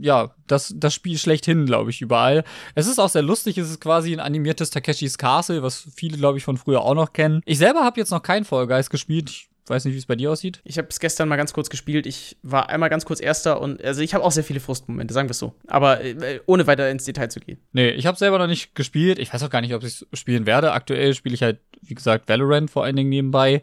ja, 0.00 0.34
das, 0.46 0.74
das 0.76 0.94
Spiel 0.94 1.18
schlechthin, 1.18 1.66
glaube 1.66 1.90
ich, 1.90 2.00
überall. 2.00 2.44
Es 2.74 2.86
ist 2.86 2.98
auch 2.98 3.08
sehr 3.08 3.22
lustig, 3.22 3.58
es 3.58 3.70
ist 3.70 3.80
quasi 3.80 4.12
ein 4.12 4.20
animiertes 4.20 4.70
Takeshis 4.70 5.18
Castle, 5.18 5.62
was 5.62 5.88
viele, 5.94 6.18
glaube 6.18 6.38
ich, 6.38 6.44
von 6.44 6.56
früher 6.56 6.82
auch 6.82 6.94
noch 6.94 7.12
kennen. 7.12 7.40
Ich 7.46 7.58
selber 7.58 7.84
habe 7.84 7.98
jetzt 7.98 8.10
noch 8.10 8.22
kein 8.22 8.44
Fall 8.44 8.66
Guys 8.66 8.90
gespielt. 8.90 9.30
Ich 9.30 9.48
weiß 9.66 9.84
nicht, 9.84 9.94
wie 9.94 9.98
es 9.98 10.06
bei 10.06 10.16
dir 10.16 10.32
aussieht. 10.32 10.60
Ich 10.64 10.78
habe 10.78 10.88
es 10.90 10.98
gestern 10.98 11.28
mal 11.28 11.36
ganz 11.36 11.52
kurz 11.52 11.70
gespielt. 11.70 12.06
Ich 12.06 12.36
war 12.42 12.68
einmal 12.68 12.90
ganz 12.90 13.04
kurz 13.04 13.20
Erster 13.20 13.60
und 13.60 13.82
also 13.82 14.02
ich 14.02 14.14
habe 14.14 14.24
auch 14.24 14.32
sehr 14.32 14.42
viele 14.42 14.58
Frustmomente, 14.58 15.14
sagen 15.14 15.28
wir 15.28 15.32
es 15.32 15.38
so. 15.38 15.54
Aber 15.68 16.00
äh, 16.02 16.40
ohne 16.46 16.66
weiter 16.66 16.90
ins 16.90 17.04
Detail 17.04 17.28
zu 17.28 17.38
gehen. 17.38 17.58
Nee, 17.72 17.90
ich 17.90 18.06
habe 18.06 18.18
selber 18.18 18.38
noch 18.38 18.48
nicht 18.48 18.74
gespielt. 18.74 19.18
Ich 19.20 19.32
weiß 19.32 19.42
auch 19.44 19.50
gar 19.50 19.60
nicht, 19.60 19.74
ob 19.74 19.84
ich 19.84 20.04
es 20.10 20.18
spielen 20.18 20.44
werde. 20.44 20.72
Aktuell 20.72 21.14
spiele 21.14 21.34
ich 21.34 21.42
halt, 21.42 21.60
wie 21.82 21.94
gesagt, 21.94 22.28
Valorant 22.28 22.70
vor 22.70 22.84
allen 22.84 22.96
Dingen 22.96 23.10
nebenbei. 23.10 23.62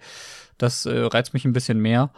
Das 0.58 0.86
äh, 0.86 1.00
reizt 1.00 1.34
mich 1.34 1.46
ein 1.46 1.54
bisschen 1.54 1.80
mehr. 1.80 2.12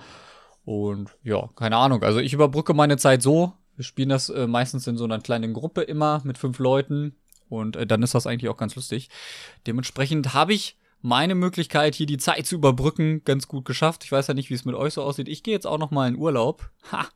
Und 0.66 1.10
ja, 1.24 1.50
keine 1.56 1.78
Ahnung. 1.78 2.04
Also 2.04 2.20
ich 2.20 2.34
überbrücke 2.34 2.74
meine 2.74 2.98
Zeit 2.98 3.22
so. 3.22 3.54
Wir 3.76 3.86
spielen 3.86 4.10
das 4.10 4.30
äh, 4.30 4.48
meistens 4.48 4.88
in 4.88 4.98
so 4.98 5.06
einer 5.06 5.20
kleinen 5.20 5.54
Gruppe 5.54 5.82
immer 5.82 6.22
mit 6.24 6.38
fünf 6.38 6.60
Leuten. 6.60 7.16
Und 7.50 7.76
äh, 7.76 7.88
dann 7.88 8.04
ist 8.04 8.16
das 8.16 8.28
eigentlich 8.28 8.50
auch 8.50 8.58
ganz 8.58 8.76
lustig. 8.76 9.10
Dementsprechend 9.66 10.34
habe 10.34 10.54
ich 10.54 10.78
meine 11.02 11.36
Möglichkeit, 11.36 11.96
hier 11.96 12.06
die 12.06 12.18
Zeit 12.18 12.46
zu 12.46 12.56
überbrücken, 12.56 13.24
ganz 13.24 13.48
gut 13.48 13.66
geschafft. 13.66 14.04
Ich 14.04 14.12
weiß 14.12 14.28
ja 14.28 14.34
nicht, 14.34 14.50
wie 14.50 14.54
es 14.54 14.66
mit 14.66 14.76
euch 14.76 14.94
so 14.94 15.04
aussieht. 15.04 15.30
Ich 15.30 15.44
gehe 15.44 15.54
jetzt 15.54 15.68
auch 15.68 15.78
noch 15.78 15.92
mal 15.92 16.08
in 16.08 16.18
Urlaub. 16.18 16.70
Ha! 16.92 17.08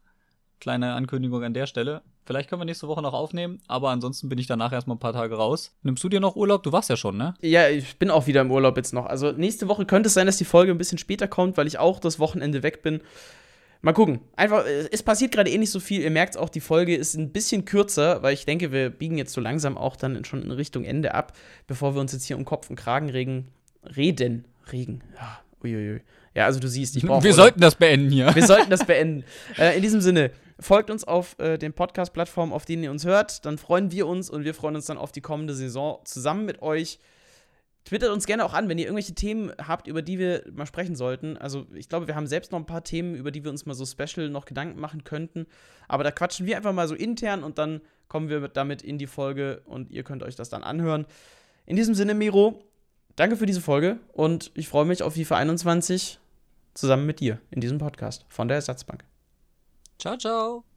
Kleine 0.60 0.94
Ankündigung 0.94 1.44
an 1.44 1.54
der 1.54 1.68
Stelle. 1.68 2.02
Vielleicht 2.26 2.50
können 2.50 2.62
wir 2.62 2.66
nächste 2.66 2.88
Woche 2.88 3.02
noch 3.02 3.14
aufnehmen, 3.14 3.60
aber 3.68 3.90
ansonsten 3.90 4.30
bin 4.30 4.38
ich 4.40 4.48
danach 4.48 4.72
erstmal 4.72 4.96
ein 4.96 5.00
paar 5.00 5.14
Tage 5.14 5.36
raus. 5.36 5.76
Nimmst 5.84 6.04
du 6.04 6.10
dir 6.10 6.20
noch 6.22 6.36
Urlaub? 6.36 6.64
Du 6.64 6.72
warst 6.72 6.90
ja 6.90 6.96
schon, 6.96 7.18
ne? 7.18 7.34
Ja, 7.42 7.68
ich 7.68 7.98
bin 7.98 8.10
auch 8.10 8.28
wieder 8.28 8.42
im 8.42 8.52
Urlaub 8.52 8.78
jetzt 8.78 8.94
noch. 8.94 9.06
Also 9.06 9.32
nächste 9.32 9.68
Woche 9.68 9.86
könnte 9.86 10.08
es 10.08 10.14
sein, 10.14 10.26
dass 10.26 10.38
die 10.38 10.46
Folge 10.46 10.72
ein 10.72 10.78
bisschen 10.78 10.98
später 10.98 11.28
kommt, 11.28 11.58
weil 11.58 11.68
ich 11.68 11.80
auch 11.80 12.00
das 12.00 12.20
Wochenende 12.20 12.64
weg 12.64 12.82
bin. 12.82 13.02
Mal 13.82 13.92
gucken. 13.92 14.22
Einfach, 14.38 14.64
es 14.92 15.04
passiert 15.04 15.34
gerade 15.34 15.50
eh 15.50 15.58
nicht 15.58 15.72
so 15.72 15.82
viel. 15.82 16.02
Ihr 16.02 16.12
merkt 16.12 16.38
auch, 16.38 16.48
die 16.48 16.62
Folge 16.62 16.96
ist 16.96 17.16
ein 17.16 17.34
bisschen 17.34 17.66
kürzer, 17.66 18.24
weil 18.24 18.34
ich 18.34 18.46
denke, 18.46 18.72
wir 18.72 18.90
biegen 18.90 19.18
jetzt 19.18 19.34
so 19.34 19.42
langsam 19.42 19.78
auch 19.78 19.98
dann 19.98 20.24
schon 20.24 20.42
in 20.42 20.52
Richtung 20.52 20.86
Ende 20.86 21.14
ab, 21.14 21.34
bevor 21.68 21.94
wir 21.94 22.00
uns 22.00 22.14
jetzt 22.14 22.24
hier 22.24 22.38
um 22.38 22.46
Kopf 22.46 22.70
und 22.70 22.78
Kragen 22.78 23.10
regen. 23.10 23.50
Reden. 23.84 24.46
Regen. 24.72 25.02
Ja, 25.18 25.40
uiuiui. 25.62 26.00
Ja, 26.34 26.46
also 26.46 26.62
du 26.62 26.70
siehst, 26.70 26.96
ich 26.96 27.04
brauche. 27.06 27.24
Wir 27.26 27.34
sollten 27.34 27.60
das 27.60 27.76
beenden 27.76 28.10
hier. 28.10 28.34
Wir 28.34 28.48
sollten 28.48 28.70
das 28.70 28.86
beenden. 28.88 29.26
äh, 29.58 29.76
in 29.76 29.82
diesem 29.82 30.00
Sinne, 30.00 30.32
folgt 30.60 30.90
uns 30.90 31.04
auf 31.04 31.38
äh, 31.40 31.58
den 31.58 31.74
Podcast-Plattformen, 31.74 32.54
auf 32.54 32.66
denen 32.66 32.84
ihr 32.84 32.92
uns 32.92 33.06
hört. 33.06 33.46
Dann 33.46 33.58
freuen 33.58 33.92
wir 33.92 34.08
uns 34.08 34.30
und 34.30 34.44
wir 34.44 34.54
freuen 34.54 34.76
uns 34.76 34.86
dann 34.86 34.98
auf 34.98 35.12
die 35.12 35.22
kommende 35.22 35.54
Saison 35.54 36.00
zusammen 36.06 36.46
mit 36.46 36.62
euch. 36.62 37.00
Twittert 37.86 38.12
uns 38.12 38.26
gerne 38.26 38.46
auch 38.46 38.54
an, 38.54 38.70
wenn 38.70 38.78
ihr 38.78 38.86
irgendwelche 38.86 39.14
Themen 39.14 39.52
habt, 39.58 39.88
über 39.88 40.02
die 40.02 40.18
wir 40.18 40.44
mal 40.54 40.66
sprechen 40.66 40.96
sollten. 40.96 41.38
Also, 41.38 41.66
ich 41.74 41.90
glaube, 41.90 42.08
wir 42.08 42.16
haben 42.16 42.28
selbst 42.28 42.54
noch 42.54 42.60
ein 42.60 42.66
paar 42.66 42.84
Themen, 42.84 43.14
über 43.14 43.30
die 43.30 43.44
wir 43.44 43.52
uns 43.52 43.66
mal 43.66 43.74
so 43.74 43.86
special 43.86 44.30
noch 44.30 44.46
Gedanken 44.46 44.80
machen 44.80 45.04
könnten. 45.04 45.48
Aber 45.90 46.06
da 46.06 46.12
quatschen 46.12 46.46
wir 46.46 46.56
einfach 46.56 46.72
mal 46.72 46.88
so 46.88 46.96
intern 46.96 47.44
und 47.44 47.58
dann 47.58 47.82
kommen 48.08 48.30
wir 48.30 48.48
damit 48.48 48.82
in 48.84 48.98
die 48.98 49.08
Folge 49.08 49.62
und 49.66 49.92
ihr 49.92 50.04
könnt 50.04 50.24
euch 50.24 50.36
das 50.36 50.50
dann 50.50 50.64
anhören. 50.64 51.06
In 51.66 51.76
diesem 51.76 51.94
Sinne, 51.94 52.14
Miro, 52.14 52.64
danke 53.16 53.36
für 53.36 53.46
diese 53.46 53.62
Folge 53.62 54.00
und 54.14 54.52
ich 54.54 54.70
freue 54.70 54.86
mich 54.86 55.04
auf 55.04 55.16
FIFA 55.16 55.38
21 55.38 56.20
zusammen 56.74 57.06
mit 57.06 57.20
dir 57.20 57.40
in 57.52 57.60
diesem 57.60 57.80
Podcast 57.80 58.26
von 58.30 58.48
der 58.48 58.56
Ersatzbank. 58.56 59.04
Ciao, 60.04 60.18
ciao. 60.18 60.73